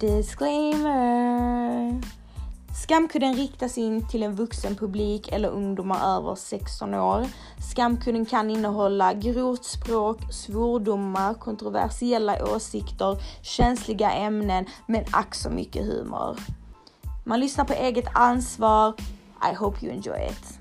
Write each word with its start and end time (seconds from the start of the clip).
Disclaimer! 0.00 2.00
Skamkudden 2.74 3.34
riktas 3.34 3.78
in 3.78 4.08
till 4.08 4.22
en 4.22 4.34
vuxen 4.34 4.76
publik 4.76 5.28
eller 5.32 5.48
ungdomar 5.48 6.16
över 6.16 6.34
16 6.34 6.94
år. 6.94 7.26
Skamkudden 7.70 8.26
kan 8.26 8.50
innehålla 8.50 9.14
grovt 9.14 9.64
språk, 9.64 10.32
svordomar, 10.32 11.34
kontroversiella 11.34 12.54
åsikter, 12.54 13.16
känsliga 13.42 14.10
ämnen, 14.10 14.66
men 14.86 15.04
ack 15.10 15.34
så 15.34 15.50
mycket 15.50 15.86
humor. 15.86 16.36
Man 17.24 17.40
lyssnar 17.40 17.64
på 17.64 17.72
eget 17.72 18.06
ansvar. 18.12 18.94
I 19.52 19.54
hope 19.54 19.86
you 19.86 19.94
enjoy 19.94 20.26
it. 20.30 20.59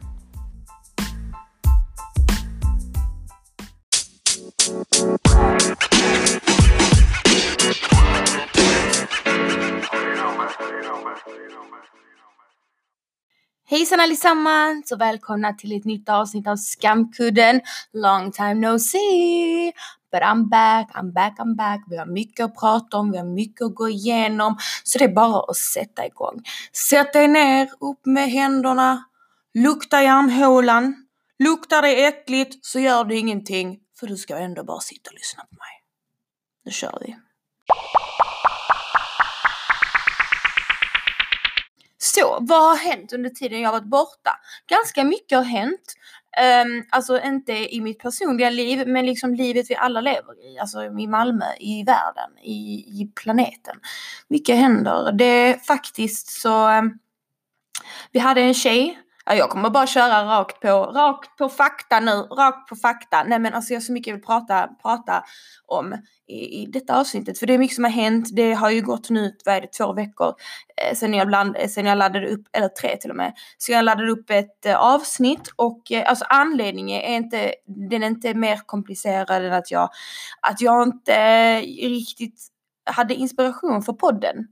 Hejsan 13.79 14.00
allesammans 14.00 14.92
och 14.92 15.01
välkomna 15.01 15.54
till 15.54 15.78
ett 15.78 15.86
nytt 15.86 16.10
avsnitt 16.10 16.47
av 16.47 16.56
Skamkudden. 16.56 17.61
Long 17.93 18.32
time 18.32 18.54
no 18.54 18.79
see! 18.79 19.71
But 20.11 20.21
I'm 20.21 20.50
back, 20.50 20.92
I'm 20.96 21.14
back, 21.14 21.39
I'm 21.39 21.56
back. 21.56 21.84
Vi 21.89 21.97
har 21.97 22.06
mycket 22.06 22.46
att 22.46 22.56
prata 22.60 22.97
om, 22.97 23.11
vi 23.11 23.18
har 23.18 23.25
mycket 23.25 23.65
att 23.65 23.75
gå 23.75 23.89
igenom. 23.89 24.57
Så 24.84 24.97
det 25.00 25.06
är 25.06 25.14
bara 25.14 25.43
att 25.47 25.57
sätta 25.57 26.06
igång. 26.06 26.43
Sätt 26.89 27.14
dig 27.14 27.28
ner, 27.28 27.70
upp 27.79 28.06
med 28.06 28.29
händerna, 28.32 29.04
lukta 29.54 30.04
i 30.04 30.07
armhålan. 30.07 30.96
Luktar 31.39 31.82
det 31.82 32.06
äckligt 32.06 32.66
så 32.66 32.80
gör 32.80 33.03
det 33.03 33.16
ingenting, 33.16 33.80
för 34.00 34.08
du 34.08 34.17
ska 34.17 34.38
ändå 34.38 34.64
bara 34.64 34.80
sitta 34.80 35.09
och 35.09 35.16
lyssna 35.16 35.44
på 35.44 35.56
mig. 35.56 35.84
Nu 36.66 36.72
kör 36.72 36.98
vi. 37.02 37.16
Så, 42.02 42.38
vad 42.42 42.69
har 42.69 42.75
hänt 42.75 43.14
under 43.14 43.30
tiden 43.30 43.61
jag 43.61 43.72
varit 43.72 43.83
borta? 43.83 44.39
Ganska 44.67 45.03
mycket 45.03 45.38
har 45.38 45.45
hänt. 45.45 45.95
Um, 46.66 46.86
alltså 46.89 47.22
inte 47.22 47.75
i 47.75 47.81
mitt 47.81 48.00
personliga 48.00 48.50
liv, 48.50 48.88
men 48.88 49.05
liksom 49.05 49.33
livet 49.36 49.66
vi 49.69 49.75
alla 49.75 50.02
lever 50.02 50.45
i. 50.45 50.59
Alltså 50.59 50.83
i 50.83 51.08
Malmö, 51.08 51.45
i 51.59 51.83
världen, 51.83 52.38
i, 52.44 52.86
i 53.02 53.11
planeten. 53.16 53.75
Mycket 54.27 54.55
händer. 54.55 55.11
Det 55.11 55.25
är 55.25 55.58
faktiskt 55.58 56.42
så... 56.42 56.70
Um, 56.70 57.00
vi 58.11 58.20
hade 58.20 58.42
en 58.42 58.53
tjej 58.53 59.00
Ja, 59.32 59.36
jag 59.36 59.50
kommer 59.50 59.70
bara 59.70 59.88
köra 59.88 60.26
rakt 60.26 60.60
på, 60.60 60.68
rakt 60.68 61.38
på 61.38 61.50
fakta 61.50 62.00
nu, 62.00 62.12
rakt 62.12 62.70
på 62.70 62.76
fakta. 62.76 63.24
Nej 63.24 63.40
men 63.40 63.54
alltså 63.54 63.74
jag 63.74 63.80
har 63.80 63.82
så 63.82 63.94
mycket 63.94 64.08
jag 64.08 64.16
vill 64.16 64.26
prata, 64.26 64.68
prata 64.82 65.24
om 65.66 65.94
i, 66.28 66.62
i 66.62 66.66
detta 66.66 67.00
avsnittet. 67.00 67.40
För 67.40 67.48
det 67.48 67.54
är 67.54 67.58
mycket 67.58 67.76
som 67.76 67.84
har 67.84 67.92
hänt. 67.92 68.28
Det 68.32 68.54
har 68.54 68.70
ju 68.70 68.82
gått 68.82 69.10
nu, 69.10 69.36
vad 69.46 69.56
är 69.56 69.62
det, 69.62 69.68
två 69.68 69.94
veckor 69.94 70.34
eh, 70.82 70.96
sen, 70.96 71.14
jag 71.14 71.28
bland, 71.28 71.58
eh, 71.58 71.68
sen 71.68 71.86
jag 71.86 71.98
laddade 71.98 72.30
upp, 72.30 72.48
eller 72.54 72.68
tre 72.68 72.98
till 72.98 73.10
och 73.10 73.16
med. 73.16 73.34
Så 73.58 73.72
jag 73.72 73.86
laddade 73.86 74.12
upp 74.12 74.30
ett 74.30 74.66
eh, 74.66 74.76
avsnitt 74.76 75.52
och 75.56 75.92
eh, 75.92 76.10
alltså 76.10 76.26
anledningen 76.30 77.02
är 77.02 77.16
inte, 77.16 77.54
den 77.90 78.04
är 78.04 78.08
inte 78.08 78.34
mer 78.34 78.58
komplicerad 78.66 79.46
än 79.46 79.54
att 79.54 79.72
jag, 79.72 79.90
att 80.42 80.62
jag 80.62 80.88
inte 80.88 81.16
eh, 81.16 81.62
riktigt 81.90 82.48
hade 82.86 83.16
inspiration 83.16 83.82
för 83.82 83.94
podden. 83.94 84.48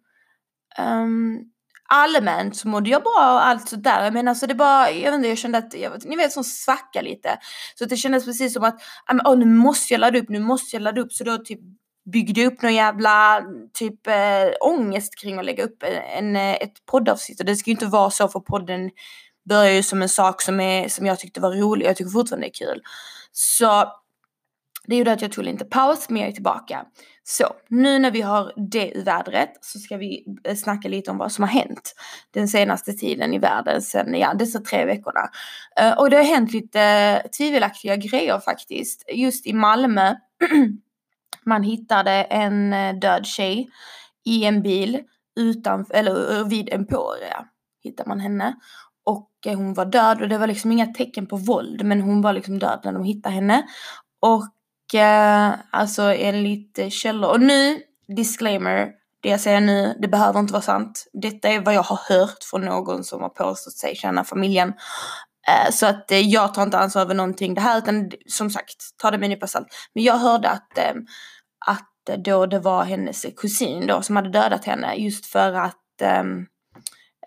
Um, 0.80 1.52
allmänt 1.88 2.58
så 2.58 2.68
mådde 2.68 2.90
jag 2.90 3.04
bra 3.04 3.34
och 3.34 3.46
allt 3.46 3.70
sådär. 3.70 4.12
Men 4.12 4.28
alltså 4.28 4.48
det 4.48 4.56
bara, 4.56 4.92
jag 4.92 5.12
vet 5.12 5.18
inte, 5.18 5.28
jag 5.28 5.38
kände 5.38 5.58
att, 5.58 5.74
jag, 5.74 6.06
ni 6.06 6.16
vet 6.16 6.32
som 6.32 6.44
svacka 6.44 7.02
lite. 7.02 7.40
Så 7.76 7.86
det 7.86 7.98
kändes 7.98 8.26
precis 8.26 8.54
som 8.54 8.64
att, 8.64 8.82
oh, 9.26 9.38
nu 9.38 9.46
måste 9.46 9.94
jag 9.94 10.00
ladda 10.00 10.20
upp, 10.20 10.30
nu 10.30 10.40
måste 10.40 10.76
jag 10.76 10.82
ladda 10.84 11.02
upp. 11.02 11.14
Så 11.14 11.24
då 11.24 11.38
typ 11.38 11.60
byggde 12.12 12.46
upp 12.46 12.62
någon 12.62 12.76
jävla 12.76 13.42
typ 13.74 14.08
äh, 14.08 14.14
ångest 14.62 15.20
kring 15.22 15.40
att 15.40 15.46
lägga 15.46 15.64
upp 15.64 15.84
en, 16.18 16.36
eh, 16.36 16.54
ett 16.54 16.86
poddavsnitt. 16.86 17.40
Och 17.40 17.46
det 17.46 17.56
ska 17.56 17.70
ju 17.70 17.74
inte 17.74 17.86
vara 17.86 18.10
så 18.10 18.28
för 18.28 18.40
podden 18.40 18.92
börjar 19.50 19.72
ju 19.72 19.84
som 19.84 20.02
en 20.02 20.10
sak 20.10 20.42
som, 20.42 20.60
är, 20.60 20.90
som 20.90 21.06
jag 21.06 21.20
tyckte 21.20 21.42
var 21.42 21.52
rolig. 21.52 21.86
Jag 21.86 21.96
tycker 21.96 22.12
fortfarande 22.12 22.48
det 22.48 22.64
är 22.64 22.68
kul. 22.68 22.82
Så 23.32 23.94
det 24.88 24.96
gjorde 24.96 25.12
att 25.12 25.22
jag 25.22 25.32
tog 25.32 25.44
lite 25.44 25.66
paus, 25.66 26.10
men 26.10 26.22
jag 26.22 26.30
är 26.30 26.34
tillbaka. 26.34 26.86
Så, 27.30 27.54
nu 27.70 28.00
när 28.00 28.12
vi 28.12 28.22
har 28.22 28.54
det 28.72 28.98
ur 28.98 29.04
vädret 29.04 29.58
så 29.62 29.80
ska 29.80 29.98
vi 29.98 30.26
eh, 30.44 30.56
snacka 30.56 30.88
lite 30.88 31.12
om 31.12 31.18
vad 31.18 31.32
som 31.32 31.44
har 31.44 31.50
hänt 31.50 31.96
den 32.32 32.48
senaste 32.48 32.94
tiden 32.94 33.34
i 33.34 33.40
världen 33.40 33.82
sen, 33.82 34.14
ja, 34.14 34.34
dessa 34.34 34.60
tre 34.60 34.86
veckorna. 34.86 35.30
Eh, 35.80 36.00
och 36.00 36.10
det 36.10 36.18
har 36.18 36.24
hänt 36.24 36.54
lite 36.54 36.82
eh, 36.82 37.30
tvivelaktiga 37.30 37.96
grejer 37.96 38.40
faktiskt. 38.40 39.04
Just 39.14 39.48
i 39.48 39.54
Malmö, 39.54 40.16
man 41.46 41.64
hittade 41.64 42.12
en 42.12 42.72
död 43.00 43.26
tjej 43.26 43.70
i 44.26 44.46
en 44.46 44.62
bil 44.62 45.00
utanför, 45.40 45.94
eller 45.94 46.44
vid 46.44 46.74
Emporia 46.74 47.46
hittade 47.84 48.10
man 48.10 48.20
henne. 48.20 48.56
Och 49.06 49.32
hon 49.46 49.74
var 49.74 49.86
död 49.86 50.22
och 50.22 50.30
det 50.30 50.38
var 50.38 50.48
liksom 50.48 50.72
inga 50.72 50.86
tecken 50.86 51.28
på 51.28 51.38
våld 51.38 51.86
men 51.86 52.02
hon 52.02 52.22
var 52.22 52.34
liksom 52.34 52.60
död 52.60 52.80
när 52.84 52.94
de 52.94 53.04
hittade 53.04 53.36
henne. 53.36 53.68
Och 54.22 54.44
alltså 55.72 56.02
enligt 56.02 56.94
källor. 56.94 57.30
Och 57.30 57.42
nu, 57.42 57.82
disclaimer, 58.16 58.92
det 59.22 59.30
jag 59.30 59.40
säger 59.40 59.62
nu, 59.62 59.98
det 60.02 60.08
behöver 60.08 60.40
inte 60.40 60.54
vara 60.54 60.62
sant. 60.62 61.08
Detta 61.14 61.50
är 61.50 61.62
vad 61.62 61.74
jag 61.74 61.84
har 61.84 62.00
hört 62.10 62.44
från 62.44 62.62
någon 62.62 63.04
som 63.04 63.22
har 63.22 63.30
påstått 63.30 63.74
sig 63.74 63.96
känna 63.96 64.24
familjen. 64.24 64.74
Eh, 65.48 65.72
så 65.72 65.86
att 65.86 66.12
eh, 66.12 66.20
jag 66.20 66.54
tar 66.54 66.64
inte 66.64 66.78
ansvar 66.78 67.02
över 67.02 67.16
någonting 67.16 67.54
det 67.54 67.62
här, 67.62 67.78
utan 67.78 68.12
som 68.26 68.50
sagt, 68.50 68.76
ta 68.98 69.12
det 69.12 69.18
med 69.18 69.26
en 69.26 69.30
nypa 69.30 69.48
salt. 69.48 69.68
Men 69.94 70.04
jag 70.04 70.18
hörde 70.18 70.50
att, 70.50 70.78
eh, 70.78 70.94
att 71.66 72.10
eh, 72.10 72.18
då 72.18 72.46
det 72.46 72.60
var 72.60 72.84
hennes 72.84 73.26
kusin 73.38 73.88
då 73.88 74.02
som 74.02 74.16
hade 74.16 74.30
dödat 74.30 74.66
henne 74.66 74.96
just 74.96 75.26
för 75.26 75.54
att 75.54 76.02
ehm, 76.02 76.46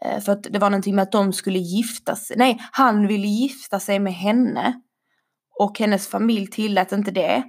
eh, 0.04 0.20
för 0.20 0.32
att 0.32 0.42
det 0.42 0.58
var 0.58 0.70
någonting 0.70 0.94
med 0.94 1.02
att 1.02 1.12
de 1.12 1.32
skulle 1.32 1.58
gifta 1.58 2.16
sig. 2.16 2.36
Nej, 2.36 2.58
han 2.72 3.06
ville 3.06 3.26
gifta 3.26 3.80
sig 3.80 3.98
med 3.98 4.14
henne. 4.14 4.80
Och 5.60 5.78
hennes 5.78 6.08
familj 6.08 6.46
tillät 6.46 6.92
inte 6.92 7.10
det. 7.10 7.42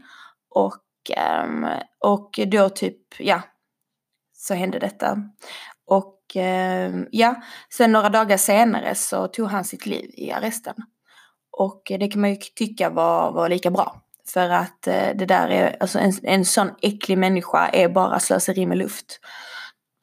Och, 0.49 0.83
um, 1.44 1.67
och 1.99 2.39
då 2.47 2.69
typ, 2.69 2.97
ja, 3.19 3.41
så 4.33 4.53
hände 4.53 4.79
detta. 4.79 5.17
Och 5.85 6.35
um, 6.35 7.07
ja, 7.11 7.41
sen 7.73 7.91
några 7.91 8.09
dagar 8.09 8.38
senare 8.38 8.95
så 8.95 9.27
tog 9.27 9.47
han 9.47 9.63
sitt 9.63 9.85
liv 9.85 10.11
i 10.13 10.31
arresten. 10.31 10.75
Och 11.51 11.81
det 11.85 12.07
kan 12.07 12.22
man 12.22 12.29
ju 12.29 12.35
tycka 12.35 12.89
var, 12.89 13.31
var 13.31 13.49
lika 13.49 13.72
bra. 13.72 14.01
För 14.33 14.49
att 14.49 14.88
uh, 14.88 15.17
det 15.17 15.25
där 15.25 15.47
är, 15.47 15.78
alltså 15.79 15.99
en, 15.99 16.13
en 16.23 16.45
sån 16.45 16.72
äcklig 16.81 17.17
människa 17.17 17.67
är 17.67 17.89
bara 17.89 18.19
slöseri 18.19 18.66
med 18.66 18.78
luft. 18.78 19.19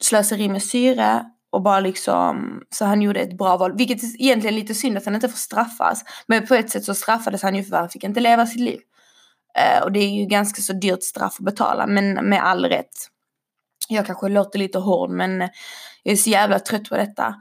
Slöseri 0.01 0.49
med 0.49 0.63
syre 0.63 1.25
och 1.51 1.61
bara 1.61 1.79
liksom, 1.79 2.61
så 2.69 2.85
han 2.85 3.01
gjorde 3.01 3.19
ett 3.19 3.37
bra 3.37 3.57
val. 3.57 3.77
Vilket 3.77 4.03
är 4.03 4.21
egentligen 4.21 4.55
lite 4.55 4.73
synd 4.73 4.97
att 4.97 5.05
han 5.05 5.15
inte 5.15 5.29
får 5.29 5.37
straffas. 5.37 6.03
Men 6.27 6.47
på 6.47 6.55
ett 6.55 6.69
sätt 6.69 6.85
så 6.85 6.93
straffades 6.95 7.43
han 7.43 7.55
ju 7.55 7.63
för 7.63 7.75
att 7.75 7.79
han 7.79 7.89
fick 7.89 8.03
inte 8.03 8.19
leva 8.19 8.45
sitt 8.45 8.61
liv. 8.61 8.79
Eh, 9.57 9.83
och 9.83 9.91
det 9.91 9.99
är 9.99 10.09
ju 10.09 10.25
ganska 10.25 10.61
så 10.61 10.73
dyrt 10.73 11.03
straff 11.03 11.35
att 11.39 11.45
betala, 11.45 11.87
men 11.87 12.13
med 12.13 12.45
all 12.45 12.65
rätt. 12.65 13.07
Jag 13.87 14.05
kanske 14.05 14.29
låter 14.29 14.59
lite 14.59 14.79
hård 14.79 15.09
men 15.09 15.39
jag 16.03 16.11
är 16.11 16.15
så 16.15 16.29
jävla 16.29 16.59
trött 16.59 16.89
på 16.89 16.95
detta. 16.95 17.35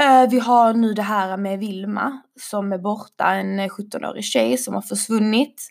Eh, 0.00 0.30
vi 0.30 0.38
har 0.38 0.74
nu 0.74 0.94
det 0.94 1.02
här 1.02 1.36
med 1.36 1.58
Vilma 1.58 2.22
som 2.40 2.72
är 2.72 2.78
borta, 2.78 3.34
en 3.34 3.60
17-årig 3.60 4.24
tjej 4.24 4.58
som 4.58 4.74
har 4.74 4.82
försvunnit. 4.82 5.70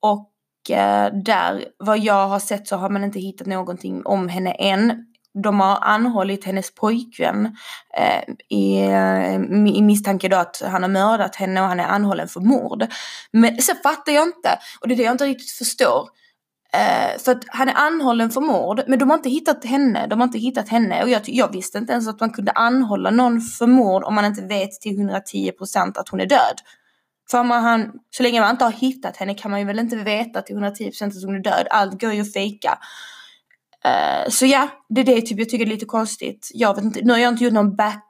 Och 0.00 0.70
eh, 0.70 1.12
där, 1.24 1.64
vad 1.78 1.98
jag 1.98 2.28
har 2.28 2.38
sett 2.38 2.68
så 2.68 2.76
har 2.76 2.90
man 2.90 3.04
inte 3.04 3.20
hittat 3.20 3.46
någonting 3.46 4.06
om 4.06 4.28
henne 4.28 4.52
än 4.52 5.06
de 5.42 5.60
har 5.60 5.78
anhållit 5.80 6.44
hennes 6.44 6.74
pojkvän 6.74 7.56
eh, 7.98 8.34
i, 8.48 8.80
eh, 8.80 9.34
i 9.76 9.82
misstanke 9.82 10.28
då 10.28 10.36
att 10.36 10.62
han 10.66 10.82
har 10.82 10.90
mördat 10.90 11.36
henne 11.36 11.60
och 11.60 11.68
han 11.68 11.80
är 11.80 11.84
anhållen 11.84 12.28
för 12.28 12.40
mord. 12.40 12.86
Men 13.30 13.62
så 13.62 13.74
fattar 13.74 14.12
jag 14.12 14.28
inte, 14.28 14.58
och 14.80 14.88
det 14.88 14.94
är 14.94 14.96
det 14.96 15.02
jag 15.02 15.14
inte 15.14 15.24
riktigt 15.24 15.50
förstår. 15.50 16.08
Eh, 16.74 17.18
för 17.18 17.32
att 17.32 17.44
han 17.48 17.68
är 17.68 17.74
anhållen 17.74 18.30
för 18.30 18.40
mord, 18.40 18.82
men 18.86 18.98
de 18.98 19.10
har 19.10 19.16
inte 19.16 19.30
hittat 19.30 19.64
henne, 19.64 20.06
de 20.06 20.20
har 20.20 20.26
inte 20.26 20.38
hittat 20.38 20.68
henne. 20.68 21.02
Och 21.02 21.08
jag, 21.08 21.22
jag 21.24 21.52
visste 21.52 21.78
inte 21.78 21.92
ens 21.92 22.08
att 22.08 22.20
man 22.20 22.30
kunde 22.30 22.52
anhålla 22.52 23.10
någon 23.10 23.40
för 23.40 23.66
mord 23.66 24.04
om 24.04 24.14
man 24.14 24.24
inte 24.24 24.42
vet 24.42 24.70
till 24.70 24.96
110% 24.96 25.98
att 25.98 26.08
hon 26.08 26.20
är 26.20 26.26
död. 26.26 26.60
För 27.30 27.42
man, 27.42 27.62
han, 27.64 27.92
så 28.10 28.22
länge 28.22 28.40
man 28.40 28.50
inte 28.50 28.64
har 28.64 28.72
hittat 28.72 29.16
henne 29.16 29.34
kan 29.34 29.50
man 29.50 29.60
ju 29.60 29.66
väl 29.66 29.78
inte 29.78 29.96
veta 29.96 30.42
till 30.42 30.56
110% 30.56 31.06
att 31.06 31.24
hon 31.24 31.36
är 31.36 31.42
död. 31.42 31.66
Allt 31.70 32.00
går 32.00 32.12
ju 32.12 32.20
att 32.20 32.32
fejka. 32.32 32.78
Uh, 33.86 34.30
så 34.30 34.46
ja, 34.46 34.68
det 34.88 35.00
är 35.00 35.04
det 35.04 35.20
typ 35.20 35.38
jag 35.38 35.48
tycker 35.48 35.66
är 35.66 35.70
lite 35.70 35.86
konstigt. 35.86 36.50
Jag 36.54 36.74
vet 36.74 36.84
inte, 36.84 37.00
nu 37.02 37.12
har 37.12 37.20
jag 37.20 37.32
inte 37.32 37.44
gjort 37.44 37.52
någon 37.52 37.76
back, 37.76 38.04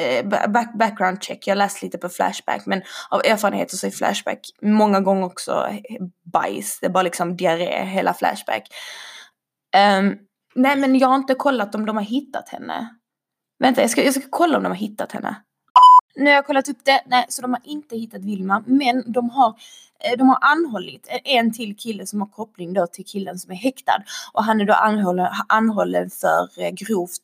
uh, 0.00 0.28
back, 0.48 0.78
background 0.78 1.22
check, 1.22 1.46
jag 1.46 1.54
har 1.54 1.58
läst 1.58 1.82
lite 1.82 1.98
på 1.98 2.08
Flashback 2.08 2.66
men 2.66 2.82
av 3.10 3.20
erfarenhet 3.24 3.70
så 3.70 3.86
är 3.86 3.90
Flashback 3.90 4.40
många 4.62 5.00
gånger 5.00 5.24
också 5.24 5.68
bajs. 6.32 6.78
Det 6.80 6.86
är 6.86 6.90
bara 6.90 7.02
liksom 7.02 7.36
diarré, 7.36 7.84
hela 7.84 8.14
Flashback. 8.14 8.68
Um, 9.98 10.18
nej 10.54 10.76
men 10.76 10.98
jag 10.98 11.08
har 11.08 11.16
inte 11.16 11.34
kollat 11.34 11.74
om 11.74 11.86
de 11.86 11.96
har 11.96 12.04
hittat 12.04 12.48
henne. 12.48 12.88
Vänta, 13.58 13.80
jag 13.80 13.90
ska, 13.90 14.04
jag 14.04 14.14
ska 14.14 14.24
kolla 14.30 14.56
om 14.56 14.62
de 14.62 14.68
har 14.68 14.76
hittat 14.76 15.12
henne 15.12 15.36
nu 16.16 16.24
har 16.24 16.34
jag 16.34 16.46
kollat 16.46 16.68
upp 16.68 16.78
det, 16.84 17.02
nej 17.06 17.26
så 17.28 17.42
de 17.42 17.52
har 17.52 17.60
inte 17.64 17.96
hittat 17.96 18.24
Vilma 18.24 18.64
men 18.66 19.12
de 19.12 19.30
har 19.30 19.48
eh, 20.04 20.18
de 20.18 20.28
har 20.28 20.38
anhållit 20.40 21.08
en 21.24 21.52
till 21.52 21.76
kille 21.76 22.06
som 22.06 22.20
har 22.20 22.28
koppling 22.28 22.72
då 22.72 22.86
till 22.86 23.04
killen 23.04 23.38
som 23.38 23.52
är 23.52 23.56
häktad. 23.56 24.02
Och 24.32 24.44
han 24.44 24.60
är 24.60 24.64
då 24.64 24.72
anhållen, 24.72 25.28
anhållen 25.48 26.10
för 26.10 26.62
eh, 26.62 26.70
grovt 26.70 27.20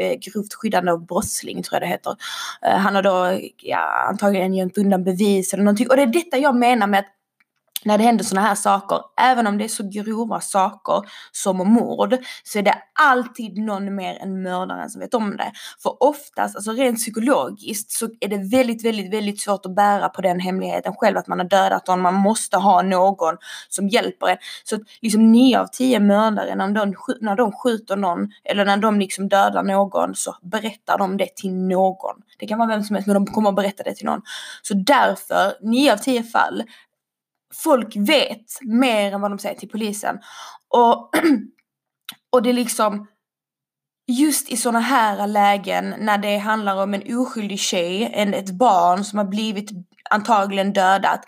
eh, 0.00 0.18
grovt 0.18 0.54
skyddande 0.54 0.92
av 0.92 1.06
brottsling 1.06 1.62
tror 1.62 1.74
jag 1.74 1.82
det 1.82 1.92
heter. 1.92 2.16
Han 2.60 2.94
har 2.94 3.02
då 3.02 3.40
ja, 3.56 4.06
antagligen 4.08 4.54
gömt 4.54 4.78
undan 4.78 5.04
bevis 5.04 5.52
eller 5.52 5.64
någonting. 5.64 5.88
Och 5.88 5.96
det 5.96 6.02
är 6.02 6.06
detta 6.06 6.38
jag 6.38 6.56
menar 6.56 6.86
med 6.86 7.00
att 7.00 7.14
när 7.84 7.98
det 7.98 8.04
händer 8.04 8.24
sådana 8.24 8.46
här 8.46 8.54
saker, 8.54 9.00
även 9.20 9.46
om 9.46 9.58
det 9.58 9.64
är 9.64 9.68
så 9.68 9.88
grova 9.88 10.40
saker 10.40 11.02
som 11.32 11.56
mord, 11.56 12.16
så 12.44 12.58
är 12.58 12.62
det 12.62 12.74
alltid 12.92 13.58
någon 13.58 13.94
mer 13.94 14.18
än 14.22 14.42
mördaren 14.42 14.90
som 14.90 15.00
vet 15.00 15.14
om 15.14 15.36
det. 15.36 15.52
För 15.82 16.02
oftast, 16.02 16.56
alltså 16.56 16.72
rent 16.72 16.98
psykologiskt, 16.98 17.90
så 17.90 18.08
är 18.20 18.28
det 18.28 18.56
väldigt, 18.56 18.84
väldigt, 18.84 19.12
väldigt 19.12 19.40
svårt 19.40 19.66
att 19.66 19.74
bära 19.76 20.08
på 20.08 20.22
den 20.22 20.40
hemligheten 20.40 20.94
själv, 20.96 21.16
att 21.16 21.26
man 21.26 21.38
har 21.38 21.46
dödat 21.46 21.88
någon, 21.88 22.00
man 22.00 22.14
måste 22.14 22.56
ha 22.56 22.82
någon 22.82 23.36
som 23.68 23.88
hjälper 23.88 24.26
en. 24.26 24.36
Så 24.64 24.76
att 24.76 24.82
liksom 25.00 25.32
nio 25.32 25.60
av 25.60 25.66
tio 25.66 26.00
mördare, 26.00 26.54
när 26.54 26.68
de, 26.68 26.94
när 27.20 27.36
de 27.36 27.52
skjuter 27.52 27.96
någon, 27.96 28.28
eller 28.44 28.64
när 28.64 28.76
de 28.76 29.00
liksom 29.00 29.28
dödar 29.28 29.62
någon, 29.62 30.14
så 30.14 30.36
berättar 30.42 30.98
de 30.98 31.16
det 31.16 31.36
till 31.36 31.54
någon. 31.54 32.16
Det 32.38 32.46
kan 32.46 32.58
vara 32.58 32.68
vem 32.68 32.82
som 32.82 32.94
helst, 32.94 33.06
men 33.06 33.24
de 33.24 33.26
kommer 33.26 33.48
att 33.48 33.56
berätta 33.56 33.82
det 33.82 33.94
till 33.94 34.06
någon. 34.06 34.22
Så 34.62 34.74
därför, 34.74 35.52
nio 35.60 35.92
av 35.92 35.96
tio 35.96 36.22
fall, 36.22 36.62
folk 37.62 37.96
vet 37.96 38.44
mer 38.62 39.12
än 39.12 39.20
vad 39.20 39.30
de 39.30 39.38
säger 39.38 39.56
till 39.56 39.68
polisen. 39.68 40.18
Och, 40.68 41.10
och 42.32 42.42
det 42.42 42.50
är 42.50 42.54
liksom 42.54 43.06
just 44.06 44.48
i 44.48 44.56
sådana 44.56 44.80
här 44.80 45.26
lägen 45.26 45.94
när 45.98 46.18
det 46.18 46.38
handlar 46.38 46.82
om 46.82 46.94
en 46.94 47.18
oskyldig 47.18 47.58
tjej, 47.58 48.10
en, 48.14 48.34
ett 48.34 48.50
barn 48.50 49.04
som 49.04 49.18
har 49.18 49.26
blivit 49.26 49.70
antagligen 50.10 50.72
dödat. 50.72 51.20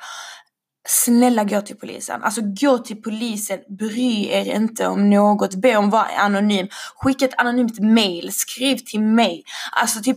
Snälla 0.89 1.45
gå 1.45 1.61
till 1.61 1.77
polisen. 1.77 2.23
Alltså 2.23 2.41
gå 2.45 2.79
till 2.79 3.03
polisen, 3.03 3.59
bry 3.79 4.29
er 4.29 4.57
inte 4.57 4.87
om 4.87 5.11
något, 5.11 5.55
be 5.55 5.77
om 5.77 5.85
att 5.85 5.93
vara 5.93 6.07
anonym. 6.19 6.69
Skicka 6.97 7.25
ett 7.25 7.39
anonymt 7.39 7.79
mail, 7.79 8.33
skriv 8.33 8.77
till 8.77 9.01
mig. 9.01 9.45
Alltså 9.73 10.01
typ, 10.01 10.17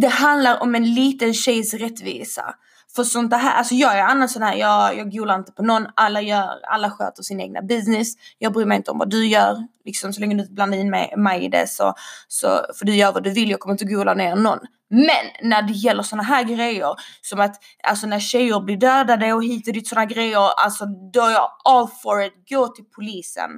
det 0.00 0.08
handlar 0.08 0.62
om 0.62 0.74
en 0.74 0.94
liten 0.94 1.34
tjejs 1.34 1.74
rättvisa. 1.74 2.54
För 2.96 3.04
sånt 3.04 3.32
här, 3.32 3.54
alltså 3.54 3.74
jag 3.74 3.98
är 3.98 4.02
annars 4.02 4.30
sån 4.30 4.42
här, 4.42 4.54
jag, 4.54 4.98
jag 4.98 5.12
golar 5.12 5.34
inte 5.38 5.52
på 5.52 5.62
någon, 5.62 5.86
alla 5.96 6.20
gör, 6.20 6.60
alla 6.68 6.90
sköter 6.90 7.22
sin 7.22 7.40
egna 7.40 7.62
business. 7.62 8.14
Jag 8.38 8.52
bryr 8.52 8.66
mig 8.66 8.76
inte 8.76 8.90
om 8.90 8.98
vad 8.98 9.10
du 9.10 9.26
gör, 9.26 9.66
liksom 9.84 10.12
så 10.12 10.20
länge 10.20 10.34
du 10.34 10.40
inte 10.40 10.52
blandar 10.52 10.78
in 10.78 10.90
mig, 10.90 11.14
mig 11.16 11.44
i 11.44 11.48
det 11.48 11.68
så, 11.68 11.94
så, 12.28 12.46
för 12.78 12.86
du 12.86 12.94
gör 12.94 13.12
vad 13.12 13.22
du 13.22 13.30
vill, 13.30 13.50
jag 13.50 13.60
kommer 13.60 13.74
inte 13.74 13.84
gola 13.84 14.14
ner 14.14 14.36
någon. 14.36 14.58
Men 14.90 15.50
när 15.50 15.62
det 15.62 15.72
gäller 15.72 16.02
såna 16.02 16.22
här 16.22 16.44
grejer, 16.44 16.94
som 17.22 17.40
att 17.40 17.56
alltså 17.82 18.06
när 18.06 18.20
tjejer 18.20 18.60
blir 18.60 18.76
dödade 18.76 19.32
och 19.32 19.44
hit 19.44 19.68
och 19.68 19.74
dit 19.74 19.88
såna 19.88 20.04
grejer, 20.04 20.60
alltså 20.64 20.84
då 21.12 21.20
är 21.20 21.30
jag 21.30 21.50
all 21.64 21.88
for 22.02 22.22
it. 22.22 22.32
Gå 22.50 22.68
till 22.68 22.84
polisen. 22.84 23.50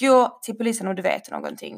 Gå 0.00 0.38
till 0.42 0.56
polisen 0.56 0.88
om 0.88 0.94
du 0.94 1.02
vet 1.02 1.30
någonting. 1.30 1.74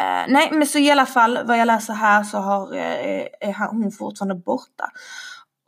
Uh, 0.00 0.24
nej 0.28 0.48
men 0.52 0.66
så 0.66 0.78
i 0.78 0.90
alla 0.90 1.06
fall 1.06 1.38
vad 1.44 1.58
jag 1.58 1.66
läser 1.66 1.94
här 1.94 2.22
så 2.22 2.38
har, 2.38 2.74
uh, 2.74 3.26
är 3.40 3.68
hon 3.70 3.92
fortfarande 3.92 4.34
borta. 4.34 4.90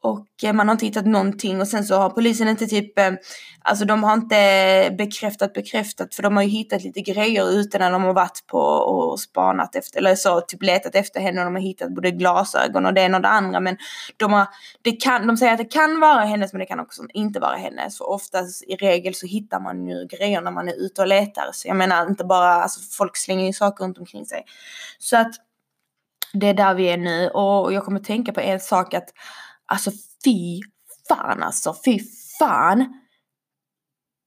Och 0.04 0.44
eh, 0.44 0.52
man 0.52 0.68
har 0.68 0.72
inte 0.72 0.86
hittat 0.86 1.06
någonting. 1.06 1.60
Och 1.60 1.68
sen 1.68 1.84
så 1.84 1.96
har 1.96 2.10
polisen 2.10 2.48
inte 2.48 2.66
typ, 2.66 2.98
eh, 2.98 3.12
alltså 3.60 3.84
de 3.84 4.04
har 4.04 4.14
inte 4.14 4.94
bekräftat 4.98 5.52
bekräftat. 5.52 6.14
För 6.14 6.22
de 6.22 6.36
har 6.36 6.42
ju 6.42 6.48
hittat 6.48 6.82
lite 6.82 7.00
grejer 7.00 7.50
ute 7.50 7.78
när 7.78 7.90
de 7.90 8.02
har 8.02 8.12
varit 8.12 8.46
på 8.46 8.58
och 8.58 9.20
spanat 9.20 9.74
efter, 9.74 9.98
eller 9.98 10.14
så 10.14 10.40
typ 10.40 10.62
letat 10.62 10.94
efter 10.94 11.20
henne. 11.20 11.40
Och 11.40 11.44
de 11.44 11.54
har 11.54 11.62
hittat 11.62 11.94
både 11.94 12.10
glasögon 12.10 12.86
och 12.86 12.94
det 12.94 13.00
ena 13.00 13.16
och 13.16 13.22
det 13.22 13.28
andra. 13.28 13.60
Men 13.60 13.76
de 14.16 14.32
har, 14.32 14.46
det 14.82 14.92
kan, 14.92 15.26
de 15.26 15.36
säger 15.36 15.52
att 15.52 15.58
det 15.58 15.64
kan 15.72 16.00
vara 16.00 16.24
hennes 16.24 16.52
men 16.52 16.60
det 16.60 16.66
kan 16.66 16.80
också 16.80 17.02
inte 17.14 17.40
vara 17.40 17.56
hennes. 17.56 17.98
För 17.98 18.10
oftast 18.10 18.62
i 18.62 18.76
regel 18.76 19.14
så 19.14 19.26
hittar 19.26 19.60
man 19.60 19.88
ju 19.88 20.06
grejer 20.06 20.40
när 20.40 20.50
man 20.50 20.68
är 20.68 20.74
ute 20.74 21.00
och 21.00 21.08
letar. 21.08 21.50
Så 21.52 21.68
jag 21.68 21.76
menar 21.76 22.06
inte 22.06 22.24
bara, 22.24 22.54
alltså 22.54 22.80
folk 22.96 23.16
slänger 23.16 23.46
ju 23.46 23.52
saker 23.52 23.84
runt 23.84 23.98
omkring 23.98 24.26
sig. 24.26 24.44
Så 24.98 25.16
att 25.16 25.34
det 26.32 26.46
är 26.46 26.54
där 26.54 26.74
vi 26.74 26.88
är 26.88 26.96
nu. 26.96 27.28
Och 27.28 27.72
jag 27.72 27.84
kommer 27.84 28.00
tänka 28.00 28.32
på 28.32 28.40
en 28.40 28.60
sak 28.60 28.94
att 28.94 29.08
Alltså 29.74 29.90
fy 30.24 30.60
fan 31.08 31.42
alltså, 31.42 31.74
fy 31.84 32.00
fan. 32.38 33.00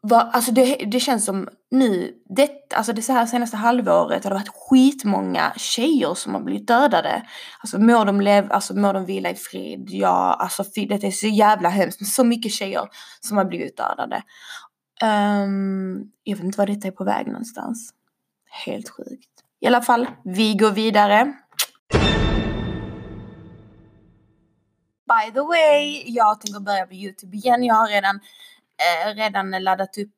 Va, 0.02 0.22
alltså 0.34 0.52
det, 0.52 0.76
det 0.76 1.00
känns 1.00 1.26
som 1.26 1.50
nu, 1.72 2.14
det, 2.30 2.50
alltså 2.76 2.94
det 2.94 3.02
så 3.02 3.14
här 3.14 3.26
senaste 3.26 3.58
halvåret 3.58 4.24
har 4.24 4.32
det 4.32 4.38
varit 4.38 4.70
skitmånga 4.70 5.54
tjejer 5.56 6.14
som 6.14 6.34
har 6.34 6.42
blivit 6.42 6.68
dödade. 6.68 7.24
Alltså 7.60 7.80
må 7.80 8.04
de, 8.04 8.22
lev, 8.22 8.52
alltså, 8.52 8.76
må 8.76 8.94
de 8.94 9.06
vila 9.06 9.30
i 9.30 9.36
frid. 9.36 9.90
Ja, 9.90 10.38
alltså 10.40 10.64
fy, 10.76 10.86
det 10.86 11.04
är 11.04 11.12
så 11.12 11.28
jävla 11.28 11.70
hemskt. 11.70 12.08
Så 12.08 12.24
mycket 12.24 12.52
tjejer 12.52 12.90
som 13.22 13.38
har 13.38 13.46
blivit 13.46 13.78
dödade. 13.78 14.24
Um, 15.04 16.12
jag 16.24 16.36
vet 16.36 16.46
inte 16.46 16.58
var 16.58 16.68
detta 16.68 16.88
är 16.88 16.92
på 16.92 17.04
väg 17.04 17.28
någonstans. 17.28 17.94
Helt 18.66 18.90
sjukt. 18.90 19.30
I 19.60 19.68
alla 19.68 19.82
fall, 19.82 20.08
vi 20.24 20.54
går 20.54 20.72
vidare. 20.72 21.34
By 25.08 25.32
the 25.34 25.42
way, 25.42 26.04
jag 26.06 26.42
tänker 26.42 26.60
börja 26.60 26.86
på 26.86 26.94
Youtube 26.94 27.38
igen. 27.38 27.64
Jag 27.64 27.76
har 27.76 27.88
redan, 27.88 28.16
eh, 28.16 29.16
redan 29.16 29.52
laddat 29.64 29.98
upp 29.98 30.10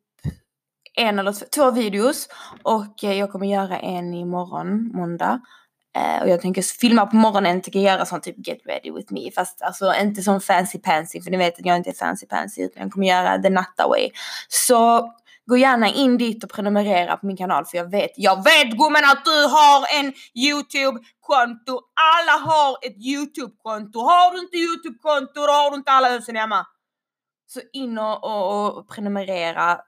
en 0.96 1.20
eller 1.20 1.50
två 1.56 1.72
videos 1.72 2.30
och 2.64 3.04
eh, 3.04 3.14
jag 3.20 3.32
kommer 3.32 3.48
göra 3.48 3.80
en 3.80 4.14
imorgon, 4.14 4.92
måndag. 4.94 5.42
Eh, 5.96 6.22
och 6.22 6.30
jag 6.30 6.42
tänker 6.42 6.62
filma 6.62 7.06
på 7.06 7.16
morgonen, 7.16 7.62
tänker 7.62 7.80
göra 7.80 8.06
sån 8.06 8.22
typ 8.22 8.48
get 8.48 8.60
ready 8.66 8.92
with 8.92 9.14
me. 9.14 9.32
Fast 9.32 9.62
alltså 9.62 9.94
inte 10.02 10.22
som 10.22 10.42
fancy 10.42 10.80
pansy 10.80 11.22
för 11.22 11.32
ni 11.32 11.38
vet 11.38 11.60
att 11.60 11.66
jag 11.66 11.78
inte 11.78 11.90
är 11.90 11.94
fancy 11.94 12.26
pansy 12.26 12.62
utan 12.62 12.84
jag 12.84 12.92
kommer 12.92 13.08
göra 13.08 13.42
the 13.42 13.50
natta 13.50 13.88
way. 13.88 14.10
Så 14.48 15.14
gå 15.50 15.58
gärna 15.58 15.88
in 15.88 16.18
dit 16.18 16.44
och 16.44 16.50
prenumerera 16.50 17.18
på 17.18 17.26
min 17.26 17.38
kanal 17.38 17.66
för 17.66 17.78
jag 17.78 17.92
vet, 17.92 18.12
jag 18.16 18.44
vet 18.44 18.72
gumman 18.72 19.04
att 19.04 19.26
du 19.26 19.48
har 19.48 20.00
en 20.00 20.14
YouTube-konto. 20.36 21.82
Alla 22.16 22.32
har 22.32 22.78
ett 22.86 22.98
YouTube-konto. 22.98 24.00
Har 24.00 24.34
du 24.34 24.40
inte 24.40 24.58
YouTube-konto 24.58 25.34
då 25.34 25.52
har 25.52 25.72
du 25.72 25.76
inte 25.76 25.92
alla 25.92 26.10
husen 26.10 26.36
hemma. 26.36 26.66
Så 27.48 27.62
in 27.74 27.98
och, 27.98 28.24
och, 28.24 28.78
och 28.78 28.90
prenumerera. 28.90 29.80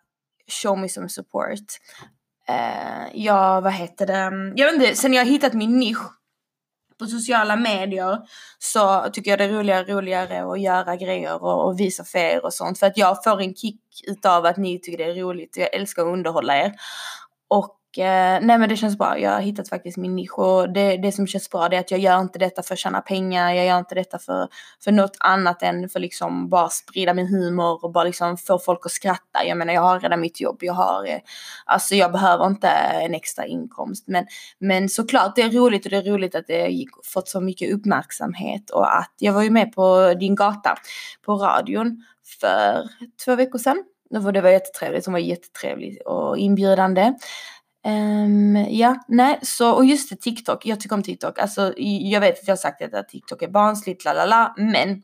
Show 0.47 0.77
me 0.77 0.89
some 0.89 1.09
support. 1.09 1.59
Uh, 2.49 3.07
ja, 3.13 3.61
vad 3.61 3.73
heter 3.73 4.07
det? 4.07 4.53
Jag 4.55 4.65
vet 4.65 4.75
inte, 4.75 4.95
sen 4.95 5.13
jag 5.13 5.25
hittat 5.25 5.53
min 5.53 5.79
nisch 5.79 6.20
på 7.01 7.07
sociala 7.07 7.55
medier 7.55 8.17
så 8.59 9.09
tycker 9.13 9.31
jag 9.31 9.39
det 9.39 9.45
är 9.45 9.49
roligare 9.49 9.81
och 9.81 9.89
roligare 9.89 10.51
att 10.51 10.61
göra 10.61 10.95
grejer 10.95 11.43
och, 11.43 11.65
och 11.67 11.79
visa 11.79 12.03
för 12.03 12.19
er 12.19 12.45
och 12.45 12.53
sånt. 12.53 12.79
För 12.79 12.87
att 12.87 12.97
jag 12.97 13.23
får 13.23 13.41
en 13.41 13.55
kick 13.55 13.81
utav 14.07 14.45
att 14.45 14.57
ni 14.57 14.79
tycker 14.79 14.97
det 14.97 15.11
är 15.11 15.15
roligt. 15.15 15.57
Jag 15.57 15.73
älskar 15.75 16.01
att 16.01 16.13
underhålla 16.13 16.57
er. 16.57 16.73
Och 17.49 17.80
eh, 17.97 18.39
nej 18.41 18.57
men 18.57 18.69
det 18.69 18.75
känns 18.75 18.97
bra. 18.97 19.19
Jag 19.19 19.31
har 19.31 19.41
hittat 19.41 19.69
faktiskt 19.69 19.97
min 19.97 20.15
nisch 20.15 20.39
och 20.39 20.73
det, 20.73 20.97
det 20.97 21.11
som 21.11 21.27
känns 21.27 21.49
bra 21.49 21.69
det 21.69 21.75
är 21.75 21.79
att 21.79 21.91
jag 21.91 21.99
gör 21.99 22.21
inte 22.21 22.39
detta 22.39 22.63
för 22.63 22.73
att 22.73 22.79
tjäna 22.79 23.01
pengar. 23.01 23.53
Jag 23.53 23.65
gör 23.65 23.77
inte 23.77 23.95
detta 23.95 24.19
för, 24.19 24.47
för 24.83 24.91
något 24.91 25.17
annat 25.19 25.63
än 25.63 25.89
för 25.89 25.99
liksom 25.99 26.49
bara 26.49 26.69
sprida 26.69 27.13
min 27.13 27.27
humor 27.27 27.85
och 27.85 27.91
bara 27.91 28.03
liksom 28.03 28.37
få 28.37 28.59
folk 28.59 28.85
att 28.85 28.91
skratta. 28.91 29.45
Jag 29.45 29.57
menar 29.57 29.73
jag 29.73 29.81
har 29.81 29.99
redan 29.99 30.21
mitt 30.21 30.41
jobb. 30.41 30.57
Jag 30.61 30.73
har, 30.73 31.05
eh, 31.05 31.19
alltså 31.65 31.95
jag 31.95 32.11
behöver 32.11 32.47
inte 32.47 32.67
en 32.67 33.13
extra 33.13 33.45
inkomst. 33.45 34.03
Men, 34.07 34.25
men 34.59 34.89
såklart 34.89 35.35
det 35.35 35.41
är 35.41 35.49
roligt 35.49 35.85
och 35.85 35.91
det 35.91 35.97
är 35.97 36.11
roligt 36.11 36.35
att 36.35 36.47
det 36.47 36.67
gick, 36.67 36.89
fått 37.03 37.27
så 37.27 37.41
mycket 37.41 37.73
uppmärksamhet 37.73 38.69
och 38.69 38.97
att 38.97 39.13
jag 39.17 39.33
var 39.33 39.43
ju 39.43 39.49
med 39.49 39.71
på 39.71 40.13
din 40.19 40.35
gata 40.35 40.77
på 41.25 41.33
radion 41.33 42.03
för 42.39 42.89
två 43.25 43.35
veckor 43.35 43.59
sedan. 43.59 43.83
Det 44.09 44.41
var 44.41 44.49
jättetrevligt, 44.49 45.03
som 45.03 45.13
var 45.13 45.19
jättetrevligt 45.19 46.01
och 46.05 46.37
inbjudande. 46.37 47.13
Um, 47.87 48.55
ja, 48.55 49.05
nej, 49.07 49.39
så 49.41 49.71
och 49.71 49.85
just 49.85 50.09
det, 50.09 50.15
TikTok. 50.15 50.65
Jag 50.65 50.79
tycker 50.79 50.95
om 50.95 51.03
TikTok. 51.03 51.39
Alltså, 51.39 51.73
jag 51.77 52.21
vet 52.21 52.39
att 52.39 52.47
jag 52.47 52.51
har 52.51 52.57
sagt 52.57 52.93
att 52.93 53.09
TikTok 53.09 53.41
är 53.41 53.47
barnsligt, 53.47 54.05
la 54.05 54.13
la 54.13 54.25
la, 54.25 54.53
men 54.57 55.03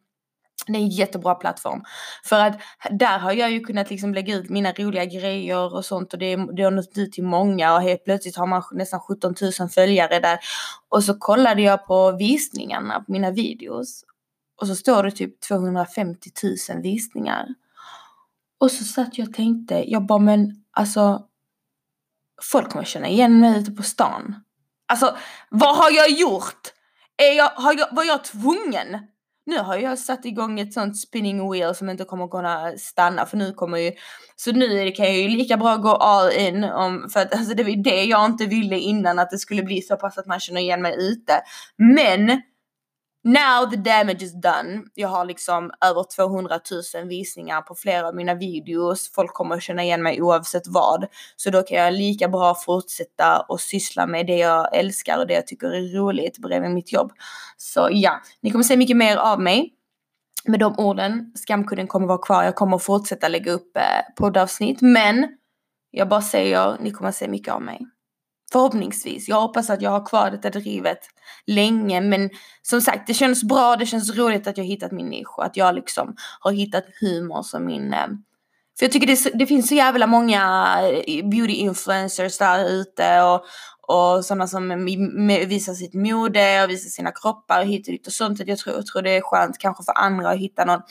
det 0.68 0.74
är 0.74 0.82
en 0.82 0.90
jättebra 0.90 1.36
plattform. 1.36 1.84
För 2.24 2.40
att 2.40 2.60
där 2.92 3.20
har 3.20 3.34
jag 3.34 3.52
ju 3.52 3.60
kunnat 3.60 3.90
liksom 3.90 4.14
lägga 4.14 4.36
ut 4.36 4.50
mina 4.50 4.72
roliga 4.72 5.06
grejer 5.06 5.74
och 5.74 5.86
sånt 5.86 6.14
och 6.14 6.20
det, 6.20 6.36
det 6.36 6.64
har 6.64 6.72
nått 6.72 6.98
ut 6.98 7.12
till 7.12 7.24
många 7.24 7.76
och 7.76 7.82
helt 7.82 8.04
plötsligt 8.04 8.36
har 8.36 8.48
man 8.48 8.64
nästan 8.72 9.00
17 9.00 9.36
000 9.60 9.70
följare 9.70 10.20
där. 10.20 10.40
Och 10.90 11.04
så 11.04 11.14
kollade 11.14 11.62
jag 11.62 11.88
på 11.88 12.12
visningarna 12.12 13.00
på 13.00 13.12
mina 13.12 13.32
videos 13.32 14.04
och 14.62 14.68
så 14.68 14.76
står 14.76 15.04
det 15.04 15.12
typ 15.12 15.42
250 15.42 16.30
000 16.70 16.82
visningar. 16.82 17.48
Och 18.60 18.72
så 18.72 18.84
satt 18.84 19.18
jag 19.18 19.28
och 19.28 19.34
tänkte, 19.34 19.92
jag 19.92 20.06
bara 20.06 20.20
men 20.20 20.64
alltså 20.72 21.27
folk 22.42 22.72
kommer 22.72 22.86
känna 22.86 23.08
igen 23.08 23.40
mig 23.40 23.60
ute 23.60 23.72
på 23.72 23.84
stan. 23.84 24.36
Alltså, 24.88 25.18
vad 25.50 25.78
har 25.78 25.92
jag 25.92 26.10
gjort? 26.10 26.68
Är 27.18 27.38
jag, 27.38 27.50
har 27.50 27.74
jag, 27.74 27.88
var 27.92 28.04
jag 28.04 28.24
tvungen? 28.24 29.08
Nu 29.46 29.60
har 29.60 29.78
jag 29.78 30.00
satt 30.00 30.26
igång 30.26 30.60
ett 30.60 30.74
sånt 30.74 31.00
spinning 31.00 31.52
wheel 31.52 31.76
som 31.76 31.90
inte 31.90 32.04
kommer 32.04 32.28
kunna 32.28 32.72
stanna 32.78 33.26
för 33.26 33.38
nu 33.38 33.54
kommer 33.54 33.78
ju, 33.78 33.92
så 34.36 34.52
nu 34.52 34.92
kan 34.92 35.06
jag 35.06 35.16
ju 35.16 35.28
lika 35.28 35.58
bra 35.58 35.76
gå 35.76 35.96
all 35.96 36.32
in 36.32 36.64
om, 36.64 37.10
för 37.14 37.20
att 37.20 37.34
alltså 37.34 37.54
det 37.54 37.64
var 37.64 37.84
det 37.84 38.04
jag 38.04 38.26
inte 38.26 38.46
ville 38.46 38.80
innan 38.80 39.20
att 39.20 39.30
det 39.30 39.38
skulle 39.38 39.64
bli 39.64 39.82
så 39.82 39.96
pass 39.96 40.18
att 40.18 40.26
man 40.26 40.40
känner 40.40 40.62
igen 40.62 40.82
mig 40.82 40.96
ute. 41.00 41.42
Men 41.78 42.42
now 43.28 43.70
the 43.70 43.78
damage 43.78 44.24
is 44.24 44.34
done. 44.34 44.84
Jag 44.94 45.08
har 45.08 45.26
liksom 45.26 45.72
över 45.86 46.06
200 46.16 46.60
000 46.96 47.08
visningar 47.08 47.62
på 47.62 47.76
flera 47.76 48.08
av 48.08 48.16
mina 48.16 48.34
videos. 48.36 49.12
Folk 49.14 49.34
kommer 49.34 49.56
att 49.56 49.64
känna 49.64 49.84
igen 49.84 50.04
mig 50.04 50.22
oavsett 50.22 50.68
vad. 50.68 51.06
Så 51.36 51.50
då 51.50 51.64
kan 51.64 51.78
jag 51.78 51.94
lika 51.94 52.28
bra 52.28 52.56
fortsätta 52.56 53.40
och 53.40 53.62
syssla 53.62 54.08
med 54.08 54.28
det 54.28 54.38
jag 54.38 54.76
älskar 54.76 55.18
och 55.18 55.28
det 55.28 55.34
jag 55.34 55.48
tycker 55.48 55.68
är 55.68 55.98
roligt 55.98 56.38
bredvid 56.38 56.72
mitt 56.72 56.94
jobb. 56.94 57.12
Så 57.58 57.90
ja, 57.92 58.22
ni 58.42 58.52
kommer 58.52 58.64
se 58.64 58.78
mycket 58.78 58.98
mer 58.98 59.18
av 59.18 59.42
mig. 59.42 59.74
Med 60.46 60.60
de 60.60 60.80
orden, 60.80 61.32
skamkudden 61.36 61.88
kommer 61.88 62.08
vara 62.08 62.18
kvar. 62.18 62.44
Jag 62.44 62.56
kommer 62.56 62.78
fortsätta 62.78 63.28
lägga 63.28 63.52
upp 63.52 63.78
eh, 63.78 64.16
poddavsnitt. 64.16 64.82
Men 64.82 65.28
jag 65.92 66.10
bara 66.10 66.22
säger, 66.22 66.78
ni 66.80 66.92
kommer 66.92 67.12
se 67.12 67.28
mycket 67.28 67.54
av 67.54 67.62
mig. 67.62 67.88
Förhoppningsvis. 68.52 69.28
Jag 69.28 69.42
hoppas 69.42 69.70
att 69.70 69.82
jag 69.82 69.92
har 69.92 70.06
kvar 70.06 70.32
detta 70.32 70.50
drivet 70.50 71.00
länge. 71.48 72.02
Men 72.02 72.30
som 72.62 72.82
sagt, 72.82 73.08
det 73.08 73.14
känns 73.14 73.44
bra. 73.44 73.76
Det 73.76 73.86
känns 73.86 74.16
roligt 74.16 74.48
att 74.48 74.58
jag 74.58 74.66
hittat 74.66 74.92
min 74.92 75.10
nisch. 75.10 75.38
Och 75.38 75.46
att 75.46 75.58
jag 75.58 75.76
liksom 75.76 76.16
har 76.40 76.52
hittat 76.52 76.86
humor 77.02 77.42
som 77.42 77.66
min... 77.66 77.94
Eh, 77.94 78.08
för 78.80 78.86
jag 78.86 78.92
tycker 78.92 79.08
det, 79.08 79.40
det 79.40 79.46
finns 79.46 79.68
så 79.68 79.76
jävla 79.76 80.08
många 80.08 80.74
eh, 81.08 81.28
beauty 81.30 81.54
influencers 81.54 82.38
där 82.38 82.70
ute. 82.70 83.22
Och, 83.22 83.46
och 83.88 84.26
sådana 84.26 84.48
som 84.48 84.86
visar 85.48 85.74
sitt 85.74 85.94
mode 85.94 86.64
och 86.64 86.70
visar 86.70 86.90
sina 86.90 87.12
kroppar 87.12 87.64
hit 87.64 87.88
och 87.88 87.92
dit 87.92 88.08
och 88.08 88.14
sånt. 88.14 88.48
Jag 88.48 88.58
tror, 88.58 88.76
jag 88.76 88.86
tror 88.86 89.02
det 89.02 89.18
är 89.18 89.22
skönt 89.22 89.58
kanske 89.58 89.84
för 89.84 89.98
andra 89.98 90.30
att 90.30 90.38
hitta 90.38 90.66
någon 90.66 90.82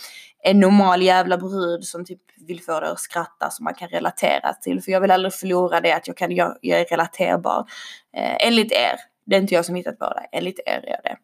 en 0.43 0.61
normal 0.61 1.03
jävla 1.03 1.39
brud 1.39 1.85
som 1.85 2.05
typ 2.05 2.21
vill 2.47 2.63
få 2.63 2.81
dig 2.81 2.91
att 2.91 3.01
skratta 3.01 3.51
som 3.51 3.65
man 3.65 3.75
kan 3.75 3.89
relatera 3.89 4.53
till. 4.53 4.83
För 4.83 4.93
jag 4.93 5.01
vill 5.01 5.11
aldrig 5.11 5.35
förlora 5.35 5.81
det 5.81 5.93
att 5.93 6.07
jag, 6.07 6.17
kan, 6.17 6.35
jag, 6.35 6.57
jag 6.61 6.81
är 6.81 6.85
relaterbar. 6.85 7.67
Eh, 8.17 8.47
enligt 8.47 8.73
er. 8.73 8.97
Det 9.27 9.37
är 9.37 9.41
inte 9.41 9.55
jag 9.55 9.65
som 9.65 9.75
hittat 9.75 9.99
på 9.99 10.05
det. 10.05 10.27
Enligt 10.33 10.59
er 10.67 10.85
är 10.87 11.03
det. 11.03 11.17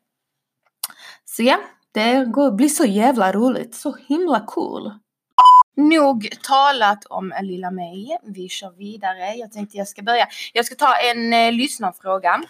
Så 1.25 1.43
ja, 1.43 1.61
det 1.93 2.25
går, 2.25 2.51
blir 2.51 2.69
så 2.69 2.85
jävla 2.85 3.33
roligt. 3.33 3.75
Så 3.75 3.97
himla 4.09 4.45
cool. 4.47 4.93
Nog 5.77 6.29
talat 6.43 7.05
om 7.05 7.33
lilla 7.43 7.71
mig. 7.71 8.19
Vi 8.23 8.49
kör 8.49 8.71
vidare. 8.71 9.35
Jag 9.35 9.53
tänkte 9.53 9.77
jag 9.77 9.89
ska 9.89 10.03
börja. 10.03 10.27
Jag 10.53 10.67
ska 10.67 10.75
ta 10.75 10.95
en 10.95 11.33
eh, 11.33 11.53
lyssnarfråga. 11.53 12.43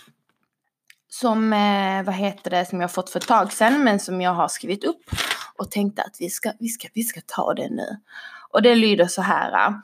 Som, 1.09 1.53
eh, 1.53 2.03
vad 2.03 2.15
heter 2.15 2.51
det, 2.51 2.65
som 2.67 2.81
jag 2.81 2.93
fått 2.93 3.11
för 3.11 3.19
ett 3.19 3.27
tag 3.27 3.53
sedan 3.53 3.85
men 3.85 4.01
som 4.01 4.21
jag 4.21 4.35
har 4.35 4.49
skrivit 4.49 4.85
upp. 4.85 5.03
Och 5.57 5.71
tänkte 5.71 6.03
att 6.03 6.17
vi 6.21 6.31
ska, 6.31 6.53
vi 6.59 6.69
ska, 6.69 6.89
vi 6.95 7.03
ska 7.03 7.21
ta 7.27 7.55
det 7.55 7.71
nu. 7.71 7.97
Och 8.51 8.63
det 8.63 8.75
lyder 8.75 9.07
så 9.07 9.23
här. 9.23 9.75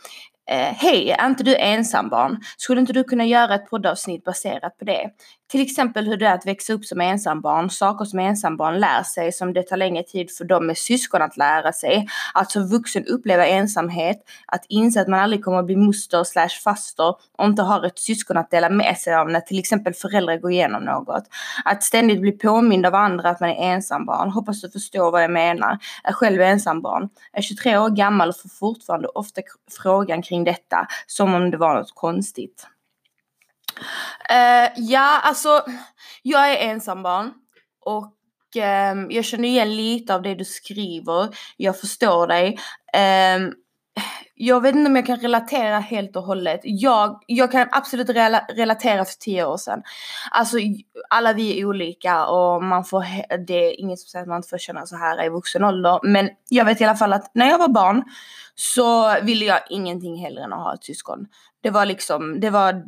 Eh, 0.51 0.75
Hej, 0.75 1.11
är 1.11 1.27
inte 1.27 1.45
du 1.45 1.57
ensambarn? 1.57 2.41
Skulle 2.57 2.81
inte 2.81 2.93
du 2.93 3.05
kunna 3.05 3.25
göra 3.25 3.55
ett 3.55 3.71
poddavsnitt 3.71 4.25
baserat 4.25 4.79
på 4.79 4.85
det? 4.85 5.11
Till 5.51 5.63
exempel 5.63 6.07
hur 6.07 6.17
det 6.17 6.27
är 6.27 6.35
att 6.35 6.47
växa 6.47 6.73
upp 6.73 6.85
som 6.85 7.01
ensambarn, 7.01 7.71
saker 7.71 8.05
som 8.05 8.19
ensambarn 8.19 8.81
lär 8.81 9.03
sig 9.03 9.33
som 9.33 9.53
det 9.53 9.63
tar 9.63 9.77
längre 9.77 10.03
tid 10.03 10.31
för 10.31 10.45
dem 10.45 10.67
med 10.67 10.79
syskon 10.79 11.23
att 11.23 11.37
lära 11.37 11.73
sig. 11.73 12.07
Att 12.35 12.51
som 12.51 12.69
vuxen 12.69 13.07
uppleva 13.07 13.47
ensamhet, 13.47 14.17
att 14.47 14.65
inse 14.69 15.01
att 15.01 15.09
man 15.09 15.21
aldrig 15.21 15.45
kommer 15.45 15.59
att 15.59 15.67
bli 15.67 15.77
moster 15.77 16.25
slash 16.25 16.49
faster 16.65 17.09
och 17.39 17.45
inte 17.45 17.63
har 17.63 17.87
ett 17.87 17.99
syskon 17.99 18.37
att 18.37 18.51
dela 18.51 18.71
med 18.71 18.99
sig 18.99 19.15
av 19.15 19.31
när 19.31 19.41
till 19.41 19.59
exempel 19.59 19.95
föräldrar 19.95 20.37
går 20.37 20.53
igenom 20.53 20.85
något. 20.85 21.25
Att 21.65 21.83
ständigt 21.83 22.21
bli 22.21 22.33
påmind 22.33 22.87
av 22.87 22.95
andra 22.95 23.31
att 23.31 23.41
man 23.41 23.51
är 23.51 23.73
ensambarn. 23.73 24.31
Hoppas 24.31 24.61
du 24.61 24.71
förstår 24.71 25.11
vad 25.11 25.23
jag 25.23 25.31
menar. 25.31 25.79
Är 26.05 26.13
själv 26.13 26.41
ensambarn. 26.41 27.09
Är 27.33 27.43
23 27.43 27.79
år 27.79 27.91
gammal 27.91 28.29
och 28.29 28.37
får 28.37 28.49
fortfarande 28.49 29.09
ofta 29.09 29.41
frågan 29.83 30.23
kring 30.23 30.38
detta 30.45 30.87
som 31.07 31.35
om 31.35 31.51
det 31.51 31.57
var 31.57 31.75
något 31.75 31.95
konstigt. 31.95 32.67
Uh, 34.31 34.71
ja, 34.77 35.21
alltså 35.21 35.65
jag 36.23 36.53
är 36.53 36.71
ensambarn 36.71 37.33
och 37.81 38.15
um, 38.93 39.11
jag 39.11 39.25
känner 39.25 39.49
igen 39.49 39.77
lite 39.77 40.15
av 40.15 40.23
det 40.23 40.35
du 40.35 40.45
skriver. 40.45 41.29
Jag 41.57 41.81
förstår 41.81 42.27
dig. 42.27 42.59
Um, 43.37 43.55
jag 44.41 44.61
vet 44.61 44.75
inte 44.75 44.91
om 44.91 44.97
jag 44.97 45.07
kan 45.07 45.17
relatera 45.17 45.79
helt 45.79 46.17
och 46.17 46.23
hållet. 46.23 46.61
Jag, 46.65 47.23
jag 47.27 47.53
kan 47.53 47.69
absolut 47.71 48.09
rela, 48.09 48.45
relatera 48.49 49.05
för 49.05 49.15
tio 49.15 49.45
år 49.45 49.57
sedan. 49.57 49.83
Alltså 50.31 50.57
alla 51.11 51.33
vi 51.33 51.61
är 51.61 51.65
olika 51.65 52.27
och 52.27 52.65
man 52.65 52.85
får, 52.85 53.05
det 53.47 53.55
är 53.55 53.81
inget 53.81 53.99
som 53.99 54.09
säger 54.09 54.23
att 54.23 54.29
man 54.29 54.37
inte 54.37 54.49
får 54.49 54.59
känna 54.59 54.87
så 54.87 54.97
här 54.97 55.25
i 55.25 55.29
vuxen 55.29 55.65
ålder. 55.65 56.01
Men 56.03 56.31
jag 56.49 56.65
vet 56.65 56.81
i 56.81 56.85
alla 56.85 56.97
fall 56.97 57.13
att 57.13 57.31
när 57.35 57.49
jag 57.49 57.59
var 57.59 57.69
barn 57.69 58.05
så 58.55 59.21
ville 59.23 59.45
jag 59.45 59.61
ingenting 59.71 60.17
hellre 60.17 60.45
än 60.45 60.53
att 60.53 60.63
ha 60.63 60.75
ett 60.75 60.85
syskon. 60.85 61.27
Det 61.63 61.71
var 61.71 61.87
liksom, 61.87 62.41
det 62.41 62.51
var 62.51 62.83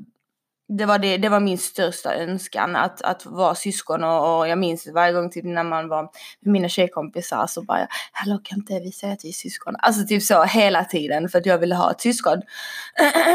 det 0.78 0.86
var, 0.86 0.98
det, 0.98 1.16
det 1.16 1.28
var 1.28 1.40
min 1.40 1.58
största 1.58 2.14
önskan 2.14 2.76
att, 2.76 3.02
att 3.02 3.26
vara 3.26 3.54
syskon 3.54 4.04
och, 4.04 4.38
och 4.38 4.48
jag 4.48 4.58
minns 4.58 4.86
varje 4.86 5.12
gång 5.12 5.30
typ 5.30 5.44
när 5.44 5.64
man 5.64 5.88
var 5.88 6.02
med 6.40 6.52
mina 6.52 6.68
tjejkompisar 6.68 7.46
så 7.46 7.62
bara 7.62 7.88
Hallå 8.12 8.40
kan 8.44 8.58
inte 8.58 8.80
vi 8.80 8.92
säga 8.92 9.12
att 9.12 9.24
vi 9.24 9.28
är 9.28 9.32
syskon? 9.32 9.74
Alltså 9.78 10.06
typ 10.06 10.22
så 10.22 10.44
hela 10.44 10.84
tiden 10.84 11.28
för 11.28 11.38
att 11.38 11.46
jag 11.46 11.58
ville 11.58 11.74
ha 11.74 11.90
ett 11.90 12.00
syskon. 12.00 12.42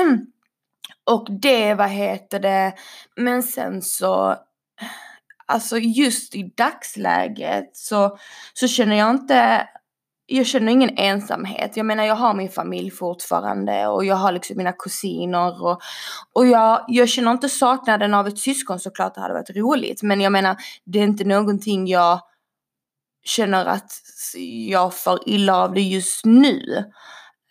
och 1.04 1.28
det, 1.42 1.74
vad 1.74 1.90
heter 1.90 2.40
det, 2.40 2.74
men 3.16 3.44
sen 3.44 3.82
så 3.82 4.36
Alltså 5.48 5.78
just 5.78 6.36
i 6.36 6.52
dagsläget 6.58 7.70
så, 7.74 8.18
så 8.54 8.68
känner 8.68 8.96
jag 8.96 9.10
inte 9.10 9.68
jag 10.28 10.46
känner 10.46 10.72
ingen 10.72 10.98
ensamhet. 10.98 11.78
Jag 11.78 11.86
menar 11.86 12.04
jag 12.04 12.16
har 12.16 12.34
min 12.34 12.50
familj 12.50 12.92
fortfarande 12.92 13.88
och 13.88 14.06
jag 14.06 14.16
har 14.16 14.32
liksom 14.32 14.58
mina 14.58 14.72
kusiner 14.72 15.64
och, 15.64 15.82
och 16.34 16.48
jag, 16.48 16.86
jag 16.88 17.10
känner 17.10 17.32
inte 17.32 17.50
saknaden 17.50 18.14
av 18.14 18.28
ett 18.28 18.40
syskon 18.40 18.80
såklart 18.80 19.16
det 19.16 19.22
hade 19.22 19.34
varit 19.34 19.56
roligt 19.56 20.04
men 20.04 20.22
jag 20.22 20.32
menar 20.32 20.58
det 20.86 21.00
är 21.00 21.04
inte 21.04 21.24
någonting 21.24 21.88
jag 21.88 22.20
känner 23.24 23.66
att 23.66 23.92
jag 24.68 24.94
får 24.94 25.20
illa 25.26 25.58
av 25.58 25.74
det 25.74 25.82
just 25.82 26.26
nu. 26.26 26.84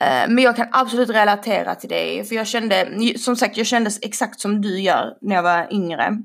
Eh, 0.00 0.28
men 0.28 0.38
jag 0.38 0.56
kan 0.56 0.68
absolut 0.72 1.10
relatera 1.10 1.74
till 1.74 1.88
dig. 1.88 2.24
för 2.24 2.34
jag 2.34 2.46
kände, 2.46 2.88
som 3.18 3.36
sagt 3.36 3.56
jag 3.56 3.66
kändes 3.66 3.98
exakt 4.02 4.40
som 4.40 4.60
du 4.60 4.80
gör 4.80 5.18
när 5.20 5.34
jag 5.34 5.42
var 5.42 5.72
yngre. 5.72 6.18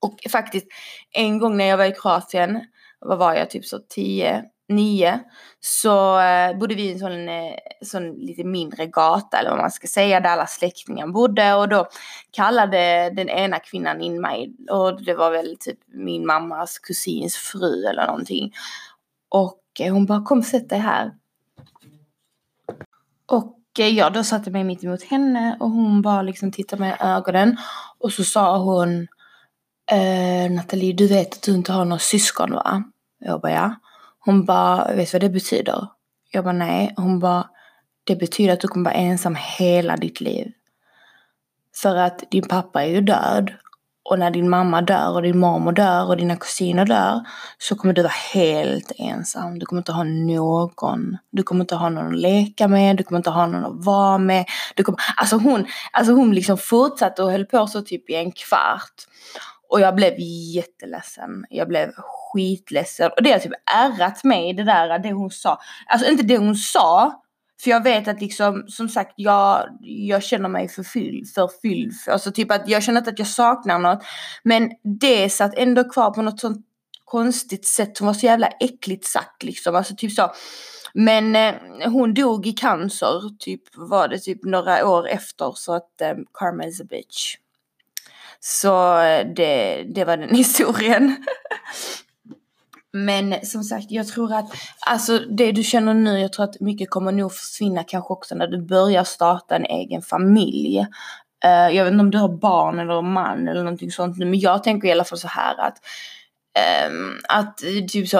Och 0.00 0.18
faktiskt 0.32 0.66
en 1.12 1.38
gång 1.38 1.56
när 1.56 1.64
jag 1.64 1.76
var 1.76 1.84
i 1.84 1.92
Kroatien, 1.92 2.60
vad 3.00 3.18
var 3.18 3.34
jag, 3.34 3.50
typ 3.50 3.64
så 3.64 3.78
10, 3.78 4.44
nio 4.74 5.20
så 5.60 6.20
eh, 6.20 6.58
bodde 6.58 6.74
vi 6.74 6.82
i 6.82 6.92
en 6.92 6.98
sån, 6.98 7.28
eh, 7.28 7.54
sån 7.82 8.12
lite 8.12 8.44
mindre 8.44 8.86
gata 8.86 9.38
eller 9.38 9.50
vad 9.50 9.58
man 9.58 9.70
ska 9.70 9.86
säga 9.86 10.20
där 10.20 10.30
alla 10.30 10.46
släktingar 10.46 11.06
bodde 11.06 11.54
och 11.54 11.68
då 11.68 11.88
kallade 12.30 13.10
den 13.10 13.28
ena 13.28 13.58
kvinnan 13.58 14.00
in 14.00 14.20
mig 14.20 14.52
och 14.70 15.02
det 15.02 15.14
var 15.14 15.30
väl 15.30 15.56
typ 15.60 15.78
min 15.86 16.26
mammas 16.26 16.78
kusins 16.78 17.36
fru 17.36 17.84
eller 17.86 18.06
någonting. 18.06 18.52
Och 19.28 19.62
eh, 19.80 19.92
hon 19.92 20.06
bara 20.06 20.22
kom 20.22 20.42
sätt 20.42 20.68
dig 20.68 20.78
här. 20.78 21.12
Och 23.26 23.58
eh, 23.78 23.88
jag 23.88 24.12
då 24.12 24.24
satte 24.24 24.50
mig 24.50 24.64
mitt 24.64 24.84
emot 24.84 25.02
henne 25.02 25.56
och 25.60 25.70
hon 25.70 26.02
bara 26.02 26.22
liksom 26.22 26.52
tittade 26.52 26.80
mig 26.80 26.90
i 27.00 27.04
ögonen 27.04 27.56
och 27.98 28.12
så 28.12 28.24
sa 28.24 28.58
hon 28.58 29.08
eh, 29.90 30.50
Nathalie 30.50 30.92
du 30.92 31.06
vet 31.06 31.34
att 31.34 31.42
du 31.42 31.54
inte 31.54 31.72
har 31.72 31.84
några 31.84 31.98
syskon 31.98 32.52
va? 32.52 32.82
Jag 33.18 33.40
bara 33.40 33.52
ja. 33.52 33.74
Hon 34.24 34.44
bara, 34.44 34.94
vet 34.94 35.12
du 35.12 35.18
vad 35.18 35.22
det 35.22 35.30
betyder? 35.30 35.88
Jag 36.30 36.44
bara 36.44 36.52
nej. 36.52 36.94
Hon 36.96 37.18
bara, 37.18 37.48
det 38.04 38.16
betyder 38.16 38.52
att 38.52 38.60
du 38.60 38.68
kommer 38.68 38.84
vara 38.84 38.94
ensam 38.94 39.36
hela 39.58 39.96
ditt 39.96 40.20
liv. 40.20 40.52
För 41.82 41.96
att 41.96 42.24
din 42.30 42.48
pappa 42.48 42.84
är 42.84 42.88
ju 42.88 43.00
död. 43.00 43.52
Och 44.04 44.18
när 44.18 44.30
din 44.30 44.48
mamma 44.48 44.82
dör 44.82 45.14
och 45.14 45.22
din 45.22 45.38
mormor 45.38 45.72
dör 45.72 46.08
och 46.08 46.16
dina 46.16 46.36
kusiner 46.36 46.86
dör 46.86 47.20
så 47.58 47.74
kommer 47.76 47.94
du 47.94 48.02
vara 48.02 48.12
helt 48.34 48.92
ensam. 48.98 49.58
Du 49.58 49.66
kommer 49.66 49.80
inte 49.80 49.92
ha 49.92 50.02
någon. 50.04 51.16
Du 51.30 51.42
kommer 51.42 51.60
inte 51.64 51.74
ha 51.74 51.88
någon 51.88 52.06
att 52.06 52.20
leka 52.20 52.68
med, 52.68 52.96
du 52.96 53.02
kommer 53.02 53.18
inte 53.18 53.30
ha 53.30 53.46
någon 53.46 53.64
att 53.64 53.84
vara 53.84 54.18
med. 54.18 54.44
Du 54.74 54.82
kommer, 54.84 55.00
alltså 55.16 55.36
hon, 55.36 55.66
alltså 55.92 56.12
hon 56.12 56.34
liksom 56.34 56.58
fortsatte 56.58 57.22
och 57.22 57.30
höll 57.30 57.46
på 57.46 57.66
så 57.66 57.82
typ 57.82 58.10
i 58.10 58.14
en 58.14 58.32
kvart. 58.32 59.06
Och 59.68 59.80
jag 59.80 59.94
blev 59.94 60.14
jätteledsen. 60.54 61.44
Jag 61.50 61.68
blev 61.68 61.90
skitledsen. 62.32 63.10
Och 63.16 63.22
det 63.22 63.32
har 63.32 63.38
typ 63.38 63.52
ärrat 63.74 64.24
mig 64.24 64.52
det 64.52 64.64
där, 64.64 64.98
det 64.98 65.12
hon 65.12 65.30
sa. 65.30 65.58
Alltså 65.86 66.10
inte 66.10 66.22
det 66.22 66.38
hon 66.38 66.56
sa. 66.56 67.18
För 67.62 67.70
jag 67.70 67.82
vet 67.82 68.08
att 68.08 68.20
liksom, 68.20 68.64
som 68.68 68.88
sagt, 68.88 69.12
jag, 69.16 69.68
jag 69.80 70.22
känner 70.22 70.48
mig 70.48 70.68
förfylld, 70.68 71.28
förfylld. 71.34 71.92
Alltså 72.08 72.32
typ 72.32 72.52
att 72.52 72.68
jag 72.68 72.82
känner 72.82 73.00
inte 73.00 73.10
att 73.10 73.18
jag 73.18 73.28
saknar 73.28 73.78
något. 73.78 74.04
Men 74.42 74.70
det 75.00 75.30
satt 75.30 75.54
ändå 75.54 75.90
kvar 75.90 76.10
på 76.10 76.22
något 76.22 76.40
sånt 76.40 76.66
konstigt 77.04 77.66
sätt 77.66 77.96
som 77.96 78.06
var 78.06 78.14
så 78.14 78.26
jävla 78.26 78.46
äckligt 78.46 79.04
sagt 79.04 79.42
liksom. 79.42 79.74
Alltså 79.76 79.94
typ 79.96 80.12
så. 80.12 80.32
Men 80.94 81.36
eh, 81.36 81.54
hon 81.84 82.14
dog 82.14 82.46
i 82.46 82.52
cancer, 82.52 83.38
typ 83.38 83.62
var 83.74 84.08
det 84.08 84.18
typ 84.18 84.44
några 84.44 84.88
år 84.88 85.08
efter 85.08 85.52
så 85.54 85.74
att 85.74 86.00
eh, 86.00 86.14
karma 86.34 86.64
is 86.64 86.80
a 86.80 86.84
bitch. 86.90 87.36
Så 88.40 88.98
eh, 88.98 89.26
det, 89.36 89.82
det 89.94 90.04
var 90.04 90.16
den 90.16 90.34
historien. 90.36 91.24
Men 92.92 93.46
som 93.46 93.64
sagt, 93.64 93.86
jag 93.90 94.08
tror 94.08 94.34
att 94.34 94.52
alltså 94.86 95.18
det 95.18 95.52
du 95.52 95.62
känner 95.62 95.94
nu, 95.94 96.20
jag 96.20 96.32
tror 96.32 96.44
att 96.44 96.60
mycket 96.60 96.90
kommer 96.90 97.12
nog 97.12 97.32
försvinna 97.32 97.84
kanske 97.84 98.12
också 98.12 98.34
när 98.34 98.46
du 98.46 98.62
börjar 98.66 99.04
starta 99.04 99.56
en 99.56 99.64
egen 99.64 100.02
familj. 100.02 100.86
Uh, 101.44 101.76
jag 101.76 101.84
vet 101.84 101.92
inte 101.92 102.02
om 102.02 102.10
du 102.10 102.18
har 102.18 102.38
barn 102.38 102.78
eller 102.78 103.02
man 103.02 103.48
eller 103.48 103.62
någonting 103.62 103.90
sånt 103.90 104.18
nu, 104.18 104.26
men 104.26 104.40
jag 104.40 104.64
tänker 104.64 104.88
i 104.88 104.92
alla 104.92 105.04
fall 105.04 105.18
så 105.18 105.28
här 105.28 105.60
att 105.60 105.78
Um, 106.88 107.18
att 107.28 107.58
typ 107.88 108.08
så, 108.08 108.18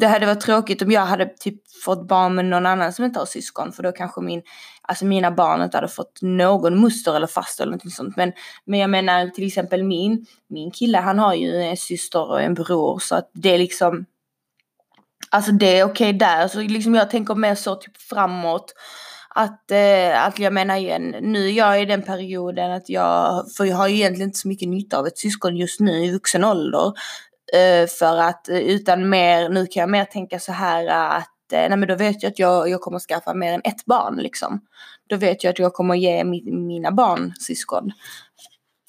det 0.00 0.06
hade 0.06 0.26
varit 0.26 0.40
tråkigt 0.40 0.82
om 0.82 0.90
jag 0.90 1.06
hade 1.06 1.26
typ 1.26 1.60
fått 1.84 2.08
barn 2.08 2.34
med 2.34 2.44
någon 2.44 2.66
annan 2.66 2.92
som 2.92 3.04
inte 3.04 3.18
har 3.18 3.26
syskon 3.26 3.72
för 3.72 3.82
då 3.82 3.92
kanske 3.92 4.20
min, 4.20 4.42
alltså 4.82 5.04
mina 5.04 5.30
barn 5.30 5.62
inte 5.62 5.76
hade 5.76 5.88
fått 5.88 6.18
någon 6.22 6.78
moster 6.78 7.16
eller 7.16 7.26
faster 7.26 7.64
eller 7.64 7.72
något 7.72 7.92
sånt. 7.92 8.16
Men, 8.16 8.32
men 8.64 8.80
jag 8.80 8.90
menar 8.90 9.28
till 9.28 9.46
exempel 9.46 9.84
min, 9.84 10.26
min 10.48 10.70
kille 10.70 10.98
han 10.98 11.18
har 11.18 11.34
ju 11.34 11.62
en 11.62 11.76
syster 11.76 12.30
och 12.30 12.42
en 12.42 12.54
bror 12.54 12.98
så 12.98 13.14
att 13.14 13.30
det 13.34 13.54
är 13.54 13.58
liksom 13.58 14.06
Alltså 15.30 15.52
det 15.52 15.78
är 15.78 15.84
okej 15.84 16.08
okay 16.08 16.18
där, 16.18 16.48
så 16.48 16.60
liksom 16.60 16.94
jag 16.94 17.10
tänker 17.10 17.34
mer 17.34 17.54
så 17.54 17.74
typ 17.74 17.96
framåt. 17.96 18.74
Att, 19.34 19.70
eh, 19.70 20.26
att 20.26 20.38
jag 20.38 20.52
menar 20.52 20.76
igen, 20.76 21.14
nu 21.20 21.46
är 21.48 21.52
jag 21.52 21.82
i 21.82 21.84
den 21.84 22.02
perioden 22.02 22.72
att 22.72 22.88
jag, 22.88 23.44
för 23.56 23.64
jag 23.64 23.76
har 23.76 23.88
egentligen 23.88 24.28
inte 24.28 24.38
så 24.38 24.48
mycket 24.48 24.68
nytta 24.68 24.98
av 24.98 25.06
ett 25.06 25.18
syskon 25.18 25.56
just 25.56 25.80
nu 25.80 26.04
i 26.04 26.12
vuxen 26.12 26.44
ålder. 26.44 26.92
Eh, 27.52 27.88
för 27.88 28.16
att 28.16 28.48
eh, 28.48 28.58
utan 28.58 29.08
mer, 29.08 29.48
nu 29.48 29.66
kan 29.66 29.80
jag 29.80 29.90
mer 29.90 30.04
tänka 30.04 30.38
så 30.38 30.52
här 30.52 30.86
att 30.86 31.52
eh, 31.52 31.68
nej 31.68 31.76
men 31.76 31.88
då 31.88 31.94
vet 31.94 32.22
jag 32.22 32.30
att 32.30 32.38
jag, 32.38 32.68
jag 32.68 32.80
kommer 32.80 32.98
skaffa 32.98 33.34
mer 33.34 33.52
än 33.52 33.60
ett 33.64 33.84
barn 33.84 34.16
liksom. 34.16 34.60
Då 35.06 35.16
vet 35.16 35.44
jag 35.44 35.50
att 35.50 35.58
jag 35.58 35.74
kommer 35.74 35.94
ge 35.94 36.24
mi, 36.24 36.52
mina 36.52 36.92
barn 36.92 37.32
syskon. 37.38 37.92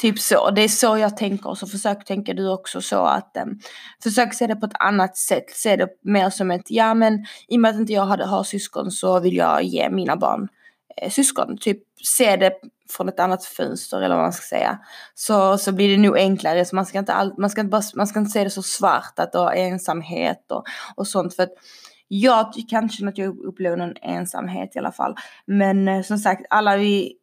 Typ 0.01 0.19
så, 0.19 0.49
det 0.49 0.61
är 0.61 0.67
så 0.67 0.97
jag 0.97 1.17
tänker. 1.17 1.53
Så 1.53 1.67
försök 1.67 2.05
tänka 2.05 2.33
du 2.33 2.49
också 2.49 2.81
så 2.81 3.03
att 3.03 3.37
um, 3.43 3.59
försök 4.03 4.33
se 4.33 4.47
det 4.47 4.55
på 4.55 4.65
ett 4.65 4.79
annat 4.79 5.17
sätt. 5.17 5.49
Se 5.49 5.75
det 5.75 5.87
mer 6.01 6.29
som 6.29 6.51
ett, 6.51 6.71
ja 6.71 6.93
men 6.93 7.25
i 7.47 7.55
och 7.55 7.61
med 7.61 7.71
att 7.71 7.79
inte 7.79 7.93
jag 7.93 8.05
hade, 8.05 8.25
har 8.25 8.43
syskon 8.43 8.91
så 8.91 9.19
vill 9.19 9.35
jag 9.35 9.63
ge 9.63 9.89
mina 9.89 10.15
barn 10.15 10.47
eh, 11.01 11.09
syskon. 11.09 11.57
Typ 11.57 11.77
se 12.03 12.35
det 12.35 12.51
från 12.89 13.09
ett 13.09 13.19
annat 13.19 13.45
fönster 13.45 14.01
eller 14.01 14.15
vad 14.15 14.23
man 14.23 14.33
ska 14.33 14.55
säga. 14.55 14.79
Så, 15.13 15.57
så 15.57 15.71
blir 15.71 15.89
det 15.89 15.97
nog 15.97 16.17
enklare. 16.17 16.65
Så 16.65 16.75
man 16.75 16.85
ska 16.85 16.99
inte, 16.99 17.13
all, 17.13 17.33
man 17.37 17.49
ska 17.49 17.61
inte, 17.61 17.69
bara, 17.69 17.81
man 17.95 18.07
ska 18.07 18.19
inte 18.19 18.31
se 18.31 18.43
det 18.43 18.49
så 18.49 18.63
svart 18.63 19.19
att 19.19 19.31
det 19.31 19.39
är 19.39 19.55
ensamhet 19.55 20.51
och, 20.51 20.63
och 20.95 21.07
sånt. 21.07 21.35
För 21.35 21.43
att 21.43 21.53
jag 22.07 22.53
kan 22.69 22.89
känna 22.89 23.09
att 23.09 23.17
jag 23.17 23.39
upplever 23.45 23.77
någon 23.77 23.97
ensamhet 24.01 24.75
i 24.75 24.79
alla 24.79 24.91
fall. 24.91 25.15
Men 25.45 25.87
eh, 25.87 26.01
som 26.01 26.17
sagt, 26.17 26.45
alla 26.49 26.77
vi 26.77 27.17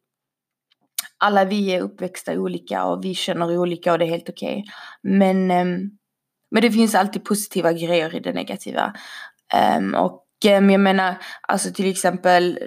alla 1.17 1.45
vi 1.45 1.71
är 1.71 1.81
uppväxta 1.81 2.33
olika 2.33 2.85
och 2.85 3.05
vi 3.05 3.13
känner 3.13 3.57
olika 3.57 3.91
och 3.91 3.99
det 3.99 4.05
är 4.05 4.09
helt 4.09 4.29
okej. 4.29 4.59
Okay. 4.59 5.17
Men, 5.17 5.51
ehm, 5.51 5.89
men 6.51 6.61
det 6.61 6.71
finns 6.71 6.95
alltid 6.95 7.23
positiva 7.23 7.73
grejer 7.73 8.15
i 8.15 8.19
det 8.19 8.33
negativa. 8.33 8.93
Um, 9.77 9.95
och 9.95 10.25
um, 10.57 10.69
jag 10.69 10.81
menar, 10.81 11.15
alltså 11.41 11.73
till 11.73 11.89
exempel 11.89 12.59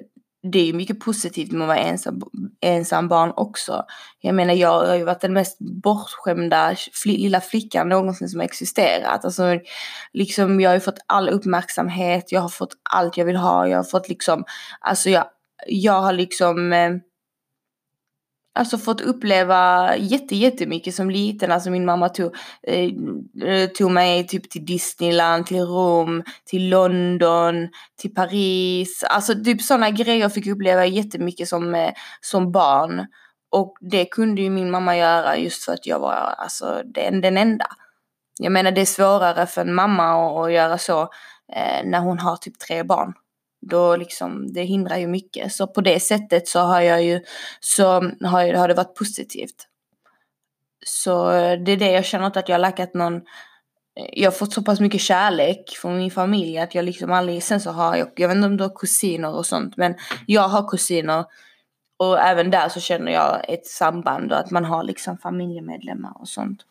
det 0.51 0.59
är 0.59 0.65
ju 0.65 0.73
mycket 0.73 1.01
positivt 1.01 1.53
med 1.53 1.63
att 1.63 1.69
vara 1.69 1.79
ensam, 1.79 2.23
ensam 2.61 3.09
barn 3.09 3.33
också. 3.37 3.85
Jag 4.21 4.35
menar 4.35 4.55
jag 4.55 4.87
har 4.87 4.97
ju 4.97 5.05
varit 5.05 5.21
den 5.21 5.33
mest 5.33 5.59
bortskämda 5.59 6.75
fl 6.93 7.09
lilla 7.09 7.41
flickan 7.41 7.89
någonsin 7.89 8.29
som 8.29 8.41
har 8.41 8.45
existerat. 8.45 9.25
Alltså 9.25 9.59
liksom 10.13 10.61
jag 10.61 10.71
har 10.71 10.75
ju 10.75 10.81
fått 10.81 11.05
all 11.07 11.29
uppmärksamhet, 11.29 12.33
jag 12.33 12.41
har 12.41 12.49
fått 12.49 12.75
allt 12.91 13.17
jag 13.17 13.25
vill 13.25 13.37
ha, 13.37 13.69
jag 13.69 13.79
har 13.79 13.85
fått 13.85 14.09
liksom, 14.09 14.45
alltså 14.81 15.11
jag, 15.11 15.25
jag 15.67 16.01
har 16.01 16.13
liksom 16.13 16.73
eh, 16.73 16.91
alltså 18.59 18.79
fått 18.79 19.01
uppleva 19.01 19.97
jätte, 19.97 20.37
jättemycket 20.37 20.95
som 20.95 21.11
liten. 21.11 21.53
Alltså 21.53 21.71
min 21.71 21.85
mamma 21.85 22.09
tog, 22.09 22.35
eh, 22.63 23.69
tog 23.69 23.91
mig 23.91 24.27
typ 24.27 24.51
till 24.51 24.67
Disneyland, 24.67 25.47
till 25.47 25.61
Rom, 25.61 26.23
till 26.45 26.69
London, 26.69 27.69
till 28.01 28.15
Paris. 28.15 29.05
Alltså 29.05 29.35
typ 29.45 29.63
sådana 29.63 29.91
grejer 29.91 30.29
fick 30.29 30.47
jag 30.47 30.55
uppleva 30.55 30.87
jättemycket 30.87 31.49
som, 31.49 31.75
eh, 31.75 31.93
som 32.21 32.53
barn. 32.53 33.07
Och 33.51 33.75
det 33.81 34.05
kunde 34.05 34.43
ju 34.43 34.51
min 34.51 34.71
mamma 34.71 34.97
göra 34.97 35.37
just 35.37 35.65
för 35.65 35.73
att 35.73 35.87
jag 35.87 35.99
var 35.99 36.13
alltså 36.15 36.83
den, 36.85 37.21
den 37.21 37.37
enda. 37.37 37.67
Jag 38.41 38.53
menar 38.53 38.73
det 38.73 38.81
är 38.81 38.87
svårare 38.87 39.47
för 39.47 39.61
en 39.61 39.75
mamma 39.75 40.05
att, 40.13 40.47
att 40.47 40.53
göra 40.53 40.79
så 40.79 41.03
eh, 41.53 41.85
när 41.85 42.01
hon 42.01 42.19
har 42.19 42.37
typ 42.37 42.59
tre 42.59 42.83
barn 42.83 43.13
då 43.61 43.97
liksom, 43.97 44.53
det 44.53 44.63
hindrar 44.63 44.97
ju 44.97 45.07
mycket. 45.07 45.53
Så 45.53 45.67
på 45.67 45.81
det 45.81 46.01
sättet 46.01 46.49
så 46.49 46.61
har 46.61 46.81
jag 46.81 47.05
ju, 47.05 47.21
så 47.61 47.85
har, 48.21 48.55
har 48.55 48.69
det 48.69 48.75
varit 48.75 48.95
positivt. 48.95 49.67
Så 50.87 51.31
eh, 51.31 51.59
det 51.63 51.73
är 51.73 51.77
det 51.77 51.93
jag 51.93 52.05
känner 52.05 52.27
inte 52.27 52.39
att 52.39 52.49
jag 52.49 52.55
har 52.55 52.61
lackat 52.61 52.95
någon, 52.95 53.17
eh, 53.17 53.21
jag 54.13 54.31
har 54.31 54.37
fått 54.37 54.53
så 54.53 54.63
pass 54.63 54.81
mycket 54.81 55.01
kärlek 55.01 55.71
från 55.71 55.99
min 55.99 56.11
familj 56.11 56.59
att 56.59 56.75
jag 56.75 56.85
liksom 56.85 57.13
aldrig, 57.13 57.43
sen 57.43 57.61
så 57.61 57.71
har 57.71 57.97
jag, 57.97 58.09
jag 58.17 58.29
vet 58.29 58.37
inte 58.37 58.47
om 58.47 58.57
du 58.57 58.65
har 58.65 58.77
kusiner 58.77 59.35
och 59.35 59.47
sånt, 59.47 59.77
men 59.77 59.95
jag 60.27 60.49
har 60.49 60.69
kusiner 60.69 61.25
och 61.97 62.21
även 62.21 62.51
där 62.51 62.69
så 62.69 62.81
känner 62.81 63.13
jag 63.13 63.45
ett 63.49 63.67
samband 63.67 64.33
och 64.33 64.39
att 64.39 64.51
man 64.51 64.65
har 64.65 64.85
liksom 64.85 65.19
familjemedlemmar 65.19 66.21
och 66.21 66.29
sånt. 66.29 66.65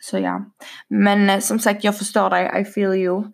Så 0.00 0.18
ja. 0.18 0.44
Men 0.88 1.30
eh, 1.30 1.40
som 1.40 1.58
sagt, 1.58 1.84
jag 1.84 1.98
förstår 1.98 2.30
dig, 2.30 2.62
I 2.62 2.64
feel 2.64 2.94
you. 2.94 3.24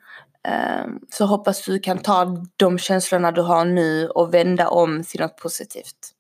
Ehm, 0.47 1.01
så 1.11 1.25
hoppas 1.27 1.65
du 1.65 1.79
kan 1.79 1.99
ta 1.99 2.37
de 2.57 2.79
känslorna 2.79 3.33
du 3.33 3.43
har 3.43 3.65
nu 3.65 4.09
och 4.09 4.35
vända 4.35 4.69
om 4.69 5.05
till 5.05 5.21
något 5.21 5.37
positivt. 5.37 6.13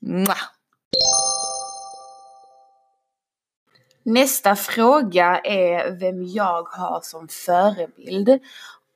Mwah! 0.00 0.42
Nästa 4.04 4.56
fråga 4.56 5.40
är 5.44 5.90
vem 5.90 6.24
jag 6.24 6.62
har 6.62 7.00
som 7.02 7.28
förebild. 7.28 8.40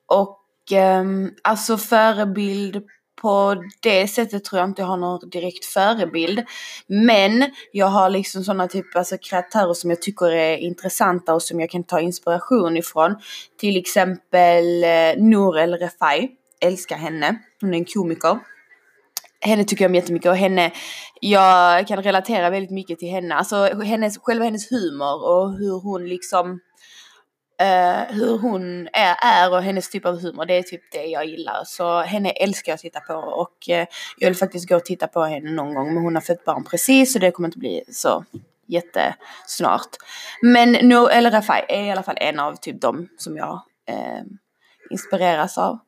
Och 0.07 0.43
ehm, 0.73 1.35
alltså 1.43 1.77
förebild 1.77 2.85
på 3.23 3.65
det 3.81 4.09
sättet 4.09 4.45
tror 4.45 4.61
jag 4.61 4.69
inte 4.69 4.83
jag 4.83 4.87
har 4.87 4.97
någon 4.97 5.29
direkt 5.31 5.65
förebild. 5.65 6.43
Men 6.87 7.51
jag 7.73 7.87
har 7.87 8.11
liksom 8.11 8.45
sådana 8.45 8.69
typ 8.69 8.97
alltså 8.97 9.17
kreatörer 9.19 9.75
som 9.75 9.91
jag 9.91 10.03
tycker 10.03 10.27
är 10.27 10.57
intressanta 10.57 11.35
och 11.35 11.43
som 11.43 11.61
jag 11.61 11.71
kan 11.71 11.85
ta 11.85 12.01
inspiration 12.01 12.77
ifrån. 12.77 13.17
Till 13.61 13.77
exempel 13.77 14.85
eh, 14.85 15.17
Nour 15.17 15.59
El 15.59 15.75
Refai. 15.75 16.29
Älskar 16.61 16.97
henne. 16.97 17.39
Hon 17.61 17.75
är 17.75 17.79
en 17.79 17.85
komiker. 17.85 18.39
Henne 19.41 19.65
tycker 19.65 19.85
jag 19.85 19.91
om 19.91 19.95
jättemycket 19.95 20.31
och 20.31 20.37
henne, 20.37 20.73
jag 21.21 21.87
kan 21.87 22.03
relatera 22.03 22.51
väldigt 22.51 22.71
mycket 22.71 22.99
till 22.99 23.11
henne. 23.11 23.35
Alltså 23.35 23.57
hennes, 23.83 24.19
själva 24.19 24.45
hennes 24.45 24.71
humor 24.71 25.25
och 25.25 25.53
hur 25.53 25.81
hon 25.81 26.09
liksom 26.09 26.61
Uh, 27.63 28.15
hur 28.15 28.39
hon 28.39 28.89
är, 28.93 29.17
är 29.23 29.53
och 29.53 29.63
hennes 29.63 29.91
typ 29.91 30.07
av 30.07 30.21
humor, 30.21 30.47
det 30.47 30.55
är 30.55 30.63
typ 30.63 30.93
det 30.93 31.05
jag 31.05 31.27
gillar. 31.27 31.63
Så 31.65 32.01
henne 32.01 32.31
älskar 32.31 32.73
jag 32.73 32.75
att 32.75 32.81
titta 32.81 33.01
på 33.01 33.15
och 33.15 33.69
uh, 33.69 33.87
jag 34.19 34.29
vill 34.29 34.37
faktiskt 34.37 34.69
gå 34.69 34.77
och 34.77 34.85
titta 34.85 35.07
på 35.07 35.25
henne 35.25 35.51
någon 35.51 35.75
gång. 35.75 35.95
Men 35.95 36.03
hon 36.03 36.15
har 36.15 36.23
fött 36.23 36.45
barn 36.45 36.65
precis 36.65 37.13
så 37.13 37.19
det 37.19 37.31
kommer 37.31 37.49
inte 37.49 37.59
bli 37.59 37.83
så 37.89 38.25
jättesnart. 38.67 39.89
Men 40.43 40.73
nu, 40.73 41.07
eller 41.07 41.31
Rafai 41.31 41.65
är 41.69 41.83
i 41.83 41.91
alla 41.91 42.03
fall 42.03 42.17
en 42.21 42.41
av 42.41 42.57
typ 42.57 42.81
dem 42.81 43.09
som 43.17 43.37
jag 43.37 43.63
uh, 43.91 44.23
inspireras 44.91 45.59
av. 45.59 45.79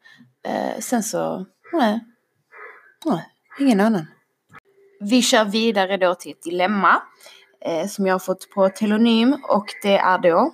sen 0.79 1.03
så, 1.03 1.47
nej, 1.73 2.01
nej, 3.05 3.25
ingen 3.61 3.81
annan. 3.81 4.07
Vi 5.01 5.23
kör 5.23 5.45
vidare 5.45 5.97
då 5.97 6.15
till 6.15 6.33
ett 6.33 6.43
dilemma 6.43 7.03
som 7.89 8.07
jag 8.07 8.15
har 8.15 8.19
fått 8.19 8.51
på 8.51 8.69
telonym 8.69 9.37
och 9.49 9.67
det 9.83 9.99
är 9.99 10.19
då 10.19 10.53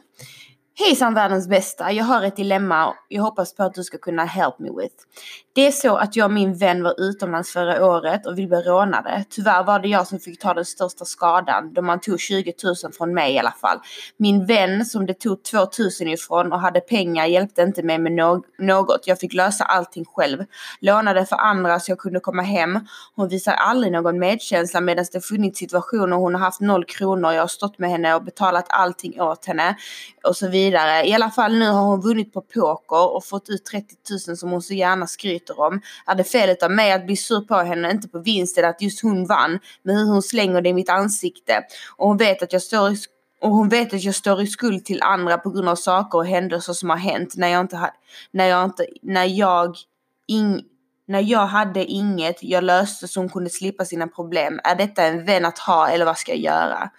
Hejsan 0.76 1.14
världens 1.14 1.48
bästa, 1.48 1.92
jag 1.92 2.04
har 2.04 2.22
ett 2.22 2.36
dilemma 2.36 2.94
jag 3.08 3.22
hoppas 3.22 3.54
på 3.54 3.62
att 3.62 3.74
du 3.74 3.84
ska 3.84 3.98
kunna 3.98 4.24
help 4.24 4.58
me 4.58 4.68
with. 4.70 4.94
Det 5.56 5.66
är 5.66 5.70
så 5.70 5.96
att 5.96 6.16
jag 6.16 6.24
och 6.24 6.32
min 6.32 6.54
vän 6.54 6.82
var 6.82 7.00
utomlands 7.00 7.52
förra 7.52 7.86
året 7.86 8.26
och 8.26 8.38
vi 8.38 8.46
blev 8.46 8.60
rånade. 8.60 9.24
Tyvärr 9.30 9.64
var 9.64 9.78
det 9.78 9.88
jag 9.88 10.06
som 10.06 10.18
fick 10.18 10.38
ta 10.38 10.54
den 10.54 10.64
största 10.64 11.04
skadan 11.04 11.72
då 11.74 11.82
man 11.82 12.00
tog 12.00 12.20
20 12.20 12.54
000 12.64 12.92
från 12.92 13.14
mig 13.14 13.34
i 13.34 13.38
alla 13.38 13.54
fall. 13.60 13.78
Min 14.16 14.46
vän 14.46 14.84
som 14.84 15.06
det 15.06 15.14
tog 15.14 15.42
2 15.42 15.58
000 15.58 15.68
ifrån 16.00 16.52
och 16.52 16.60
hade 16.60 16.80
pengar 16.80 17.26
hjälpte 17.26 17.62
inte 17.62 17.82
mig 17.82 17.98
med 17.98 18.12
no 18.12 18.44
något. 18.58 19.06
Jag 19.06 19.20
fick 19.20 19.32
lösa 19.32 19.64
allting 19.64 20.04
själv. 20.04 20.44
Lånade 20.80 21.26
för 21.26 21.36
andra 21.36 21.80
så 21.80 21.90
jag 21.90 21.98
kunde 21.98 22.20
komma 22.20 22.42
hem. 22.42 22.80
Hon 23.16 23.28
visar 23.28 23.52
aldrig 23.52 23.92
någon 23.92 24.18
medkänsla 24.18 24.80
medan 24.80 25.04
det 25.12 25.20
funnits 25.20 25.58
situationer 25.58 26.16
hon 26.16 26.34
har 26.34 26.40
haft 26.40 26.60
noll 26.60 26.84
kronor. 26.84 27.32
Jag 27.32 27.42
har 27.42 27.46
stått 27.46 27.78
med 27.78 27.90
henne 27.90 28.14
och 28.14 28.24
betalat 28.24 28.66
allting 28.68 29.20
åt 29.20 29.46
henne 29.46 29.76
och 30.24 30.36
så 30.36 30.48
vidare. 30.48 31.06
I 31.08 31.14
alla 31.14 31.30
fall 31.30 31.58
nu 31.58 31.68
har 31.68 31.82
hon 31.82 32.00
vunnit 32.00 32.32
på 32.32 32.40
poker 32.40 33.14
och 33.14 33.24
fått 33.24 33.48
ut 33.48 33.64
30 33.64 33.94
000 34.28 34.36
som 34.36 34.50
hon 34.50 34.62
så 34.62 34.74
gärna 34.74 35.06
skryter 35.06 35.43
om. 35.50 35.80
Är 36.06 36.14
det 36.14 36.24
felet 36.24 36.62
av 36.62 36.70
mig 36.70 36.92
att 36.92 37.06
bli 37.06 37.16
sur 37.16 37.40
på 37.40 37.54
henne, 37.54 37.90
inte 37.90 38.08
på 38.08 38.18
vinsten 38.18 38.64
att 38.64 38.82
just 38.82 39.02
hon 39.02 39.26
vann, 39.26 39.58
men 39.82 39.96
hur 39.96 40.04
hon 40.04 40.22
slänger 40.22 40.60
det 40.60 40.68
i 40.68 40.74
mitt 40.74 40.90
ansikte. 40.90 41.62
Och 41.96 42.08
hon 42.08 42.16
vet 42.16 42.42
att 42.42 42.52
jag 42.52 42.62
står 42.62 42.92
i 42.92 42.96
och 43.44 43.50
hon 43.50 43.68
vet 43.68 43.94
att 43.94 44.02
jag 44.02 44.14
står 44.14 44.42
i 44.42 44.46
skuld 44.46 44.84
till 44.84 45.02
andra 45.02 45.38
på 45.38 45.50
grund 45.50 45.68
av 45.68 45.76
saker 45.76 46.18
och 46.18 46.26
händelser 46.26 46.72
som 46.72 46.90
har 46.90 46.96
hänt 46.96 47.36
när 47.36 47.48
jag 47.48 47.60
inte, 47.60 47.90
när 48.30 48.46
jag 48.46 48.64
inte, 48.64 48.86
när 49.02 49.24
jag, 49.24 49.76
ing, 50.26 50.62
när 51.06 51.20
jag 51.20 51.46
hade 51.46 51.84
inget 51.84 52.42
jag 52.42 52.64
löste 52.64 53.08
så 53.08 53.20
hon 53.20 53.28
kunde 53.28 53.50
slippa 53.50 53.84
sina 53.84 54.06
problem. 54.06 54.60
Är 54.64 54.74
detta 54.74 55.02
en 55.02 55.24
vän 55.24 55.44
att 55.44 55.58
ha 55.58 55.88
eller 55.88 56.04
vad 56.04 56.18
ska 56.18 56.32
jag 56.32 56.40
göra? 56.40 56.90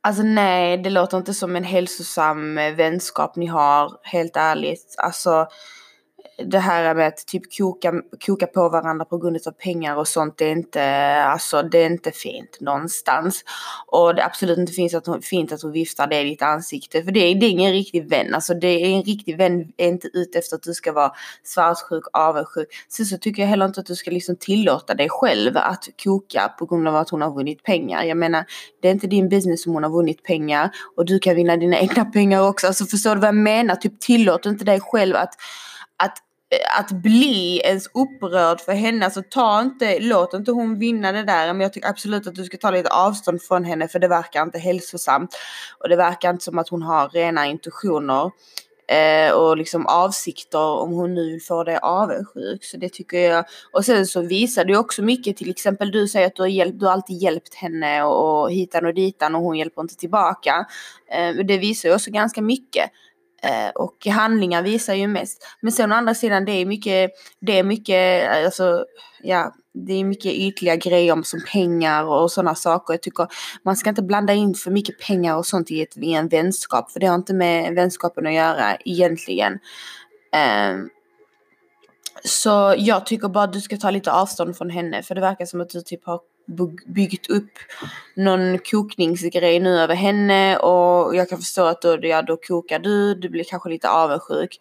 Alltså 0.00 0.22
nej, 0.22 0.78
det 0.78 0.90
låter 0.90 1.16
inte 1.16 1.34
som 1.34 1.56
en 1.56 1.64
hälsosam 1.64 2.54
vänskap 2.54 3.36
ni 3.36 3.46
har, 3.46 3.98
helt 4.02 4.36
ärligt. 4.36 4.94
Alltså 4.98 5.48
det 6.44 6.58
här 6.58 6.94
med 6.94 7.08
att 7.08 7.26
typ 7.26 7.56
koka, 7.58 7.92
koka 8.26 8.46
på 8.46 8.68
varandra 8.68 9.04
på 9.04 9.18
grund 9.18 9.38
av 9.46 9.50
pengar 9.50 9.96
och 9.96 10.08
sånt, 10.08 10.38
det 10.38 10.44
är 10.44 10.52
inte, 10.52 10.84
alltså 11.22 11.62
det 11.62 11.78
är 11.78 11.86
inte 11.86 12.10
fint 12.10 12.60
någonstans. 12.60 13.44
Och 13.86 14.14
det 14.14 14.22
är 14.22 14.26
absolut 14.26 14.58
inte 14.58 14.72
fint 14.72 14.94
att 14.94 15.06
hon, 15.06 15.22
fint 15.22 15.52
att 15.52 15.62
hon 15.62 15.72
viftar 15.72 16.06
det 16.06 16.20
i 16.20 16.24
ditt 16.24 16.42
ansikte, 16.42 17.02
för 17.02 17.12
det 17.12 17.20
är, 17.20 17.34
det 17.34 17.46
är 17.46 17.50
ingen 17.50 17.72
riktig 17.72 18.08
vän. 18.08 18.34
Alltså 18.34 18.54
det 18.54 18.66
är 18.66 18.86
en 18.86 19.02
riktig 19.02 19.38
vän 19.38 19.72
är 19.76 19.88
inte 19.88 20.08
ute 20.12 20.38
efter 20.38 20.56
att 20.56 20.62
du 20.62 20.74
ska 20.74 20.92
vara 20.92 21.12
svartsjuk, 21.44 22.04
avundsjuk. 22.12 22.68
Sen 22.88 23.06
så 23.06 23.18
tycker 23.18 23.42
jag 23.42 23.48
heller 23.48 23.66
inte 23.66 23.80
att 23.80 23.86
du 23.86 23.94
ska 23.94 24.10
liksom 24.10 24.36
tillåta 24.36 24.94
dig 24.94 25.08
själv 25.10 25.56
att 25.56 25.84
koka 26.04 26.48
på 26.58 26.66
grund 26.66 26.88
av 26.88 26.96
att 26.96 27.10
hon 27.10 27.22
har 27.22 27.34
vunnit 27.34 27.62
pengar. 27.62 28.02
Jag 28.02 28.16
menar, 28.16 28.44
det 28.82 28.88
är 28.88 28.92
inte 28.92 29.06
din 29.06 29.28
business 29.28 29.66
om 29.66 29.72
hon 29.72 29.82
har 29.82 29.90
vunnit 29.90 30.22
pengar 30.22 30.70
och 30.96 31.04
du 31.06 31.18
kan 31.18 31.36
vinna 31.36 31.56
dina 31.56 31.78
egna 31.78 32.04
pengar 32.04 32.48
också. 32.48 32.66
Alltså 32.66 32.84
förstår 32.84 33.14
du 33.14 33.20
vad 33.20 33.28
jag 33.28 33.34
menar? 33.34 33.76
Typ 33.76 34.00
tillåt 34.00 34.46
inte 34.46 34.64
dig 34.64 34.80
själv 34.80 35.16
att 35.16 35.34
att 35.98 36.18
Eh, 36.50 36.78
att 36.80 36.90
bli 36.90 37.60
ens 37.64 37.86
upprörd 37.86 38.60
för 38.60 38.72
henne, 38.72 39.04
alltså 39.04 39.22
ta 39.30 39.60
inte, 39.60 39.98
låt 39.98 40.34
inte 40.34 40.50
hon 40.50 40.78
vinna 40.78 41.12
det 41.12 41.22
där. 41.22 41.46
Men 41.46 41.60
jag 41.60 41.72
tycker 41.72 41.88
absolut 41.88 42.26
att 42.26 42.34
du 42.34 42.44
ska 42.44 42.56
ta 42.56 42.70
lite 42.70 42.90
avstånd 42.90 43.42
från 43.42 43.64
henne 43.64 43.88
för 43.88 43.98
det 43.98 44.08
verkar 44.08 44.42
inte 44.42 44.58
hälsosamt. 44.58 45.36
Och 45.78 45.88
det 45.88 45.96
verkar 45.96 46.30
inte 46.30 46.44
som 46.44 46.58
att 46.58 46.68
hon 46.68 46.82
har 46.82 47.08
rena 47.08 47.46
intentioner 47.46 48.30
eh, 48.88 49.32
och 49.32 49.56
liksom 49.56 49.86
avsikter 49.86 50.58
om 50.58 50.92
hon 50.92 51.14
nu 51.14 51.30
vill 51.30 51.42
få 51.42 51.64
dig 51.64 51.78
avundsjuk. 51.82 52.64
Så 52.64 52.76
det 52.76 52.88
tycker 52.88 53.18
jag. 53.18 53.44
Och 53.72 53.84
sen 53.84 54.06
så 54.06 54.20
visar 54.20 54.64
du 54.64 54.76
också 54.76 55.02
mycket, 55.02 55.36
till 55.36 55.50
exempel 55.50 55.90
du 55.90 56.08
säger 56.08 56.26
att 56.26 56.36
du 56.36 56.42
har, 56.42 56.48
hjälpt, 56.48 56.80
du 56.80 56.86
har 56.86 56.92
alltid 56.92 57.16
hjälpt 57.16 57.54
henne 57.54 58.02
och, 58.02 58.42
och 58.42 58.52
hitan 58.52 58.86
och 58.86 58.94
ditan 58.94 59.34
och 59.34 59.42
hon 59.42 59.58
hjälper 59.58 59.82
inte 59.82 59.96
tillbaka. 59.96 60.66
Eh, 61.10 61.46
det 61.46 61.58
visar 61.58 61.88
ju 61.88 61.94
också 61.94 62.10
ganska 62.10 62.42
mycket. 62.42 62.90
Eh, 63.42 63.70
och 63.74 64.06
handlingar 64.06 64.62
visar 64.62 64.94
ju 64.94 65.08
mest. 65.08 65.46
Men 65.60 65.72
sen 65.72 65.92
å 65.92 65.94
andra 65.94 66.14
sidan, 66.14 66.44
det 66.44 66.52
är 66.52 66.66
mycket, 66.66 67.10
det 67.40 67.58
är 67.58 67.64
mycket, 67.64 68.30
eh, 68.30 68.44
alltså, 68.44 68.84
ja, 69.22 69.54
det 69.74 69.92
är 69.92 70.04
mycket 70.04 70.32
ytliga 70.32 70.76
grejer 70.76 71.12
om 71.12 71.24
som 71.24 71.40
pengar 71.52 72.04
och 72.04 72.32
sådana 72.32 72.54
saker. 72.54 72.94
Jag 72.94 73.02
tycker 73.02 73.28
man 73.62 73.76
ska 73.76 73.88
inte 73.88 74.02
blanda 74.02 74.32
in 74.32 74.54
för 74.54 74.70
mycket 74.70 75.00
pengar 75.00 75.36
och 75.36 75.46
sånt 75.46 75.70
i, 75.70 75.82
ett, 75.82 75.96
i 75.96 76.12
en 76.12 76.28
vänskap, 76.28 76.90
för 76.90 77.00
det 77.00 77.06
har 77.06 77.14
inte 77.14 77.34
med 77.34 77.74
vänskapen 77.74 78.26
att 78.26 78.34
göra 78.34 78.76
egentligen. 78.84 79.52
Um, 79.52 80.90
så 82.24 82.74
jag 82.78 83.06
tycker 83.06 83.28
bara 83.28 83.44
att 83.44 83.52
du 83.52 83.60
ska 83.60 83.76
ta 83.76 83.90
lite 83.90 84.12
avstånd 84.12 84.56
från 84.56 84.70
henne, 84.70 85.02
för 85.02 85.14
det 85.14 85.20
verkar 85.20 85.44
som 85.44 85.60
att 85.60 85.70
du 85.70 85.80
typ 85.80 86.06
har 86.06 86.20
byggt 86.86 87.30
upp 87.30 87.50
någon 88.16 88.58
kokningsgrej 88.58 89.60
nu 89.60 89.80
över 89.80 89.94
henne 89.94 90.58
och 90.58 91.16
jag 91.16 91.28
kan 91.28 91.38
förstå 91.38 91.64
att 91.64 91.82
då, 91.82 91.98
ja, 92.02 92.22
då 92.22 92.36
kokar 92.36 92.78
du, 92.78 93.14
du 93.14 93.28
blir 93.28 93.44
kanske 93.44 93.68
lite 93.68 93.90
avundsjuk. 93.90 94.58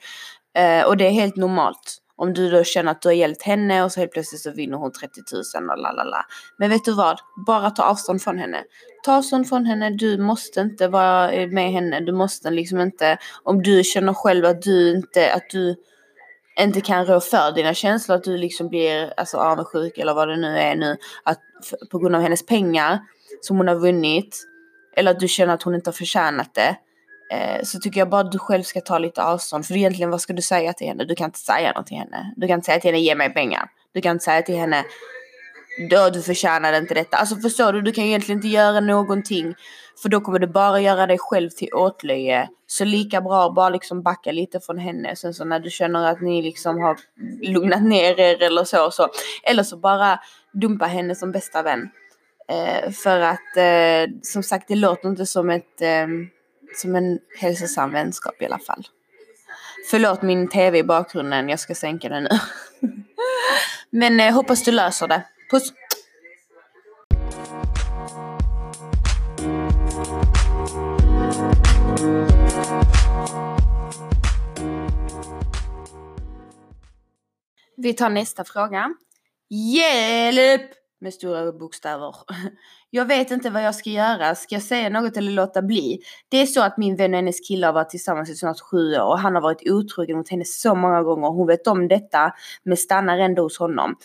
Eh, 0.58 0.86
och 0.86 0.98
det 0.98 1.08
är 1.08 1.12
helt 1.12 1.36
normalt. 1.36 2.02
Om 2.18 2.34
du 2.34 2.50
då 2.50 2.64
känner 2.64 2.92
att 2.92 3.02
du 3.02 3.08
har 3.08 3.14
hjälpt 3.14 3.44
henne 3.44 3.84
och 3.84 3.92
så 3.92 4.00
helt 4.00 4.12
plötsligt 4.12 4.42
så 4.42 4.52
vinner 4.52 4.78
hon 4.78 4.92
30 4.92 5.22
000 5.60 5.70
och 5.70 5.78
lalala. 5.78 6.26
Men 6.58 6.70
vet 6.70 6.86
du 6.86 6.94
vad? 6.94 7.20
Bara 7.48 7.70
ta 7.70 7.84
avstånd 7.84 8.22
från 8.22 8.38
henne. 8.38 8.64
Ta 9.06 9.18
avstånd 9.18 9.50
från 9.50 9.66
henne, 9.66 9.90
du 9.90 10.18
måste 10.18 10.62
inte 10.62 10.88
vara 10.88 11.48
med 11.48 11.72
henne. 11.72 12.00
Du 12.00 12.12
måste 12.12 12.50
liksom 12.50 12.80
inte, 12.80 13.18
om 13.44 13.64
du 13.64 13.84
känner 13.84 14.14
själv 14.14 14.46
att 14.46 14.62
du 14.62 14.96
inte, 14.96 15.34
att 15.34 15.50
du 15.52 15.76
inte 16.60 16.82
kan 16.82 17.06
rå 17.06 17.20
för 17.20 17.52
dina 17.52 17.74
känslor, 17.74 18.16
att 18.16 18.24
du 18.24 18.38
liksom 18.38 18.70
blir 18.70 19.14
alltså, 19.18 19.38
avundsjuk 19.38 19.98
eller 19.98 20.14
vad 20.14 20.28
det 20.28 20.38
nu 20.38 20.58
är 20.58 20.76
nu, 20.76 20.98
att, 21.24 21.40
på 21.92 22.00
grund 22.00 22.16
av 22.16 22.22
hennes 22.22 22.46
pengar 22.46 23.00
som 23.42 23.58
hon 23.58 23.68
har 23.68 23.76
vunnit, 23.76 24.46
eller 24.96 25.12
att 25.12 25.20
du 25.20 25.28
känner 25.28 25.54
att 25.54 25.64
hon 25.64 25.76
inte 25.76 25.88
har 25.90 25.94
förtjänat 25.94 26.54
det, 26.54 26.78
eh, 27.32 27.64
så 27.64 27.80
tycker 27.80 28.00
jag 28.00 28.10
bara 28.10 28.22
att 28.22 28.32
du 28.32 28.40
själv 28.40 28.64
ska 28.64 28.82
ta 28.82 28.98
lite 28.98 29.24
avstånd. 29.24 29.66
För 29.66 29.78
egentligen 29.78 30.10
vad 30.10 30.22
ska 30.22 30.34
du 30.34 30.42
säga 30.42 30.74
till 30.74 30.88
henne? 30.88 31.04
Du 31.04 31.16
kan 31.16 31.26
inte 31.26 31.40
säga 31.40 31.72
något 31.72 31.88
till 31.88 31.98
henne. 31.98 32.34
Du 32.36 32.48
kan 32.48 32.56
inte 32.56 32.66
säga 32.66 32.80
till 32.80 32.92
henne, 32.92 33.00
ge 33.00 33.16
mig 33.16 33.34
pengar. 33.34 33.70
Du 33.94 34.02
kan 34.02 34.12
inte 34.12 34.26
säga 34.26 34.42
till 34.42 34.58
henne, 34.58 34.84
du 36.14 36.22
förtjänade 36.22 36.78
inte 36.78 36.94
detta. 36.94 37.18
Alltså 37.18 37.36
förstår 37.36 37.74
du, 37.74 37.82
du 37.82 37.92
kan 37.92 38.04
egentligen 38.04 38.38
inte 38.38 38.48
göra 38.48 38.80
någonting. 38.80 39.56
För 40.02 40.10
då 40.10 40.22
kommer 40.22 40.40
du 40.40 40.48
bara 40.48 40.80
göra 40.80 41.08
dig 41.08 41.18
själv 41.20 41.50
till 41.50 41.74
åtlöje. 41.74 42.50
Så 42.68 42.86
lika 42.86 43.22
bra 43.22 43.50
bara 43.50 43.70
liksom 43.70 44.04
backa 44.04 44.32
lite 44.32 44.60
från 44.60 44.78
henne. 44.78 45.16
Sen 45.16 45.34
så 45.34 45.46
när 45.46 45.60
du 45.60 45.70
känner 45.70 46.12
att 46.12 46.22
ni 46.22 46.42
liksom 46.42 46.82
har 46.82 46.98
lugnat 47.42 47.84
ner 47.84 48.20
er 48.20 48.44
eller 48.44 48.64
så. 48.64 48.92
så. 48.92 49.10
Eller 49.44 49.64
så 49.64 49.78
bara 49.78 50.20
dumpa 50.54 50.86
henne 50.86 51.16
som 51.16 51.32
bästa 51.32 51.62
vän. 51.62 51.90
Eh, 52.50 52.92
för 52.92 53.20
att 53.20 53.58
eh, 53.58 54.14
som 54.22 54.44
sagt 54.44 54.68
det 54.68 54.76
låter 54.76 55.10
inte 55.10 55.26
som 55.26 55.50
ett 55.50 55.82
eh, 55.82 56.08
som 56.76 56.96
en 56.96 57.20
hälsosam 57.40 57.92
vänskap 57.92 58.42
i 58.42 58.46
alla 58.46 58.60
fall. 58.60 58.88
Förlåt 59.92 60.22
min 60.22 60.48
tv 60.48 60.78
i 60.78 60.84
bakgrunden, 60.84 61.50
jag 61.50 61.60
ska 61.60 61.76
sänka 61.76 62.10
den 62.10 62.24
nu. 62.24 62.30
Men 63.90 64.20
eh, 64.20 64.34
hoppas 64.34 64.64
du 64.64 64.72
löser 64.72 65.08
det. 65.08 65.24
Puss! 65.52 65.74
Vi 77.78 77.94
tar 77.94 78.10
nästa 78.10 78.44
fråga. 78.44 78.94
Hjälp! 79.50 80.72
Med 81.02 81.14
stora 81.14 81.52
bokstäver. 81.52 82.16
Jag 82.90 83.06
vet 83.06 83.32
inte 83.32 83.50
vad 83.50 83.64
jag 83.64 83.76
ska 83.76 83.90
göra. 83.90 84.36
Ska 84.36 84.56
jag 84.56 84.62
säga 84.62 84.90
något 84.90 85.18
eller 85.18 85.32
låta 85.32 85.62
bli? 85.62 86.00
Det 86.30 86.38
är 86.38 86.46
så 86.46 86.62
att 86.62 86.78
min 86.78 86.96
vän 86.96 87.14
och 87.14 87.16
hennes 87.16 87.48
kille 87.48 87.66
har 87.66 87.74
varit 87.74 87.90
tillsammans 87.90 88.30
i 88.30 88.36
snart 88.36 88.60
sju 88.60 88.96
år 88.96 89.06
och 89.06 89.20
han 89.20 89.36
har 89.36 89.42
varit 89.42 89.70
otrogen 89.70 90.18
mot 90.18 90.30
henne 90.30 90.46
så 90.46 90.76
många 90.76 91.04
gånger. 91.04 91.28
Hon 91.28 91.48
vet 91.48 91.68
om 91.68 91.88
detta 91.88 92.34
men 92.64 92.78
stannar 92.78 93.18
ändå 93.18 93.42
hos 93.42 93.60
honom. 93.60 93.96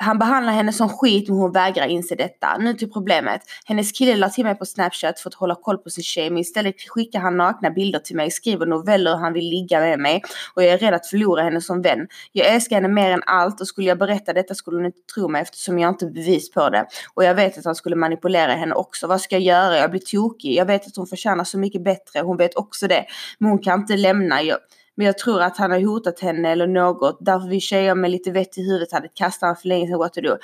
Han 0.00 0.18
behandlar 0.18 0.52
henne 0.52 0.72
som 0.72 0.88
skit 0.88 1.28
men 1.28 1.38
hon 1.38 1.52
vägrar 1.52 1.86
inse 1.86 2.14
detta. 2.14 2.58
Nu 2.58 2.74
till 2.74 2.90
problemet. 2.90 3.40
Hennes 3.64 3.92
kille 3.92 4.16
la 4.16 4.28
till 4.28 4.44
mig 4.44 4.54
på 4.54 4.66
snapchat 4.66 5.20
för 5.20 5.30
att 5.30 5.34
hålla 5.34 5.54
koll 5.54 5.78
på 5.78 5.90
sin 5.90 6.04
tjej 6.04 6.30
men 6.30 6.38
istället 6.38 6.74
skickar 6.88 7.20
han 7.20 7.36
nakna 7.36 7.70
bilder 7.70 7.98
till 7.98 8.16
mig, 8.16 8.30
skriver 8.30 8.66
noveller 8.66 9.12
och 9.12 9.18
han 9.18 9.32
vill 9.32 9.44
ligga 9.44 9.80
med 9.80 9.98
mig 9.98 10.22
och 10.54 10.62
jag 10.62 10.72
är 10.72 10.78
rädd 10.78 10.94
att 10.94 11.06
förlora 11.06 11.42
henne 11.42 11.60
som 11.60 11.82
vän. 11.82 12.06
Jag 12.32 12.46
älskar 12.46 12.76
henne 12.76 12.88
mer 12.88 13.10
än 13.10 13.22
allt 13.26 13.60
och 13.60 13.66
skulle 13.66 13.86
jag 13.86 13.98
berätta 13.98 14.32
detta 14.32 14.54
skulle 14.54 14.76
hon 14.76 14.86
inte 14.86 15.00
tro 15.14 15.28
mig 15.28 15.42
eftersom 15.42 15.78
jag 15.78 15.88
inte 15.88 16.06
bevis 16.06 16.50
på 16.50 16.68
det. 16.68 16.86
Och 17.14 17.24
jag 17.24 17.34
vet 17.34 17.58
att 17.58 17.64
han 17.64 17.74
skulle 17.74 17.96
manipulera 17.96 18.52
henne 18.52 18.74
också. 18.74 19.06
Vad 19.06 19.20
ska 19.20 19.34
jag 19.34 19.42
göra? 19.42 19.78
Jag 19.78 19.90
blir 19.90 20.00
tokig. 20.00 20.54
Jag 20.54 20.66
vet 20.66 20.86
att 20.86 20.96
hon 20.96 21.06
förtjänar 21.06 21.44
så 21.44 21.58
mycket 21.58 21.84
bättre. 21.84 22.20
Hon 22.20 22.36
vet 22.36 22.56
också 22.56 22.88
det. 22.88 23.04
Men 23.38 23.50
hon 23.50 23.58
kan 23.58 23.80
inte 23.80 23.96
lämna. 23.96 24.42
Jag 24.42 24.58
men 24.98 25.06
jag 25.06 25.18
tror 25.18 25.42
att 25.42 25.56
han 25.56 25.70
har 25.70 25.80
hotat 25.80 26.20
henne 26.20 26.50
eller 26.50 26.66
något. 26.66 27.18
Därför 27.20 27.48
vi 27.48 27.60
tjejer 27.60 27.94
med 27.94 28.10
lite 28.10 28.30
vett 28.30 28.58
i 28.58 28.62
huvudet 28.62 28.92
hade 28.92 29.08
kastat 29.08 29.40
honom 29.40 29.56
för 29.56 29.68
länge 29.68 29.86
sedan. 29.86 29.98
What 29.98 30.12
to 30.12 30.20
do. 30.20 30.36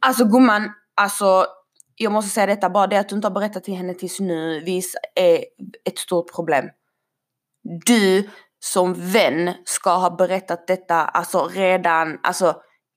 Alltså 0.00 0.24
gumman, 0.24 0.70
alltså 0.96 1.46
jag 1.96 2.12
måste 2.12 2.30
säga 2.30 2.46
detta, 2.46 2.70
bara 2.70 2.86
det 2.86 2.96
att 2.96 3.08
du 3.08 3.16
inte 3.16 3.28
har 3.28 3.34
berättat 3.34 3.64
till 3.64 3.74
henne 3.74 3.94
tills 3.94 4.20
nu 4.20 4.60
vis 4.60 4.96
är 5.14 5.44
ett 5.84 5.98
stort 5.98 6.34
problem. 6.34 6.64
Du 7.86 8.28
som 8.60 8.94
vän 9.12 9.54
ska 9.64 9.96
ha 9.96 10.16
berättat 10.16 10.66
detta 10.66 10.94
alltså 10.94 11.46
redan, 11.46 12.18
alltså 12.22 12.56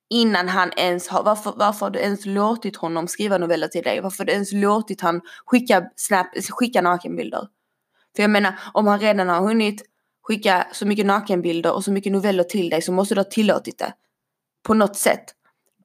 innan 0.09 0.47
han 0.47 0.71
ens 0.77 1.07
har, 1.07 1.23
varför, 1.23 1.53
varför 1.57 1.85
har 1.85 1.91
du 1.91 1.99
ens 1.99 2.25
låtit 2.25 2.75
honom 2.75 3.07
skriva 3.07 3.37
noveller 3.37 3.67
till 3.67 3.83
dig? 3.83 4.01
Varför 4.01 4.17
har 4.17 4.25
du 4.25 4.31
ens 4.31 4.53
låtit 4.53 5.01
han 5.01 5.21
skicka, 5.45 5.83
snap, 5.95 6.27
skicka 6.49 6.81
nakenbilder? 6.81 7.47
För 8.15 8.23
jag 8.23 8.29
menar, 8.29 8.53
om 8.73 8.87
han 8.87 8.99
redan 8.99 9.29
har 9.29 9.41
hunnit 9.41 9.90
skicka 10.23 10.67
så 10.71 10.85
mycket 10.85 11.05
nakenbilder 11.05 11.73
och 11.73 11.83
så 11.83 11.91
mycket 11.91 12.11
noveller 12.11 12.43
till 12.43 12.69
dig 12.69 12.81
så 12.81 12.91
måste 12.91 13.15
du 13.15 13.19
ha 13.19 13.25
tillåtit 13.25 13.77
det. 13.77 13.93
På 14.63 14.73
något 14.73 14.95
sätt. 14.95 15.23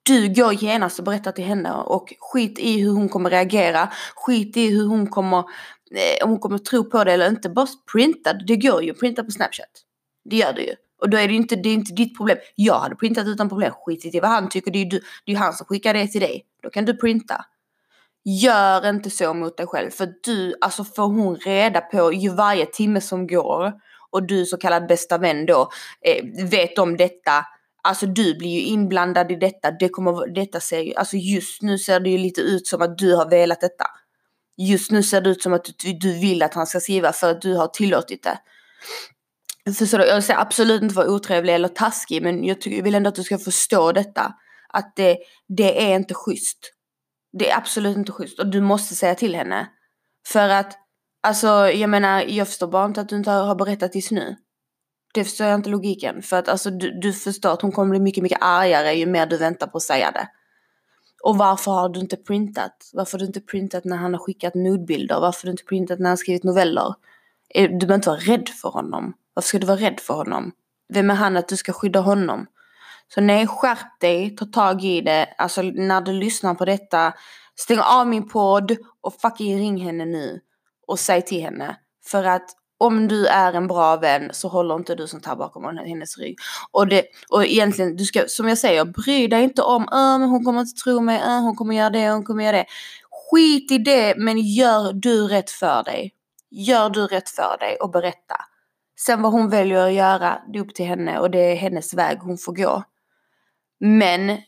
Du 0.02 0.34
går 0.34 0.52
genast 0.52 0.98
och 0.98 1.04
berättar 1.04 1.32
till 1.32 1.44
henne 1.44 1.72
och 1.72 2.14
skit 2.20 2.58
i 2.58 2.80
hur 2.80 2.92
hon 2.92 3.08
kommer 3.08 3.30
reagera. 3.30 3.92
Skit 4.14 4.56
i 4.56 4.66
hur 4.70 4.86
hon 4.86 5.06
kommer, 5.06 5.38
eh, 5.38 6.24
om 6.24 6.30
hon 6.30 6.38
kommer 6.38 6.58
tro 6.58 6.90
på 6.90 7.04
det 7.04 7.12
eller 7.12 7.28
inte. 7.28 7.48
Bara 7.48 7.66
printa, 7.92 8.32
det 8.32 8.56
går 8.56 8.82
ju. 8.82 8.94
Printa 8.94 9.24
på 9.24 9.30
snapchat. 9.30 9.82
Det 10.24 10.36
gör 10.36 10.52
det 10.52 10.62
ju. 10.62 10.74
Och 11.00 11.10
då 11.10 11.16
är 11.16 11.26
det 11.26 11.32
ju 11.32 11.38
inte, 11.38 11.56
det 11.56 11.68
är 11.68 11.74
inte 11.74 11.94
ditt 11.94 12.16
problem. 12.16 12.38
Jag 12.54 12.78
hade 12.78 12.94
printat 12.94 13.26
utan 13.26 13.48
problem. 13.48 13.72
Skit 13.84 14.14
i 14.14 14.20
vad 14.20 14.30
han 14.30 14.48
tycker. 14.48 14.70
Det 14.70 14.78
är 14.78 14.84
ju 14.92 15.00
det 15.24 15.32
är 15.32 15.36
han 15.36 15.52
som 15.52 15.66
skickar 15.66 15.94
det 15.94 16.06
till 16.06 16.20
dig. 16.20 16.44
Då 16.62 16.70
kan 16.70 16.84
du 16.84 16.96
printa. 16.96 17.44
Gör 18.24 18.88
inte 18.88 19.10
så 19.10 19.34
mot 19.34 19.56
dig 19.56 19.66
själv. 19.66 19.90
För 19.90 20.12
du, 20.22 20.54
alltså 20.60 20.84
får 20.84 21.06
hon 21.06 21.36
reda 21.36 21.80
på 21.80 22.12
ju 22.12 22.28
varje 22.28 22.66
timme 22.66 23.00
som 23.00 23.26
går 23.26 23.72
och 24.10 24.26
du 24.26 24.46
så 24.46 24.56
kallad 24.56 24.86
bästa 24.86 25.18
vän 25.18 25.46
då 25.46 25.70
eh, 26.00 26.24
vet 26.44 26.78
om 26.78 26.96
detta. 26.96 27.46
Alltså 27.82 28.06
du 28.06 28.34
blir 28.34 28.50
ju 28.50 28.60
inblandad 28.60 29.32
i 29.32 29.36
detta. 29.36 29.70
Det 29.70 29.88
kommer, 29.88 30.34
detta 30.34 30.60
ser 30.60 30.80
ju, 30.80 30.94
alltså 30.94 31.16
just 31.16 31.62
nu 31.62 31.78
ser 31.78 32.00
det 32.00 32.10
ju 32.10 32.18
lite 32.18 32.40
ut 32.40 32.66
som 32.66 32.82
att 32.82 32.98
du 32.98 33.14
har 33.14 33.30
velat 33.30 33.60
detta. 33.60 33.84
Just 34.56 34.90
nu 34.90 35.02
ser 35.02 35.20
det 35.20 35.30
ut 35.30 35.42
som 35.42 35.52
att 35.52 35.64
du, 35.64 35.92
du 35.92 36.12
vill 36.12 36.42
att 36.42 36.54
han 36.54 36.66
ska 36.66 36.80
skriva 36.80 37.12
för 37.12 37.30
att 37.30 37.42
du 37.42 37.54
har 37.54 37.66
tillåtit 37.66 38.22
det. 38.22 38.38
Så, 39.72 39.86
så 39.86 39.96
jag 39.96 40.24
säger 40.24 40.40
absolut 40.40 40.82
inte 40.82 40.94
vara 40.94 41.10
otrevlig 41.10 41.54
eller 41.54 41.68
taskig 41.68 42.22
men 42.22 42.44
jag, 42.44 42.60
tycker, 42.60 42.76
jag 42.76 42.84
vill 42.84 42.94
ändå 42.94 43.08
att 43.08 43.14
du 43.14 43.22
ska 43.22 43.38
förstå 43.38 43.92
detta. 43.92 44.34
Att 44.68 44.96
det, 44.96 45.18
det 45.48 45.92
är 45.92 45.96
inte 45.96 46.14
schysst. 46.14 46.58
Det 47.38 47.50
är 47.50 47.56
absolut 47.56 47.96
inte 47.96 48.12
schysst 48.12 48.38
och 48.38 48.46
du 48.46 48.60
måste 48.60 48.94
säga 48.94 49.14
till 49.14 49.34
henne. 49.34 49.66
För 50.26 50.48
att 50.48 50.78
Alltså 51.26 51.70
jag 51.70 51.90
menar, 51.90 52.22
jag 52.22 52.48
förstår 52.48 52.66
bara 52.66 52.84
inte 52.84 53.00
att 53.00 53.08
du 53.08 53.16
inte 53.16 53.30
har 53.30 53.54
berättat 53.54 53.92
tills 53.92 54.10
nu. 54.10 54.36
Det 55.14 55.24
förstår 55.24 55.46
jag 55.46 55.58
inte 55.58 55.70
logiken. 55.70 56.22
För 56.22 56.36
att 56.36 56.48
alltså 56.48 56.70
du, 56.70 57.00
du 57.00 57.12
förstår 57.12 57.52
att 57.52 57.62
hon 57.62 57.72
kommer 57.72 57.90
bli 57.90 58.00
mycket, 58.00 58.22
mycket 58.22 58.38
argare 58.40 58.92
ju 58.92 59.06
mer 59.06 59.26
du 59.26 59.36
väntar 59.36 59.66
på 59.66 59.76
att 59.76 59.82
säga 59.82 60.10
det. 60.10 60.28
Och 61.22 61.38
varför 61.38 61.70
har 61.70 61.88
du 61.88 62.00
inte 62.00 62.16
printat? 62.16 62.90
Varför 62.92 63.12
har 63.12 63.18
du 63.18 63.26
inte 63.26 63.40
printat 63.40 63.84
när 63.84 63.96
han 63.96 64.12
har 64.12 64.20
skickat 64.20 64.54
nudbilder? 64.54 65.20
Varför 65.20 65.42
har 65.42 65.46
du 65.46 65.50
inte 65.50 65.64
printat 65.64 65.98
när 65.98 66.08
han 66.10 66.16
skrivit 66.16 66.44
noveller? 66.44 66.94
Eh, 67.54 67.70
du 67.70 67.86
behöver 67.86 67.94
inte 67.94 68.10
vara 68.10 68.20
rädd 68.20 68.48
för 68.48 68.68
honom. 68.68 69.14
Varför 69.34 69.48
ska 69.48 69.58
du 69.58 69.66
vara 69.66 69.80
rädd 69.80 70.00
för 70.00 70.14
honom? 70.14 70.52
Vem 70.88 71.10
är 71.10 71.14
han 71.14 71.36
att 71.36 71.48
du 71.48 71.56
ska 71.56 71.72
skydda 71.72 72.00
honom? 72.00 72.46
Så 73.14 73.20
nej, 73.20 73.46
skärp 73.46 74.00
dig, 74.00 74.36
ta 74.36 74.44
tag 74.44 74.84
i 74.84 75.00
det. 75.00 75.34
Alltså 75.38 75.62
när 75.62 76.00
du 76.00 76.12
lyssnar 76.12 76.54
på 76.54 76.64
detta, 76.64 77.14
stäng 77.54 77.78
av 77.78 78.08
min 78.08 78.28
podd 78.28 78.76
och 79.00 79.14
fucking 79.20 79.58
ring 79.58 79.80
henne 79.80 80.04
nu. 80.04 80.40
Och 80.86 80.98
säg 80.98 81.22
till 81.22 81.42
henne. 81.42 81.76
För 82.04 82.24
att 82.24 82.50
om 82.78 83.08
du 83.08 83.26
är 83.26 83.52
en 83.52 83.66
bra 83.66 83.96
vän 83.96 84.30
så 84.32 84.48
håller 84.48 84.76
inte 84.76 84.94
du 84.94 85.06
sånt 85.06 85.26
här 85.26 85.36
bakom 85.36 85.76
hennes 85.76 86.18
rygg. 86.18 86.36
Och, 86.70 86.86
det, 86.86 87.04
och 87.30 87.44
egentligen, 87.44 87.96
du 87.96 88.04
ska, 88.04 88.24
som 88.28 88.48
jag 88.48 88.58
säger, 88.58 88.84
bry 88.84 89.26
dig 89.26 89.44
inte 89.44 89.62
om 89.62 89.82
äh, 89.82 90.18
men 90.18 90.28
hon 90.28 90.44
kommer 90.44 90.60
inte 90.60 90.82
tro 90.82 91.00
mig, 91.00 91.16
äh, 91.20 91.40
hon 91.40 91.56
kommer 91.56 91.74
göra 91.74 91.90
det, 91.90 92.10
hon 92.10 92.24
kommer 92.24 92.44
göra 92.44 92.56
det. 92.56 92.66
Skit 93.30 93.70
i 93.70 93.78
det, 93.78 94.14
men 94.16 94.38
gör 94.38 94.92
du 94.92 95.28
rätt 95.28 95.50
för 95.50 95.82
dig. 95.84 96.12
Gör 96.50 96.90
du 96.90 97.06
rätt 97.06 97.28
för 97.28 97.56
dig 97.60 97.76
och 97.76 97.90
berätta. 97.90 98.36
Sen 98.98 99.22
vad 99.22 99.32
hon 99.32 99.50
väljer 99.50 99.86
att 99.86 99.92
göra, 99.92 100.38
det 100.52 100.58
är 100.58 100.62
upp 100.62 100.74
till 100.74 100.86
henne 100.86 101.18
och 101.18 101.30
det 101.30 101.38
är 101.38 101.56
hennes 101.56 101.94
väg 101.94 102.18
hon 102.18 102.38
får 102.38 102.52
gå. 102.52 102.82
Men 103.80 104.38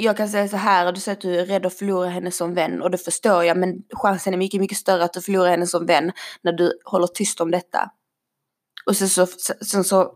jag 0.00 0.16
kan 0.16 0.28
säga 0.28 0.48
så 0.48 0.56
här, 0.56 0.92
du 0.92 1.00
säger 1.00 1.16
att 1.16 1.22
du 1.22 1.40
är 1.40 1.46
rädd 1.46 1.66
att 1.66 1.74
förlora 1.74 2.08
henne 2.08 2.30
som 2.30 2.54
vän 2.54 2.82
och 2.82 2.90
det 2.90 2.98
förstår 2.98 3.44
jag 3.44 3.56
men 3.56 3.82
chansen 3.92 4.34
är 4.34 4.38
mycket, 4.38 4.60
mycket 4.60 4.78
större 4.78 5.04
att 5.04 5.12
du 5.12 5.22
förlorar 5.22 5.50
henne 5.50 5.66
som 5.66 5.86
vän 5.86 6.12
när 6.42 6.52
du 6.52 6.80
håller 6.84 7.06
tyst 7.06 7.40
om 7.40 7.50
detta. 7.50 7.90
Och 8.86 8.96
sen 8.96 9.08
så, 9.08 9.26
sen 9.66 9.84
så 9.84 10.12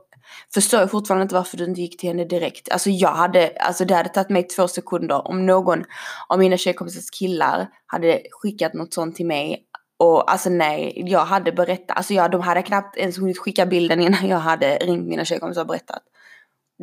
förstår 0.55 0.81
jag 0.81 0.91
fortfarande 0.91 1.23
inte 1.23 1.35
varför 1.35 1.57
du 1.57 1.65
inte 1.65 1.81
gick 1.81 2.01
till 2.01 2.09
henne 2.09 2.25
direkt. 2.25 2.73
Alltså 2.73 2.91
jag 2.91 3.15
hade, 3.15 3.53
alltså 3.61 3.85
det 3.85 3.95
hade 3.95 4.09
tagit 4.09 4.31
mig 4.31 4.43
två 4.43 4.69
sekunder 4.69 5.29
om 5.29 5.47
någon 5.47 5.85
av 6.29 6.39
mina 6.39 6.57
tjejkompisars 6.57 7.11
killar 7.11 7.69
hade 7.87 8.23
skickat 8.31 8.75
något 8.75 8.95
sånt 8.95 9.17
till 9.17 9.27
mig. 9.27 9.67
Och 9.97 10.31
alltså 10.31 10.51
nej, 10.51 11.03
jag 11.07 11.25
hade 11.25 11.53
berättat, 11.53 11.97
alltså 11.97 12.15
jag, 12.15 12.31
de 12.31 12.41
hade 12.41 12.63
knappt 12.63 12.97
ens 12.97 13.19
hunnit 13.19 13.39
skicka 13.39 13.67
bilden 13.67 14.01
innan 14.01 14.29
jag 14.29 14.39
hade 14.39 14.77
ringt 14.77 15.09
mina 15.09 15.25
tjejkompisar 15.25 15.61
och 15.61 15.67
berättat. 15.67 16.03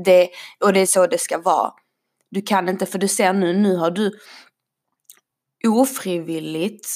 Det, 0.06 0.30
och 0.60 0.74
det 0.74 0.80
är 0.80 0.86
så 0.86 1.08
det 1.08 1.18
ska 1.18 1.38
vara. 1.38 1.72
Du 2.32 2.42
kan 2.42 2.70
inte, 2.70 2.86
för 2.86 3.00
du 3.00 3.08
ser 3.08 3.34
nu, 3.34 3.54
nu 3.54 3.76
har 3.76 3.92
du 3.92 4.12
ofrivilligt 5.68 6.88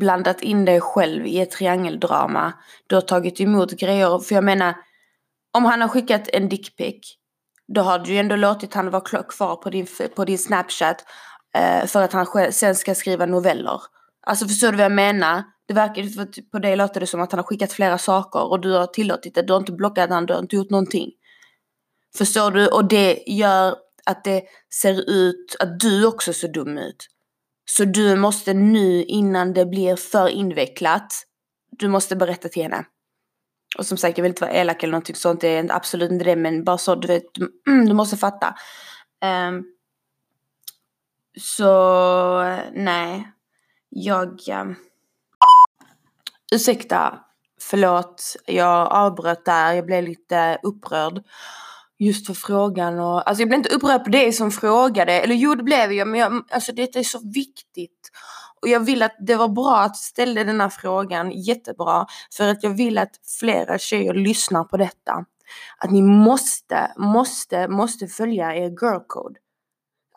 blandat 0.00 0.42
in 0.42 0.64
dig 0.64 0.80
själv 0.80 1.26
i 1.26 1.40
ett 1.40 1.50
triangeldrama. 1.50 2.52
Du 2.86 2.94
har 2.94 3.02
tagit 3.02 3.40
emot 3.40 3.72
grejer, 3.72 4.18
för 4.18 4.34
jag 4.34 4.44
menar, 4.44 4.74
om 5.56 5.64
han 5.64 5.80
har 5.80 5.88
skickat 5.88 6.28
en 6.32 6.48
dickpic, 6.48 7.16
då 7.74 7.80
har 7.80 7.98
du 7.98 8.12
ju 8.12 8.18
ändå 8.18 8.36
låtit 8.36 8.74
han 8.74 8.90
vara 8.90 9.22
kvar 9.22 9.56
på 9.56 9.70
din, 9.70 9.86
på 10.16 10.24
din 10.24 10.38
snapchat 10.38 11.04
eh, 11.54 11.86
för 11.86 12.02
att 12.02 12.12
han 12.12 12.26
själv, 12.26 12.50
sen 12.50 12.74
ska 12.74 12.94
skriva 12.94 13.26
noveller. 13.26 13.80
Alltså 14.26 14.48
förstår 14.48 14.70
du 14.70 14.76
vad 14.76 14.84
jag 14.84 14.92
menar? 14.92 15.42
Det 15.68 15.74
verkar, 15.74 16.02
för 16.02 16.50
på 16.50 16.58
dig 16.58 16.76
låter 16.76 17.00
det 17.00 17.06
som 17.06 17.20
att 17.20 17.32
han 17.32 17.38
har 17.38 17.44
skickat 17.44 17.72
flera 17.72 17.98
saker 17.98 18.50
och 18.50 18.60
du 18.60 18.72
har 18.72 18.86
tillåtit 18.86 19.34
det. 19.34 19.42
Du 19.42 19.52
har 19.52 19.60
inte 19.60 19.72
blockat 19.72 20.08
honom, 20.08 20.26
du 20.26 20.32
har 20.32 20.40
inte 20.40 20.56
gjort 20.56 20.70
någonting. 20.70 21.10
Förstår 22.16 22.50
du? 22.50 22.68
Och 22.68 22.88
det 22.88 23.22
gör 23.26 23.76
att 24.06 24.24
det 24.24 24.42
ser 24.74 25.10
ut 25.10 25.56
att 25.60 25.80
du 25.80 26.06
också 26.06 26.32
ser 26.32 26.48
dum 26.48 26.78
ut. 26.78 27.08
Så 27.64 27.84
du 27.84 28.16
måste 28.16 28.54
nu 28.54 29.04
innan 29.04 29.52
det 29.52 29.66
blir 29.66 29.96
för 29.96 30.28
invecklat, 30.28 31.12
du 31.70 31.88
måste 31.88 32.16
berätta 32.16 32.48
till 32.48 32.62
henne. 32.62 32.84
Och 33.78 33.86
som 33.86 33.96
sagt, 33.96 34.18
jag 34.18 34.22
vill 34.22 34.30
inte 34.30 34.44
vara 34.44 34.52
elak 34.52 34.82
eller 34.82 34.90
någonting 34.90 35.16
sånt, 35.16 35.40
det 35.40 35.48
är 35.48 35.72
absolut 35.72 36.10
inte 36.10 36.24
det, 36.24 36.36
men 36.36 36.64
bara 36.64 36.78
så 36.78 36.94
du 36.94 37.08
vet, 37.08 37.24
du 37.64 37.94
måste 37.94 38.16
fatta. 38.16 38.54
Um, 39.48 39.64
så 41.40 42.42
nej, 42.72 43.32
jag... 43.88 44.40
Um, 44.60 44.76
ursäkta, 46.52 47.20
förlåt, 47.60 48.36
jag 48.46 48.92
avbröt 48.92 49.44
där, 49.44 49.72
jag 49.72 49.86
blev 49.86 50.04
lite 50.04 50.58
upprörd 50.62 51.22
just 52.04 52.26
för 52.26 52.34
frågan 52.34 52.98
och 52.98 53.28
alltså 53.28 53.42
jag 53.42 53.48
blev 53.48 53.58
inte 53.58 53.74
upprörd 53.74 54.04
på 54.04 54.10
dig 54.10 54.32
som 54.32 54.50
frågade, 54.50 55.12
eller 55.12 55.34
jo 55.34 55.54
det 55.54 55.62
blev 55.62 55.92
jag 55.92 56.08
men 56.08 56.20
jag, 56.20 56.44
alltså 56.50 56.72
detta 56.72 56.98
är 56.98 57.02
så 57.02 57.18
viktigt. 57.34 58.10
Och 58.62 58.68
jag 58.68 58.80
vill 58.80 59.02
att 59.02 59.16
det 59.20 59.36
var 59.36 59.48
bra 59.48 59.80
att 59.80 59.94
du 59.94 59.98
ställde 59.98 60.44
den 60.44 60.60
här 60.60 60.68
frågan, 60.68 61.30
jättebra, 61.30 62.06
för 62.36 62.48
att 62.48 62.62
jag 62.62 62.70
vill 62.70 62.98
att 62.98 63.10
flera 63.40 63.78
tjejer 63.78 64.14
lyssnar 64.14 64.64
på 64.64 64.76
detta. 64.76 65.24
Att 65.78 65.90
ni 65.90 66.02
måste, 66.02 66.92
måste, 66.96 67.68
måste 67.68 68.06
följa 68.06 68.54
er 68.54 68.68
girl 68.68 69.00
code. 69.06 69.34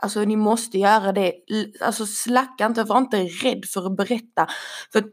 Alltså 0.02 0.19
ni 0.19 0.36
måste 0.36 0.78
göra 0.78 1.12
det. 1.12 1.34
Alltså 1.82 2.06
slacka 2.06 2.65
inte, 2.65 2.84
var 2.84 2.97
inte 2.97 3.17
rädd 3.17 3.65
för 3.73 3.86
att 3.86 3.97
berätta. 3.97 4.47
För 4.91 5.04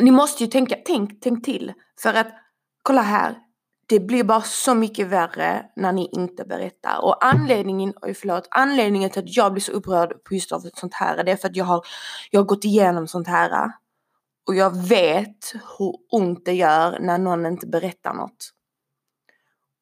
ni 0.00 0.10
måste 0.10 0.44
ju 0.44 0.50
tänka, 0.50 0.76
tänk, 0.84 1.20
tänk 1.20 1.44
till. 1.44 1.72
För 2.02 2.14
att, 2.14 2.28
kolla 2.82 3.02
här, 3.02 3.38
det 3.88 4.00
blir 4.00 4.24
bara 4.24 4.42
så 4.42 4.74
mycket 4.74 5.06
värre 5.06 5.66
när 5.76 5.92
ni 5.92 6.08
inte 6.12 6.44
berättar. 6.44 7.04
Och 7.04 7.24
anledningen, 7.24 7.94
oj 8.02 8.14
förlåt, 8.14 8.48
anledningen 8.50 9.10
till 9.10 9.22
att 9.22 9.36
jag 9.36 9.52
blir 9.52 9.62
så 9.62 9.72
upprörd 9.72 10.24
på 10.24 10.34
just 10.34 10.52
av 10.52 10.60
sånt 10.74 10.94
här, 10.94 11.24
det 11.24 11.32
är 11.32 11.36
för 11.36 11.48
att 11.48 11.56
jag 11.56 11.64
har, 11.64 11.86
jag 12.30 12.40
har 12.40 12.46
gått 12.46 12.64
igenom 12.64 13.08
sånt 13.08 13.28
här. 13.28 13.72
Och 14.46 14.54
jag 14.54 14.88
vet 14.88 15.52
hur 15.52 15.94
ont 16.10 16.44
det 16.44 16.52
gör 16.52 16.98
när 17.00 17.18
någon 17.18 17.46
inte 17.46 17.66
berättar 17.66 18.14
något. 18.14 18.52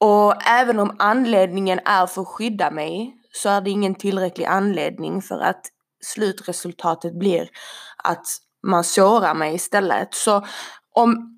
Och 0.01 0.47
även 0.47 0.79
om 0.79 0.97
anledningen 0.99 1.81
är 1.85 2.07
för 2.07 2.23
att 2.23 2.29
skydda 2.29 2.71
mig 2.71 3.17
så 3.33 3.49
är 3.49 3.61
det 3.61 3.71
ingen 3.71 3.95
tillräcklig 3.95 4.45
anledning 4.45 5.23
för 5.23 5.39
att 5.39 5.67
slutresultatet 6.05 7.19
blir 7.19 7.49
att 7.97 8.27
man 8.67 8.85
sårar 8.85 9.35
mig 9.35 9.55
istället. 9.55 10.15
Så 10.15 10.47
om 10.93 11.36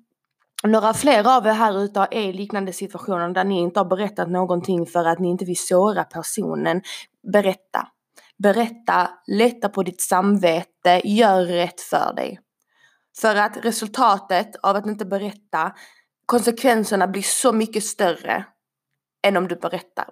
några 0.63 0.93
fler 0.93 1.37
av 1.37 1.47
er 1.47 1.51
här 1.51 1.83
ute 1.83 2.07
är 2.11 2.21
i 2.21 2.33
liknande 2.33 2.73
situationer 2.73 3.29
där 3.29 3.43
ni 3.43 3.59
inte 3.59 3.79
har 3.79 3.85
berättat 3.85 4.29
någonting 4.29 4.85
för 4.85 5.05
att 5.05 5.19
ni 5.19 5.29
inte 5.29 5.45
vill 5.45 5.59
såra 5.59 6.03
personen. 6.03 6.81
Berätta. 7.33 7.87
Berätta, 8.43 9.09
lätta 9.27 9.69
på 9.69 9.83
ditt 9.83 10.01
samvete, 10.01 11.01
gör 11.03 11.45
rätt 11.45 11.81
för 11.81 12.13
dig. 12.13 12.39
För 13.21 13.35
att 13.35 13.57
resultatet 13.65 14.55
av 14.55 14.75
att 14.75 14.85
inte 14.85 15.05
berätta, 15.05 15.71
konsekvenserna 16.25 17.07
blir 17.07 17.21
så 17.21 17.51
mycket 17.51 17.83
större 17.83 18.45
än 19.27 19.37
om 19.37 19.47
du 19.47 19.55
berättar. 19.55 20.07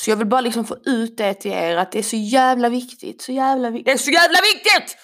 Så 0.00 0.10
jag 0.10 0.16
vill 0.16 0.26
bara 0.26 0.40
liksom 0.40 0.64
få 0.64 0.76
ut 0.84 1.16
det 1.16 1.34
till 1.34 1.52
er 1.52 1.76
att 1.76 1.92
det 1.92 1.98
är 1.98 2.02
så 2.02 2.16
jävla 2.16 2.68
viktigt, 2.68 3.22
så 3.22 3.32
jävla 3.32 3.70
viktigt. 3.70 3.86
Det 3.86 3.92
är 3.92 3.98
så 3.98 4.10
jävla 4.10 4.38
viktigt! 4.40 4.96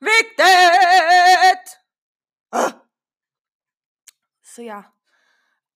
Viktigt! 0.00 1.78
Ah! 2.56 2.83
Så 4.54 4.62
ja. 4.62 4.84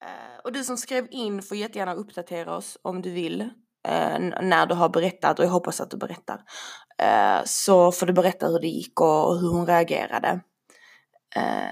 Uh, 0.04 0.38
och 0.44 0.52
du 0.52 0.64
som 0.64 0.76
skrev 0.76 1.06
in 1.10 1.42
får 1.42 1.56
jättegärna 1.56 1.94
uppdatera 1.94 2.56
oss 2.56 2.78
om 2.82 3.02
du 3.02 3.10
vill. 3.10 3.40
Uh, 3.40 4.18
när 4.42 4.66
du 4.66 4.74
har 4.74 4.88
berättat 4.88 5.38
och 5.38 5.44
jag 5.44 5.50
hoppas 5.50 5.80
att 5.80 5.90
du 5.90 5.96
berättar. 5.96 6.36
Uh, 7.02 7.44
så 7.44 7.92
får 7.92 8.06
du 8.06 8.12
berätta 8.12 8.46
hur 8.46 8.60
det 8.60 8.66
gick 8.66 9.00
och, 9.00 9.28
och 9.28 9.40
hur 9.40 9.48
hon 9.48 9.66
reagerade. 9.66 10.40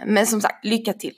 men 0.06 0.26
som 0.26 0.40
sagt, 0.40 0.64
lycka 0.64 0.92
till! 0.92 1.14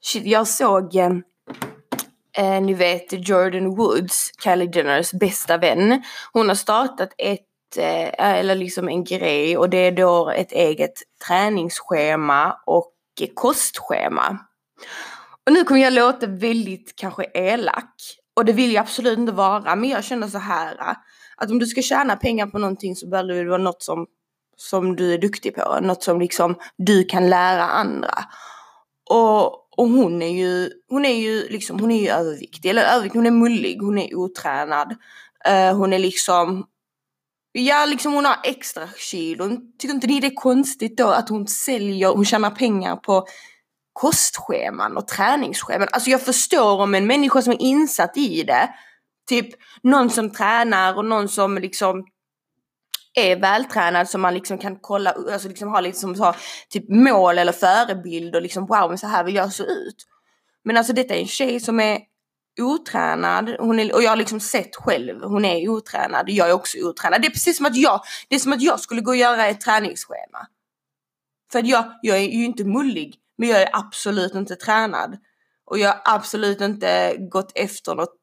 Shit, 0.00 0.26
jag 0.26 0.48
såg, 0.48 0.94
ni 2.62 2.74
vet 2.74 3.28
Jordan 3.28 3.76
Woods, 3.76 4.30
Kylie 4.44 4.70
Jenners 4.74 5.12
bästa 5.12 5.58
vän. 5.58 6.02
Hon 6.32 6.48
har 6.48 6.54
startat 6.54 7.14
ett 7.18 7.47
Eh, 7.76 8.38
eller 8.38 8.54
liksom 8.54 8.88
en 8.88 9.04
grej 9.04 9.58
och 9.58 9.70
det 9.70 9.78
är 9.78 9.92
då 9.92 10.30
ett 10.30 10.52
eget 10.52 11.02
träningsschema 11.26 12.56
och 12.66 12.92
kostschema. 13.34 14.38
Och 15.46 15.52
nu 15.52 15.64
kommer 15.64 15.80
jag 15.80 15.92
låta 15.92 16.26
väldigt 16.26 16.96
kanske 16.96 17.24
elak 17.34 17.94
och 18.36 18.44
det 18.44 18.52
vill 18.52 18.72
jag 18.72 18.82
absolut 18.82 19.18
inte 19.18 19.32
vara 19.32 19.76
men 19.76 19.90
jag 19.90 20.04
känner 20.04 20.28
så 20.28 20.38
här 20.38 20.96
att 21.36 21.50
om 21.50 21.58
du 21.58 21.66
ska 21.66 21.82
tjäna 21.82 22.16
pengar 22.16 22.46
på 22.46 22.58
någonting 22.58 22.96
så 22.96 23.08
bör 23.08 23.22
det 23.22 23.44
vara 23.44 23.62
något 23.62 23.82
som, 23.82 24.06
som 24.56 24.96
du 24.96 25.14
är 25.14 25.18
duktig 25.18 25.54
på, 25.54 25.78
något 25.82 26.02
som 26.02 26.20
liksom 26.20 26.54
du 26.76 27.04
kan 27.04 27.30
lära 27.30 27.64
andra. 27.64 28.24
Och, 29.10 29.46
och 29.78 29.88
hon 29.88 30.22
är 30.22 30.38
ju, 30.38 30.70
hon 30.88 31.04
är 31.04 31.14
ju 31.14 31.48
liksom, 31.48 31.80
hon 31.80 31.90
är 31.90 32.02
ju 32.02 32.08
överviktig, 32.08 32.70
eller 32.70 32.82
överviktig, 32.82 33.18
hon 33.18 33.26
är 33.26 33.30
mullig, 33.30 33.78
hon 33.80 33.98
är 33.98 34.14
otränad. 34.14 34.96
Uh, 35.48 35.76
hon 35.76 35.92
är 35.92 35.98
liksom, 35.98 36.66
Ja, 37.60 37.84
liksom 37.84 38.12
hon 38.12 38.24
har 38.24 38.36
extra 38.44 38.88
kilon. 38.96 39.72
Tycker 39.78 39.94
inte 39.94 40.06
ni 40.06 40.20
det 40.20 40.26
är 40.26 40.34
konstigt 40.34 40.98
då 40.98 41.08
att 41.08 41.28
hon 41.28 41.46
säljer, 41.46 42.08
hon 42.08 42.24
tjänar 42.24 42.50
pengar 42.50 42.96
på 42.96 43.26
kostscheman 43.92 44.96
och 44.96 45.08
träningsscheman. 45.08 45.88
Alltså 45.92 46.10
jag 46.10 46.22
förstår 46.22 46.80
om 46.80 46.94
en 46.94 47.06
människa 47.06 47.42
som 47.42 47.52
är 47.52 47.62
insatt 47.62 48.16
i 48.16 48.42
det, 48.42 48.68
typ 49.28 49.48
någon 49.82 50.10
som 50.10 50.30
tränar 50.30 50.96
och 50.96 51.04
någon 51.04 51.28
som 51.28 51.58
liksom 51.58 52.04
är 53.14 53.36
vältränad 53.36 54.08
som 54.08 54.20
man 54.20 54.34
liksom 54.34 54.58
kan 54.58 54.76
kolla, 54.80 55.14
alltså 55.32 55.48
liksom 55.48 55.68
ha 55.68 55.80
liksom 55.80 56.14
så, 56.14 56.34
typ 56.68 56.88
mål 56.88 57.38
eller 57.38 57.52
förebild 57.52 58.36
och 58.36 58.42
liksom 58.42 58.66
wow 58.66 58.88
men 58.88 58.98
så 58.98 59.06
här 59.06 59.24
vill 59.24 59.34
jag 59.34 59.52
se 59.52 59.62
ut. 59.62 60.06
Men 60.64 60.76
alltså 60.76 60.92
detta 60.92 61.14
är 61.14 61.20
en 61.20 61.26
tjej 61.26 61.60
som 61.60 61.80
är 61.80 61.98
otränad 62.58 63.56
hon 63.58 63.80
är, 63.80 63.94
och 63.94 64.02
jag 64.02 64.10
har 64.10 64.16
liksom 64.16 64.40
sett 64.40 64.76
själv, 64.76 65.22
hon 65.22 65.44
är 65.44 65.68
otränad, 65.68 66.30
jag 66.30 66.48
är 66.48 66.52
också 66.52 66.78
otränad. 66.78 67.22
Det 67.22 67.28
är 67.28 67.32
precis 67.32 67.56
som 67.56 67.66
att 67.66 67.76
jag, 67.76 68.00
det 68.28 68.34
är 68.34 68.40
som 68.40 68.52
att 68.52 68.62
jag 68.62 68.80
skulle 68.80 69.00
gå 69.00 69.10
och 69.10 69.16
göra 69.16 69.46
ett 69.46 69.60
träningsschema. 69.60 70.46
För 71.52 71.58
att 71.58 71.66
jag, 71.66 71.84
jag 72.02 72.18
är 72.18 72.22
ju 72.22 72.44
inte 72.44 72.64
mullig, 72.64 73.14
men 73.38 73.48
jag 73.48 73.62
är 73.62 73.70
absolut 73.72 74.34
inte 74.34 74.56
tränad. 74.56 75.16
Och 75.70 75.78
jag 75.78 75.88
har 75.88 76.00
absolut 76.04 76.60
inte 76.60 77.16
gått 77.30 77.52
efter 77.54 77.94
något. 77.94 78.14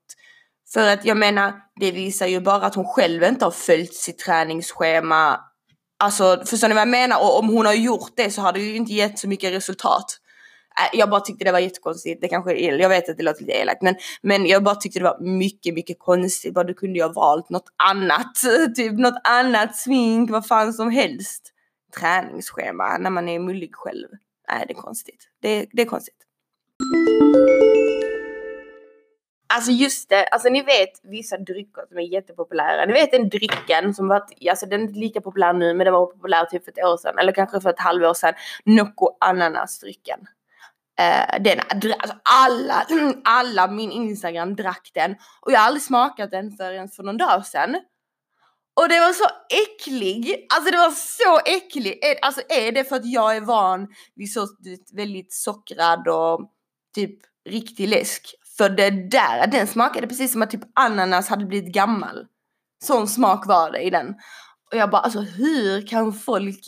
För 0.74 0.94
att 0.94 1.06
jag 1.06 1.18
menar, 1.18 1.54
det 1.80 1.92
visar 1.92 2.28
ju 2.28 2.40
bara 2.40 2.66
att 2.66 2.76
hon 2.76 2.86
själv 2.86 3.24
inte 3.24 3.46
har 3.46 3.52
följt 3.52 3.94
sitt 3.94 4.18
träningsschema. 4.18 5.40
Alltså, 6.00 6.44
förstår 6.46 6.68
ni 6.68 6.74
vad 6.74 6.82
jag 6.82 6.88
menar? 6.88 7.22
Och 7.22 7.40
om 7.40 7.48
hon 7.48 7.66
har 7.66 7.74
gjort 7.74 8.12
det 8.16 8.32
så 8.32 8.42
har 8.42 8.54
det 8.54 8.60
ju 8.60 8.76
inte 8.76 8.94
gett 8.94 9.20
så 9.20 9.28
mycket 9.28 9.54
resultat. 9.54 10.20
Äh, 10.80 11.00
jag 11.00 11.10
bara 11.10 11.22
tyckte 11.22 11.46
det 11.46 11.52
var 11.52 11.60
jättekonstigt. 11.60 12.22
Det 12.22 12.28
kanske, 12.28 12.54
jag 12.54 12.90
vet 12.90 13.10
att 13.10 13.18
det 13.18 13.24
låter 13.24 13.42
lite 13.42 13.54
elakt 13.54 13.82
men, 13.82 13.96
men 14.22 14.46
jag 14.46 14.64
bara 14.64 14.76
tyckte 14.76 15.00
det 15.00 15.04
var 15.04 15.20
mycket, 15.20 15.74
mycket 15.74 16.00
konstigt. 16.00 16.54
Bara 16.54 16.64
du 16.64 16.74
kunde 16.74 17.00
ju 17.00 17.04
ha 17.04 17.14
valt 17.14 17.50
något 17.50 17.70
annat. 17.90 18.36
Typ 18.76 18.94
något 18.94 19.22
annat 19.24 19.76
smink, 19.76 20.32
vad 20.32 20.48
fan 20.48 20.74
som 20.74 20.92
helst. 20.92 21.52
Träningsschema 22.00 22.98
när 22.98 23.10
man 23.10 23.30
är 23.30 23.40
mullig 23.40 23.76
själv. 23.76 24.08
Nej, 24.50 24.66
det 24.68 24.74
är 24.74 24.82
konstigt. 24.82 25.30
Det, 25.42 25.66
det 25.72 25.82
är 25.82 25.86
konstigt. 25.86 26.16
Alltså 29.54 29.72
just 29.72 30.10
det, 30.10 30.28
alltså 30.28 30.50
ni 30.50 30.62
vet 30.62 30.90
vissa 31.04 31.38
drycker 31.38 31.86
som 31.88 31.98
är 31.98 32.02
jättepopulära. 32.02 32.86
Ni 32.86 32.94
vet 32.94 33.12
den 33.12 33.30
drycken 33.30 33.94
som 33.94 34.08
varit, 34.08 34.50
alltså 34.50 34.66
den 34.66 34.82
är 34.82 34.86
inte 34.86 35.00
lika 35.00 35.22
populär 35.22 35.54
nu 35.54 35.74
men 35.74 35.86
den 35.86 35.94
var 35.94 36.06
populär 36.06 36.46
typ 36.46 36.64
för 36.64 36.72
ett 36.72 36.86
år 36.86 36.98
sedan 36.98 37.20
eller 37.20 37.32
kanske 37.32 37.62
för 37.62 37.70
ett 37.70 37.80
halvår 37.80 38.14
sedan. 38.14 38.34
Nocco 38.66 39.18
ananasdrycken. 39.20 40.20
Uh, 41.02 41.44
den, 41.44 41.60
alltså 41.60 42.18
alla, 42.24 42.86
alla 43.24 43.68
min 43.68 43.92
Instagram 43.92 44.56
drack 44.56 44.92
den 44.94 45.16
och 45.42 45.52
jag 45.52 45.60
har 45.60 45.68
aldrig 45.68 45.84
smakat 45.84 46.32
den 46.32 46.52
förrän 46.52 46.90
för 46.90 47.04
någon 47.04 47.18
dag 47.18 47.46
sedan. 47.46 47.76
Och 48.82 48.90
det 48.90 49.00
var 49.00 49.14
så 49.14 49.26
äcklig, 49.50 50.46
alltså 50.56 50.72
det 50.72 50.78
var 50.78 50.92
så 50.92 51.40
äcklig. 51.46 52.00
Alltså 52.22 52.42
är 52.50 52.72
det 52.72 52.84
för 52.84 52.96
att 52.96 53.06
jag 53.06 53.36
är 53.36 53.42
van 53.42 53.88
vid 54.16 54.34
så 54.34 54.48
väldigt 54.94 55.34
sockrad 55.34 56.08
och 56.08 56.52
typ 56.96 57.20
riktig 57.50 57.88
läsk? 57.88 58.36
För 58.58 58.70
det 58.70 58.90
där, 58.90 59.48
den 59.48 59.68
smakade 59.68 60.08
precis 60.08 60.32
som 60.32 60.42
att 60.42 60.52
typ 60.52 60.64
ananas 60.76 61.30
hade 61.30 61.46
blivit 61.46 61.74
gammal. 61.74 62.26
Sån 62.84 63.08
smak 63.08 63.48
var 63.48 63.72
det 63.72 63.82
i 63.82 63.90
den. 63.90 64.08
Och 64.72 64.78
jag 64.78 64.90
bara 64.90 65.02
alltså 65.02 65.20
hur 65.20 65.88
kan 65.88 66.14
folk 66.14 66.60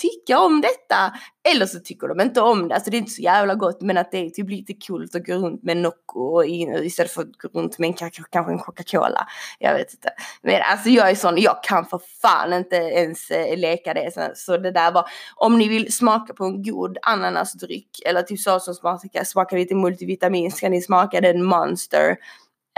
tycka 0.00 0.38
om 0.38 0.60
detta. 0.60 1.12
Eller 1.52 1.66
så 1.66 1.80
tycker 1.80 2.08
de 2.08 2.20
inte 2.20 2.40
om 2.40 2.68
det, 2.68 2.74
alltså 2.74 2.90
det 2.90 2.96
är 2.96 2.98
inte 2.98 3.10
så 3.10 3.22
jävla 3.22 3.54
gott 3.54 3.80
men 3.80 3.98
att 3.98 4.10
det 4.10 4.18
är 4.18 4.30
typ 4.30 4.50
lite 4.50 4.72
kul 4.72 5.08
att 5.14 5.26
gå 5.26 5.34
runt 5.34 5.62
med 5.62 5.76
Nocco 5.76 6.44
istället 6.44 7.12
för 7.12 7.22
att 7.22 7.38
gå 7.38 7.60
runt 7.60 7.78
med 7.78 7.86
en, 7.88 7.94
kanske 7.94 8.22
en 8.32 8.58
Coca-Cola. 8.58 9.28
Jag 9.58 9.74
vet 9.74 9.92
inte. 9.92 10.10
Men 10.42 10.62
alltså 10.70 10.88
jag 10.88 11.10
är 11.10 11.14
sån, 11.14 11.38
jag 11.38 11.62
kan 11.62 11.84
för 11.84 12.00
fan 12.22 12.52
inte 12.52 12.76
ens 12.76 13.30
eh, 13.30 13.56
leka 13.58 13.94
det. 13.94 14.14
Så, 14.14 14.30
så, 14.34 14.56
det 14.56 14.70
där 14.70 14.92
var, 14.92 15.04
om 15.36 15.58
ni 15.58 15.68
vill 15.68 15.92
smaka 15.92 16.34
på 16.34 16.44
en 16.44 16.62
god 16.62 16.98
ananasdryck 17.02 18.02
eller 18.06 18.22
typ 18.22 18.40
så 18.40 18.60
som 18.60 18.74
smakar, 18.74 19.24
smakar 19.24 19.56
lite 19.56 19.74
multivitamin 19.74 20.52
ska 20.52 20.68
ni 20.68 20.82
smaka 20.82 21.20
den 21.20 21.42
Monster 21.42 22.16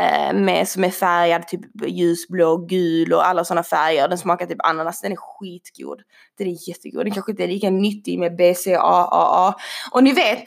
Eh, 0.00 0.34
med, 0.34 0.68
som 0.68 0.84
är 0.84 0.90
färgad 0.90 1.48
typ 1.48 1.60
ljusblå, 1.86 2.56
gul 2.56 3.12
och 3.12 3.26
alla 3.26 3.44
sådana 3.44 3.62
färger. 3.62 4.08
Den 4.08 4.18
smakar 4.18 4.46
typ 4.46 4.66
ananas, 4.66 5.00
den 5.00 5.12
är 5.12 5.16
skitgod. 5.16 6.02
Den 6.38 6.46
är 6.46 6.68
jättegod, 6.68 7.06
den 7.06 7.14
kanske 7.14 7.32
inte 7.32 7.44
är 7.44 7.48
lika 7.48 7.70
nyttig 7.70 8.18
med 8.18 8.36
BCAAA. 8.36 9.54
Och 9.92 10.04
ni 10.04 10.12
vet, 10.12 10.38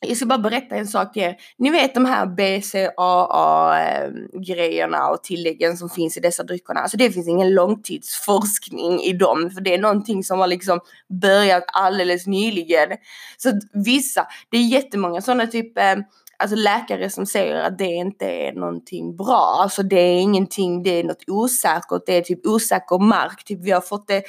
jag 0.00 0.16
ska 0.16 0.26
bara 0.26 0.38
berätta 0.38 0.76
en 0.76 0.86
sak 0.86 1.12
till 1.12 1.22
er. 1.22 1.36
Ni 1.58 1.70
vet 1.70 1.94
de 1.94 2.04
här 2.04 2.26
BCAA-grejerna 2.26 5.08
och 5.08 5.22
tilläggen 5.22 5.76
som 5.76 5.90
finns 5.90 6.16
i 6.16 6.20
dessa 6.20 6.42
dryckerna. 6.42 6.80
Alltså 6.80 6.96
det 6.96 7.10
finns 7.10 7.28
ingen 7.28 7.54
långtidsforskning 7.54 9.00
i 9.00 9.12
dem. 9.12 9.50
För 9.50 9.60
det 9.60 9.74
är 9.74 9.78
någonting 9.78 10.24
som 10.24 10.38
har 10.38 10.46
liksom 10.46 10.80
börjat 11.20 11.64
alldeles 11.72 12.26
nyligen. 12.26 12.88
Så 13.36 13.52
vissa, 13.72 14.26
det 14.50 14.56
är 14.56 14.62
jättemånga 14.62 15.20
sådana 15.20 15.46
typ 15.46 15.78
eh, 15.78 15.96
alltså 16.38 16.56
läkare 16.56 17.10
som 17.10 17.26
säger 17.26 17.54
att 17.54 17.78
det 17.78 17.84
inte 17.84 18.26
är 18.26 18.52
någonting 18.52 19.16
bra. 19.16 19.58
Alltså 19.60 19.82
det 19.82 20.00
är 20.00 20.20
ingenting, 20.20 20.82
det 20.82 20.90
är 20.90 21.04
något 21.04 21.24
osäkert, 21.26 22.02
det 22.06 22.16
är 22.16 22.22
typ 22.22 22.46
osäker 22.46 22.98
mark. 22.98 23.44
Typ 23.44 23.60
vi 23.62 23.70
har 23.70 23.80
fått 23.80 24.08
det 24.08 24.22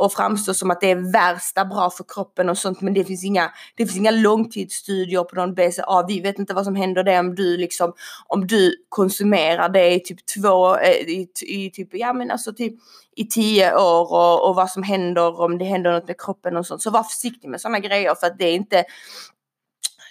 att 0.00 0.14
framstå 0.14 0.54
som 0.54 0.70
att 0.70 0.80
det 0.80 0.90
är 0.90 1.12
värsta 1.12 1.64
bra 1.64 1.90
för 1.90 2.04
kroppen 2.08 2.48
och 2.48 2.58
sånt 2.58 2.80
men 2.80 2.94
det 2.94 3.04
finns 3.04 3.24
inga, 3.24 3.50
det 3.76 3.86
finns 3.86 3.96
inga 3.96 4.10
långtidsstudier 4.10 5.24
på 5.24 5.36
någon 5.36 5.54
BCA. 5.54 6.04
Vi 6.08 6.20
vet 6.20 6.38
inte 6.38 6.54
vad 6.54 6.64
som 6.64 6.76
händer 6.76 7.04
det 7.04 7.18
om 7.18 7.34
du 7.34 7.56
liksom, 7.56 7.92
om 8.26 8.46
du 8.46 8.74
konsumerar 8.88 9.68
det 9.68 9.94
i 9.94 10.00
typ 10.00 10.18
två, 10.26 10.76
eh, 10.76 10.90
i, 10.90 11.28
i 11.46 11.70
typ, 11.70 11.88
ja 11.92 12.12
men 12.12 12.30
alltså 12.30 12.52
typ 12.52 12.74
i 13.16 13.26
tio 13.26 13.74
år 13.74 14.12
och, 14.12 14.48
och 14.48 14.54
vad 14.54 14.70
som 14.70 14.82
händer 14.82 15.40
om 15.40 15.58
det 15.58 15.64
händer 15.64 15.92
något 15.92 16.06
med 16.06 16.20
kroppen 16.20 16.56
och 16.56 16.66
sånt. 16.66 16.82
Så 16.82 16.90
var 16.90 17.02
försiktig 17.02 17.48
med 17.48 17.60
sådana 17.60 17.78
grejer 17.78 18.14
för 18.14 18.26
att 18.26 18.38
det 18.38 18.44
är 18.44 18.54
inte, 18.54 18.84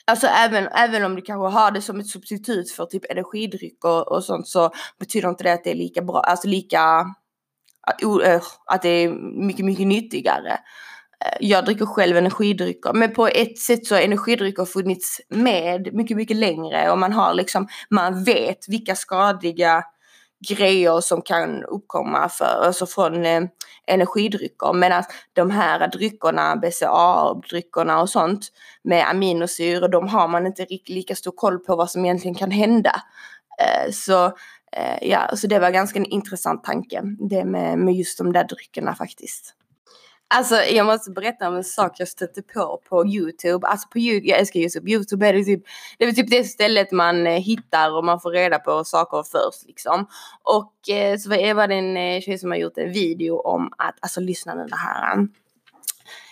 Alltså 0.08 0.28
även, 0.28 0.68
även 0.68 1.04
om 1.04 1.16
du 1.16 1.22
kanske 1.22 1.60
har 1.60 1.72
det 1.72 1.82
som 1.82 2.00
ett 2.00 2.08
substitut 2.08 2.72
för 2.72 2.86
typ 2.86 3.12
energidryck 3.12 3.86
och, 3.86 4.12
och 4.12 4.24
sånt 4.24 4.48
så 4.48 4.72
betyder 5.00 5.30
inte 5.30 5.44
det 5.44 5.54
att 5.54 5.64
det 5.64 5.72
är 5.72 5.76
lika 5.76 6.02
bra, 6.02 6.20
alltså 6.20 6.48
lika, 6.48 6.82
ah, 6.82 8.24
eh, 8.24 8.42
att 8.66 8.82
det 8.82 8.90
är 8.90 9.10
mycket, 9.48 9.66
mycket 9.66 9.88
nyttigare. 9.88 10.52
Eh, 11.26 11.38
jag 11.40 11.66
dricker 11.66 11.86
själv 11.86 12.18
energidrycker 12.18 12.94
men 12.94 13.14
på 13.14 13.28
ett 13.28 13.60
sätt 13.60 13.86
så 13.86 13.96
har 13.96 14.02
energidrycker 14.02 14.66
funnits 14.66 15.22
med 15.30 15.94
mycket, 15.94 16.18
mycket 16.18 16.38
längre 16.38 16.92
och 16.92 17.00
man 17.00 17.14
har 17.14 17.34
liksom, 17.34 17.68
man 17.90 18.24
vet 18.24 18.68
vilka 18.68 18.96
skadliga 18.96 19.84
grejer 20.48 21.02
som 21.02 21.22
kan 21.22 21.64
uppkomma 21.64 22.30
för, 22.30 22.62
alltså 22.66 22.86
från 22.86 23.26
eh, 23.26 23.42
energidrycker. 23.88 24.74
Medan 24.74 25.04
de 25.34 25.52
här 25.52 25.88
dryckerna, 25.88 26.56
BCA-dryckerna 26.56 28.02
och 28.02 28.10
sånt 28.10 28.48
med 28.84 29.10
aminosyror, 29.10 29.88
de 29.88 30.08
har 30.08 30.28
man 30.28 30.46
inte 30.46 30.66
riktigt 30.66 30.96
lika 30.96 31.16
stor 31.16 31.32
koll 31.32 31.60
på 31.60 31.76
vad 31.76 31.92
som 31.92 32.06
egentligen 32.06 32.36
kan 32.36 32.52
hända. 32.52 33.02
Eh, 33.62 33.92
så 33.92 34.26
eh, 34.72 34.98
ja, 35.02 35.30
så 35.36 35.48
det 35.48 35.60
var 35.60 35.72
ganska 35.72 36.00
en 36.00 36.06
intressant 36.06 36.64
tanke, 36.64 37.02
det 37.30 37.46
med, 37.46 37.78
med 37.80 37.94
just 37.94 38.18
de 38.18 38.34
där 38.34 38.44
dryckerna 38.44 38.96
faktiskt. 38.96 39.56
Alltså 40.28 40.56
jag 40.56 40.86
måste 40.86 41.12
berätta 41.12 41.48
om 41.48 41.56
en 41.56 41.64
sak 41.64 42.00
jag 42.00 42.08
stötte 42.08 42.42
på 42.42 42.82
på 42.90 43.08
YouTube. 43.08 43.68
Alltså 43.68 43.88
på 43.90 44.00
YouTube, 44.00 44.28
jag 44.28 44.40
älskar 44.40 44.60
YouTube. 44.60 44.92
YouTube 44.92 45.28
är 45.28 45.34
det 45.34 45.44
typ 45.44 45.64
det, 45.98 46.06
är 46.06 46.12
typ 46.12 46.30
det 46.30 46.44
stället 46.44 46.92
man 46.92 47.28
eh, 47.28 47.34
hittar 47.34 47.98
och 47.98 48.06
man 48.06 48.20
får 48.20 48.32
reda 48.32 48.60
på 48.60 48.84
saker 48.84 49.24
först 49.24 49.68
liksom. 49.68 50.08
Och 50.44 50.90
eh, 50.90 51.18
så 51.18 51.30
var 51.30 51.68
det 51.68 51.76
en 51.76 51.98
eh, 51.98 52.22
tjej 52.22 52.38
som 52.38 52.52
har 52.52 52.58
gjort 52.58 52.78
en 52.78 52.92
video 52.92 53.40
om 53.40 53.72
att, 53.78 53.96
alltså 54.00 54.20
lyssna 54.20 54.56
nu 54.56 54.66
det 54.66 54.76
här. 54.76 55.28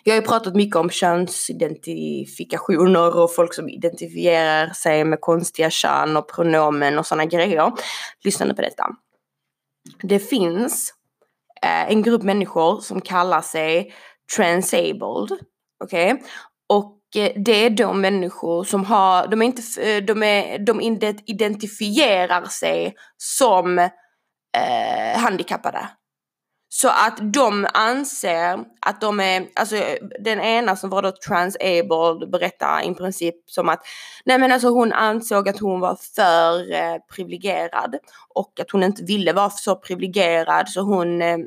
Jag 0.03 0.13
har 0.13 0.21
ju 0.21 0.27
pratat 0.27 0.55
mycket 0.55 0.75
om 0.75 0.89
könsidentifikationer 0.89 3.17
och 3.17 3.35
folk 3.35 3.53
som 3.53 3.69
identifierar 3.69 4.69
sig 4.69 5.05
med 5.05 5.21
konstiga 5.21 5.69
kön 5.69 6.17
och 6.17 6.29
pronomen 6.29 6.99
och 6.99 7.05
sådana 7.05 7.25
grejer. 7.25 7.71
Lyssna 8.23 8.45
nu 8.45 8.53
på 8.53 8.61
detta. 8.61 8.89
Det 10.01 10.19
finns 10.19 10.93
Eh, 11.63 11.91
en 11.91 12.01
grupp 12.01 12.23
människor 12.23 12.79
som 12.79 13.01
kallar 13.01 13.41
sig 13.41 13.93
transabled. 14.37 15.37
Okej? 15.83 16.13
Okay? 16.13 16.25
Och 16.69 16.99
eh, 17.15 17.31
det 17.35 17.65
är 17.65 17.69
de 17.69 18.01
människor 18.01 18.63
som 18.63 18.85
har, 18.85 19.27
de 19.27 19.41
är 19.41 19.45
inte, 19.45 19.61
eh, 19.81 20.03
de 20.03 20.23
är, 20.23 20.59
de 20.59 20.81
identifierar 21.25 22.45
sig 22.45 22.95
som 23.17 23.79
eh, 23.79 25.19
handikappade. 25.19 25.87
Så 26.75 26.89
att 26.89 27.19
de 27.33 27.67
anser 27.73 28.59
att 28.79 29.01
de 29.01 29.19
är, 29.19 29.47
alltså 29.55 29.75
den 30.19 30.41
ena 30.41 30.75
som 30.75 30.89
var 30.89 31.01
då 31.01 31.11
transabled 31.11 32.29
berättar 32.31 32.91
i 32.91 32.95
princip 32.95 33.35
som 33.45 33.69
att 33.69 33.83
nej 34.25 34.39
men 34.39 34.51
alltså 34.51 34.69
hon 34.69 34.93
ansåg 34.93 35.49
att 35.49 35.59
hon 35.59 35.79
var 35.79 35.97
för 36.15 36.73
eh, 36.73 36.97
privilegierad 37.15 37.95
och 38.35 38.59
att 38.59 38.71
hon 38.71 38.83
inte 38.83 39.03
ville 39.03 39.33
vara 39.33 39.49
så 39.49 39.75
privilegierad 39.75 40.69
så 40.69 40.81
hon 40.81 41.21
eh, 41.21 41.37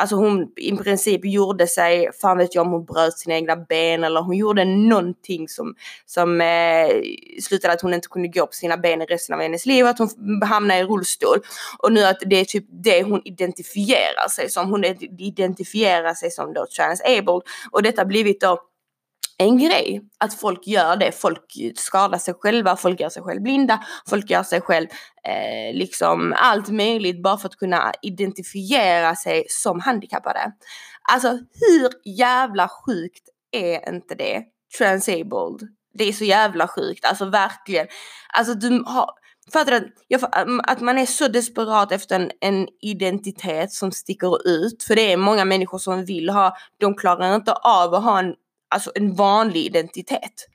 Alltså 0.00 0.16
hon 0.16 0.48
i 0.56 0.76
princip 0.76 1.20
gjorde 1.24 1.66
sig, 1.66 2.10
fan 2.20 2.38
vet 2.38 2.54
jag 2.54 2.66
om 2.66 2.72
hon 2.72 2.84
bröt 2.84 3.18
sina 3.18 3.34
egna 3.34 3.56
ben 3.56 4.04
eller 4.04 4.20
hon 4.20 4.36
gjorde 4.36 4.64
någonting 4.64 5.48
som, 5.48 5.74
som 6.06 6.40
eh, 6.40 6.88
slutade 7.42 7.74
att 7.74 7.80
hon 7.80 7.94
inte 7.94 8.08
kunde 8.08 8.28
gå 8.28 8.46
på 8.46 8.52
sina 8.52 8.76
ben 8.76 9.02
i 9.02 9.04
resten 9.04 9.34
av 9.34 9.40
hennes 9.40 9.66
liv, 9.66 9.86
att 9.86 9.98
hon 9.98 10.08
hamnade 10.42 10.80
i 10.80 10.84
rullstol. 10.84 11.38
Och 11.78 11.92
nu 11.92 12.04
att 12.04 12.18
det 12.26 12.36
är 12.36 12.44
typ 12.44 12.64
det 12.84 13.02
hon 13.02 13.22
identifierar 13.24 14.28
sig 14.28 14.50
som, 14.50 14.70
hon 14.70 14.84
identifierar 15.18 16.14
sig 16.14 16.30
som 16.30 16.52
då 16.54 16.66
trans-abled 16.76 17.42
och 17.70 17.82
detta 17.82 18.04
blivit 18.04 18.40
då 18.40 18.58
en 19.40 19.58
grej 19.58 20.00
att 20.18 20.34
folk 20.34 20.66
gör 20.66 20.96
det. 20.96 21.12
Folk 21.12 21.44
skadar 21.76 22.18
sig 22.18 22.34
själva, 22.34 22.76
folk 22.76 23.00
gör 23.00 23.08
sig 23.08 23.22
själv 23.22 23.42
blinda, 23.42 23.84
folk 24.08 24.30
gör 24.30 24.42
sig 24.42 24.60
själv 24.60 24.86
eh, 25.24 25.74
liksom 25.74 26.34
allt 26.36 26.68
möjligt 26.68 27.22
bara 27.22 27.38
för 27.38 27.48
att 27.48 27.56
kunna 27.56 27.92
identifiera 28.02 29.16
sig 29.16 29.44
som 29.48 29.80
handikappade. 29.80 30.52
Alltså 31.12 31.28
hur 31.30 32.16
jävla 32.18 32.68
sjukt 32.68 33.28
är 33.52 33.88
inte 33.88 34.14
det? 34.14 34.42
Transabled. 34.78 35.68
Det 35.94 36.04
är 36.04 36.12
så 36.12 36.24
jävla 36.24 36.68
sjukt, 36.68 37.04
alltså 37.04 37.24
verkligen. 37.24 37.86
Alltså 38.32 38.54
du 38.54 38.84
har, 38.86 39.10
Fattar? 39.52 39.92
Um, 40.46 40.60
att 40.64 40.80
man 40.80 40.98
är 40.98 41.06
så 41.06 41.28
desperat 41.28 41.92
efter 41.92 42.16
en, 42.16 42.30
en, 42.40 42.68
identitet 42.80 43.72
som 43.72 43.92
sticker 43.92 44.48
ut. 44.48 44.82
För 44.82 44.94
det 44.94 45.12
är 45.12 45.16
många 45.16 45.44
människor 45.44 45.78
som 45.78 46.04
vill 46.04 46.30
ha, 46.30 46.56
de 46.80 46.94
klarar 46.94 47.34
inte 47.34 47.52
av 47.52 47.94
att 47.94 48.04
ha 48.04 48.18
en, 48.18 48.34
alltså 48.70 48.92
en 48.94 49.14
vanlig 49.14 49.64
identitet. 49.66 50.46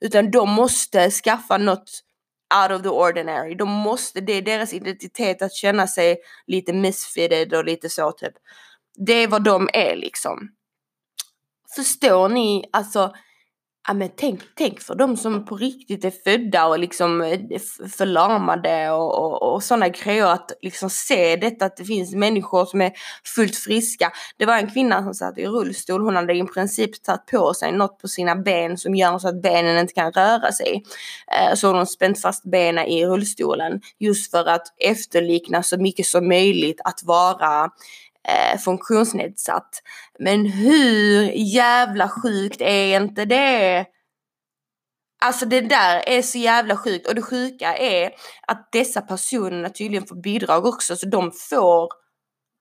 Utan 0.00 0.30
de 0.30 0.50
måste 0.50 1.10
skaffa 1.10 1.58
något 1.58 1.90
out 2.62 2.70
of 2.70 2.82
the 2.82 2.88
ordinary. 2.88 3.54
De 3.54 3.68
måste, 3.68 4.20
det 4.20 4.32
är 4.32 4.42
deras 4.42 4.72
identitet 4.72 5.42
att 5.42 5.52
känna 5.54 5.86
sig 5.86 6.16
lite 6.46 6.72
misfitted 6.72 7.54
och 7.54 7.64
lite 7.64 7.88
så 7.88 8.12
typ. 8.12 8.34
Det 9.06 9.12
är 9.12 9.28
vad 9.28 9.44
de 9.44 9.68
är 9.72 9.96
liksom. 9.96 10.48
Förstår 11.76 12.28
ni? 12.28 12.64
Alltså 12.72 13.14
Ja 13.86 13.94
men 13.94 14.10
tänk, 14.16 14.40
tänk 14.54 14.80
för 14.80 14.94
de 14.94 15.16
som 15.16 15.44
på 15.44 15.56
riktigt 15.56 16.04
är 16.04 16.12
födda 16.24 16.66
och 16.66 16.78
liksom 16.78 17.20
eh, 17.22 17.40
förlamade 17.96 18.90
och, 18.90 19.18
och, 19.18 19.52
och 19.54 19.62
sådana 19.62 19.88
grejer 19.88 20.26
att 20.26 20.52
liksom 20.62 20.90
se 20.90 21.36
detta 21.36 21.64
att 21.64 21.76
det 21.76 21.84
finns 21.84 22.14
människor 22.14 22.64
som 22.64 22.80
är 22.80 22.92
fullt 23.34 23.56
friska. 23.56 24.12
Det 24.36 24.46
var 24.46 24.56
en 24.56 24.70
kvinna 24.70 25.02
som 25.02 25.14
satt 25.14 25.38
i 25.38 25.46
rullstol, 25.46 26.02
hon 26.02 26.16
hade 26.16 26.34
i 26.34 26.44
princip 26.44 27.02
tagit 27.02 27.26
på 27.26 27.54
sig 27.54 27.72
något 27.72 27.98
på 28.00 28.08
sina 28.08 28.36
ben 28.36 28.78
som 28.78 28.94
gör 28.94 29.18
så 29.18 29.28
att 29.28 29.42
benen 29.42 29.78
inte 29.78 29.94
kan 29.94 30.12
röra 30.12 30.52
sig. 30.52 30.84
Eh, 31.32 31.54
så 31.54 31.72
hon 31.72 31.86
spänt 31.86 32.20
fast 32.20 32.50
benen 32.50 32.86
i 32.86 33.06
rullstolen 33.06 33.80
just 33.98 34.30
för 34.30 34.48
att 34.48 34.66
efterlikna 34.78 35.62
så 35.62 35.76
mycket 35.76 36.06
som 36.06 36.28
möjligt 36.28 36.80
att 36.84 37.00
vara 37.04 37.70
eh, 38.28 38.58
funktionsnedsatt. 38.58 39.82
Men 40.18 40.46
hur 40.46 41.32
jävla 41.34 42.08
sjukt 42.08 42.60
är 42.60 43.00
inte 43.00 43.24
det? 43.24 43.86
Alltså 45.24 45.46
det 45.46 45.60
där 45.60 46.08
är 46.08 46.22
så 46.22 46.38
jävla 46.38 46.76
sjukt 46.76 47.08
och 47.08 47.14
det 47.14 47.22
sjuka 47.22 47.76
är 47.76 48.10
att 48.46 48.68
dessa 48.72 49.00
personerna 49.00 49.68
tydligen 49.68 50.06
får 50.06 50.16
bidrag 50.16 50.66
också 50.66 50.96
så 50.96 51.06
de 51.06 51.32
får 51.32 51.88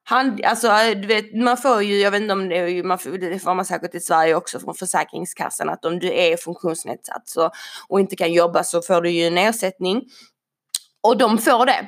hand, 0.03 0.41
alltså 0.45 0.67
du 0.95 1.07
vet 1.07 1.35
man 1.35 1.57
får 1.57 1.83
ju, 1.83 1.99
jag 1.99 2.11
vet 2.11 2.21
inte 2.21 2.33
om 2.33 2.49
det, 2.49 2.57
är, 2.57 2.83
man 2.83 2.99
får, 2.99 3.09
det 3.09 3.39
får 3.39 3.55
man 3.55 3.65
säkert 3.65 3.95
i 3.95 3.99
Sverige 3.99 4.35
också 4.35 4.59
från 4.59 4.75
Försäkringskassan 4.75 5.69
att 5.69 5.85
om 5.85 5.99
du 5.99 6.13
är 6.13 6.37
funktionsnedsatt 6.37 7.27
så, 7.29 7.51
och 7.87 7.99
inte 7.99 8.15
kan 8.15 8.33
jobba 8.33 8.63
så 8.63 8.81
får 8.81 9.01
du 9.01 9.09
ju 9.09 9.27
en 9.27 9.37
ersättning. 9.37 10.01
Och 11.03 11.17
de 11.17 11.37
får 11.37 11.65
det. 11.65 11.87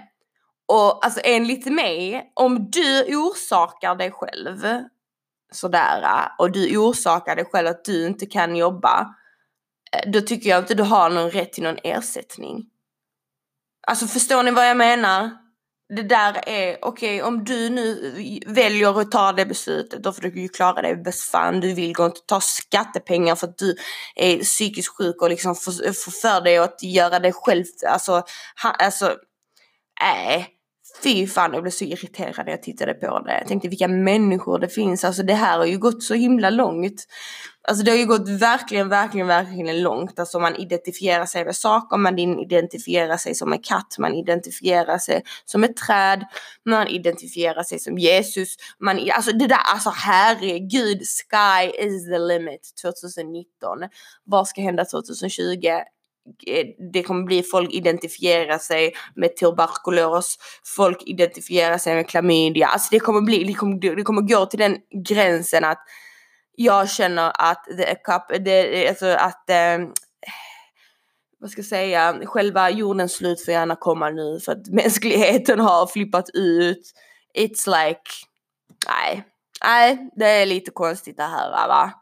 Och 0.68 1.06
alltså 1.06 1.22
enligt 1.24 1.66
mig, 1.66 2.32
om 2.34 2.72
du 2.72 3.16
orsakar 3.16 3.96
dig 3.96 4.12
själv 4.12 4.84
sådär 5.52 6.30
och 6.38 6.52
du 6.52 6.78
orsakar 6.78 7.36
dig 7.36 7.46
själv 7.46 7.68
att 7.68 7.86
du 7.86 8.06
inte 8.06 8.26
kan 8.26 8.56
jobba, 8.56 9.16
eh, 9.92 10.12
då 10.12 10.22
tycker 10.22 10.50
jag 10.50 10.60
inte 10.60 10.74
du 10.74 10.84
har 10.84 11.10
någon 11.10 11.32
rätt 11.32 11.54
till 11.54 11.64
någon 11.64 11.80
ersättning. 11.84 12.66
Alltså 13.88 14.08
förstår 14.08 14.44
ni 14.44 14.52
vad 14.52 14.70
jag 14.70 14.78
menar? 14.78 15.30
Det 15.96 16.04
där 16.04 16.50
är, 16.50 16.78
okej 16.82 17.22
okay, 17.22 17.22
om 17.22 17.44
du 17.44 17.70
nu 17.70 18.14
väljer 18.46 19.02
att 19.02 19.12
ta 19.12 19.32
det 19.32 19.46
beslutet 19.46 20.04
då 20.04 20.14
får 20.14 20.22
du 20.22 20.42
ju 20.42 20.50
klara 20.50 20.82
dig 20.82 20.96
bäst 20.96 21.32
fan. 21.32 21.60
Du 21.60 21.74
vill 21.74 21.94
gå 21.94 22.06
inte 22.06 22.22
ta 22.26 22.42
skattepengar 22.42 23.36
för 23.36 23.48
att 23.48 23.58
du 23.58 23.76
är 24.16 24.38
psykiskt 24.38 24.98
sjuk 24.98 25.22
och 25.22 25.30
liksom 25.30 25.56
får, 25.56 25.72
för 26.22 26.42
dig 26.42 26.58
att 26.58 26.84
göra 26.84 27.20
dig 27.20 27.34
själv. 27.34 27.64
Alltså, 27.88 28.12
ha, 28.64 28.72
alltså, 28.72 29.16
nej. 30.02 30.55
Fy 31.04 31.28
fan 31.28 31.54
jag 31.54 31.62
blev 31.62 31.72
så 31.72 31.84
irriterad 31.84 32.46
när 32.46 32.52
jag 32.52 32.64
tittade 32.64 32.94
på 32.94 33.20
det. 33.20 33.38
Jag 33.40 33.48
tänkte 33.48 33.68
vilka 33.68 33.88
människor 33.88 34.60
det 34.60 34.70
finns. 34.70 35.04
Alltså 35.04 35.24
det 35.24 35.34
här 35.34 35.58
har 35.58 35.66
ju 35.66 35.78
gått 35.78 36.04
så 36.04 36.14
himla 36.14 36.50
långt. 36.50 37.06
Alltså 37.68 37.84
det 37.84 37.92
har 37.92 37.98
ju 37.98 38.06
gått 38.06 38.30
verkligen, 38.30 38.90
verkligen, 38.90 39.28
verkligen 39.28 39.82
långt. 39.82 40.20
Alltså 40.20 40.40
man 40.40 40.56
identifierar 40.56 41.26
sig 41.26 41.46
med 41.46 41.56
saker, 41.56 41.98
man 41.98 42.20
identifierar 42.20 43.18
sig 43.18 43.36
som 43.36 43.54
en 43.54 43.62
katt, 43.62 43.96
man 44.00 44.14
identifierar 44.14 44.98
sig 44.98 45.24
som 45.46 45.64
ett 45.64 45.78
träd, 45.78 46.26
man 46.66 46.88
identifierar 46.88 47.64
sig 47.64 47.80
som 47.80 47.98
Jesus. 47.98 48.56
Man, 48.80 49.10
alltså 49.16 49.32
det 49.32 49.48
där, 49.48 49.60
alltså 49.74 49.90
herregud, 49.90 51.02
sky 51.02 51.86
is 51.86 52.10
the 52.10 52.20
limit 52.20 52.62
2019. 52.82 53.78
Vad 54.24 54.48
ska 54.48 54.62
hända 54.62 54.86
2020? 54.86 55.68
Eh, 56.48 56.66
det 56.94 57.04
kommer 57.04 57.24
bli 57.24 57.44
folk 57.44 57.74
identifierar 57.74 58.58
sig 58.58 58.94
med 59.16 59.38
tuberkulos, 59.38 60.38
folk 60.76 61.04
identifierar 61.06 61.78
sig 61.78 61.96
med 61.96 62.10
klamydia. 62.10 62.68
Alltså 62.68 62.88
det 62.92 63.00
kommer 63.00 63.22
bli, 63.22 63.44
det 63.44 63.54
kommer, 63.54 63.96
det 63.96 64.04
kommer 64.04 64.22
gå 64.22 64.46
till 64.46 64.60
den 64.60 64.78
gränsen 65.06 65.64
att 65.64 65.80
jag 66.56 66.90
känner 66.90 67.32
att 67.36 67.66
det, 67.78 68.38
det, 68.40 68.88
alltså 68.88 69.08
att 69.08 69.50
eh, 69.50 69.88
vad 71.40 71.50
ska 71.50 71.60
jag 71.60 71.66
säga, 71.66 72.20
själva 72.26 72.70
jordens 72.70 73.14
slut 73.14 73.46
får 73.46 73.54
gärna 73.54 73.76
komma 73.76 74.10
nu 74.10 74.40
för 74.40 74.52
att 74.52 74.68
mänskligheten 74.68 75.60
har 75.60 75.88
flippat 75.88 76.30
ut. 76.34 76.94
It's 77.38 77.88
like, 77.88 78.02
nej, 78.88 79.24
nej, 79.64 80.10
det 80.16 80.26
är 80.30 80.46
lite 80.46 80.72
konstigt 80.72 81.18
det 81.18 81.24
här 81.24 81.68
va. 81.68 81.94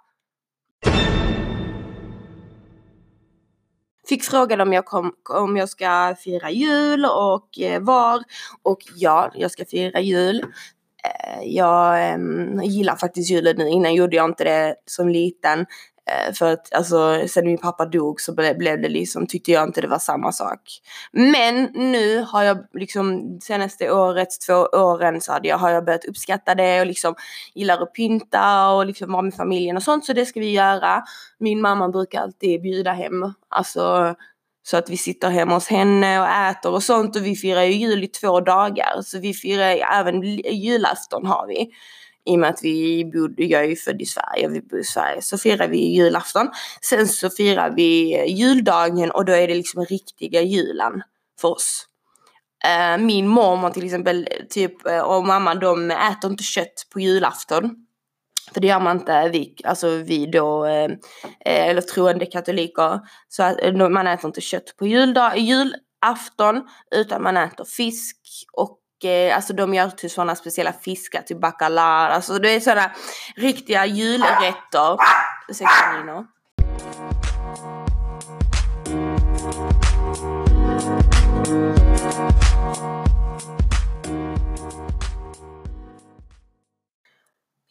Fick 4.13 4.23
frågan 4.23 4.61
om 4.61 4.73
jag, 4.73 4.85
kom, 4.85 5.11
om 5.29 5.57
jag 5.57 5.69
ska 5.69 6.15
fira 6.23 6.51
jul 6.51 7.05
och 7.05 7.59
eh, 7.59 7.81
var. 7.81 8.23
Och 8.63 8.79
ja, 8.95 9.31
jag 9.35 9.51
ska 9.51 9.65
fira 9.65 9.99
jul. 9.99 10.45
Eh, 11.03 11.43
jag 11.43 12.09
eh, 12.09 12.17
gillar 12.63 12.95
faktiskt 12.95 13.31
julen 13.31 13.55
nu. 13.57 13.69
Innan 13.69 13.93
gjorde 13.93 14.15
jag 14.15 14.25
inte 14.25 14.43
det 14.43 14.75
som 14.85 15.09
liten. 15.09 15.65
Eh, 16.11 16.33
för 16.33 16.53
att 16.53 16.73
alltså, 16.73 17.27
sen 17.27 17.45
min 17.45 17.57
pappa 17.57 17.85
dog 17.85 18.21
så 18.21 18.33
blev, 18.33 18.57
blev 18.57 18.81
det 18.81 18.89
liksom, 18.89 19.27
tyckte 19.27 19.51
jag 19.51 19.63
inte 19.63 19.81
det 19.81 19.87
var 19.87 19.99
samma 19.99 20.31
sak. 20.31 20.59
Men 21.11 21.63
nu 21.73 22.19
har 22.19 22.43
jag 22.43 22.57
liksom 22.73 23.37
senaste 23.43 23.91
året, 23.91 24.27
två 24.47 24.53
åren 24.53 25.21
så 25.21 25.31
hade 25.31 25.47
jag, 25.47 25.57
har 25.57 25.69
jag 25.69 25.85
börjat 25.85 26.05
uppskatta 26.05 26.55
det 26.55 26.79
och 26.79 26.87
liksom 26.87 27.15
gillar 27.53 27.81
att 27.81 27.93
pynta 27.93 28.69
och 28.69 28.85
liksom 28.85 29.11
vara 29.11 29.21
med 29.21 29.33
familjen 29.33 29.77
och 29.77 29.83
sånt. 29.83 30.05
Så 30.05 30.13
det 30.13 30.25
ska 30.25 30.39
vi 30.39 30.51
göra. 30.51 31.03
Min 31.39 31.61
mamma 31.61 31.89
brukar 31.89 32.21
alltid 32.21 32.61
bjuda 32.61 32.91
hem. 32.91 33.33
Alltså 33.49 34.15
så 34.65 34.77
att 34.77 34.89
vi 34.89 34.97
sitter 34.97 35.29
hemma 35.29 35.53
hos 35.53 35.67
henne 35.67 36.19
och 36.19 36.27
äter 36.27 36.73
och 36.73 36.83
sånt 36.83 37.15
och 37.15 37.25
vi 37.25 37.35
firar 37.35 37.63
ju 37.63 37.71
jul 37.71 38.03
i 38.03 38.07
två 38.07 38.39
dagar. 38.39 39.01
Så 39.01 39.19
vi 39.19 39.33
firar 39.33 39.79
även 39.93 40.23
julafton 40.53 41.25
har 41.25 41.47
vi 41.47 41.69
i 42.25 42.35
och 42.35 42.39
med 42.39 42.49
att 42.49 42.59
vi 42.63 43.05
bodde, 43.05 43.43
jag 43.43 43.63
är 43.63 43.67
ju 43.67 43.75
född 43.75 44.01
i 44.01 44.05
Sverige, 44.05 44.47
vi 44.47 44.61
bor 44.61 44.79
i 44.79 44.83
Sverige, 44.83 45.21
så 45.21 45.37
firar 45.37 45.67
vi 45.67 45.77
julafton. 45.77 46.49
Sen 46.81 47.07
så 47.07 47.29
firar 47.29 47.73
vi 47.75 48.23
juldagen 48.29 49.11
och 49.11 49.25
då 49.25 49.33
är 49.33 49.47
det 49.47 49.55
liksom 49.55 49.85
riktiga 49.85 50.41
julen 50.41 51.01
för 51.41 51.47
oss. 51.47 51.87
Eh, 52.65 52.97
min 52.97 53.27
mormor 53.27 53.69
till 53.69 53.85
exempel 53.85 54.27
typ, 54.49 54.85
eh, 54.87 54.99
och 54.99 55.27
mamma 55.27 55.55
de 55.55 55.91
äter 55.91 56.31
inte 56.31 56.43
kött 56.43 56.87
på 56.93 56.99
julafton. 56.99 57.75
För 58.53 58.61
det 58.61 58.67
gör 58.67 58.79
man 58.79 58.97
inte, 58.97 59.29
vi, 59.29 59.55
alltså 59.63 59.89
vi 59.89 60.25
då, 60.25 60.65
eh, 60.65 60.89
eller 61.45 61.81
troende 61.81 62.25
katoliker. 62.25 62.99
Så 63.29 63.43
att, 63.43 63.75
man 63.91 64.07
äter 64.07 64.27
inte 64.27 64.41
kött 64.41 64.77
på 64.77 64.87
juldag, 64.87 65.37
julafton 65.37 66.67
utan 66.95 67.23
man 67.23 67.37
äter 67.37 67.65
fisk 67.65 68.17
och 68.53 68.79
Eh, 69.05 69.35
alltså 69.35 69.53
de 69.53 69.73
gör 69.73 69.89
typ 69.89 69.97
till 69.97 70.09
sådana 70.09 70.35
speciella 70.35 70.73
fiskar, 70.73 71.21
till 71.21 71.39
bacalar. 71.39 72.09
alltså 72.09 72.39
det 72.39 72.49
är 72.49 72.59
sådana 72.59 72.91
riktiga 73.35 73.85
julrätter. 73.85 74.97
Ursäkta 75.49 75.97
Nino. 75.97 76.25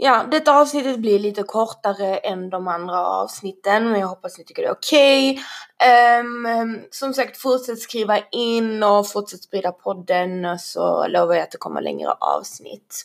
Ja, 0.05 0.25
detta 0.31 0.53
avsnittet 0.53 0.99
blir 0.99 1.19
lite 1.19 1.43
kortare 1.43 2.17
än 2.17 2.51
de 2.51 2.69
andra 2.69 3.07
avsnitten 3.07 3.91
men 3.91 4.01
jag 4.01 4.09
hoppas 4.09 4.39
ni 4.39 4.45
tycker 4.45 4.63
det 4.63 4.69
är 4.69 4.73
okej. 4.73 5.31
Okay. 5.31 6.21
Um, 6.21 6.81
som 6.91 7.15
sagt, 7.15 7.37
fortsätt 7.37 7.79
skriva 7.79 8.19
in 8.33 8.83
och 8.83 9.09
fortsätt 9.09 9.43
sprida 9.43 9.73
podden 9.73 10.59
så 10.59 11.07
lovar 11.07 11.35
jag 11.35 11.43
att 11.43 11.51
det 11.51 11.59
kommer 11.59 11.81
längre 11.81 12.11
avsnitt. 12.11 13.05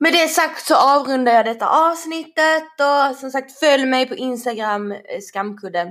Med 0.00 0.12
det 0.12 0.28
sagt 0.28 0.66
så 0.66 0.76
avrundar 0.76 1.32
jag 1.32 1.44
detta 1.44 1.68
avsnittet 1.68 2.80
och 2.80 3.16
som 3.16 3.30
sagt 3.30 3.58
följ 3.58 3.86
mig 3.86 4.08
på 4.08 4.14
Instagram, 4.14 4.92
eh, 4.92 4.98
skamkudden. 5.20 5.88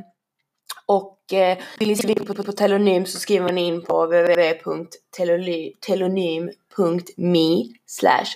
Och 0.85 1.33
eh, 1.33 1.57
vill 1.79 1.87
ni 1.87 1.95
skriva 1.95 2.25
på, 2.25 2.33
på, 2.33 2.43
på 2.43 2.51
telonym 2.51 3.05
så 3.05 3.19
skriver 3.19 3.51
ni 3.51 3.67
in 3.67 3.81
på 3.81 4.05
www.telonym.me 4.05 6.60
patreon.me 6.75 7.79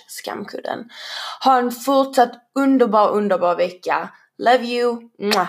skamkudden. 0.08 0.90
Ha 1.40 1.58
en 1.58 1.70
fortsatt 1.72 2.34
underbar, 2.54 3.10
underbar 3.10 3.56
vecka. 3.56 4.12
Love 4.38 4.64
you! 4.64 5.10
Mwah. 5.18 5.48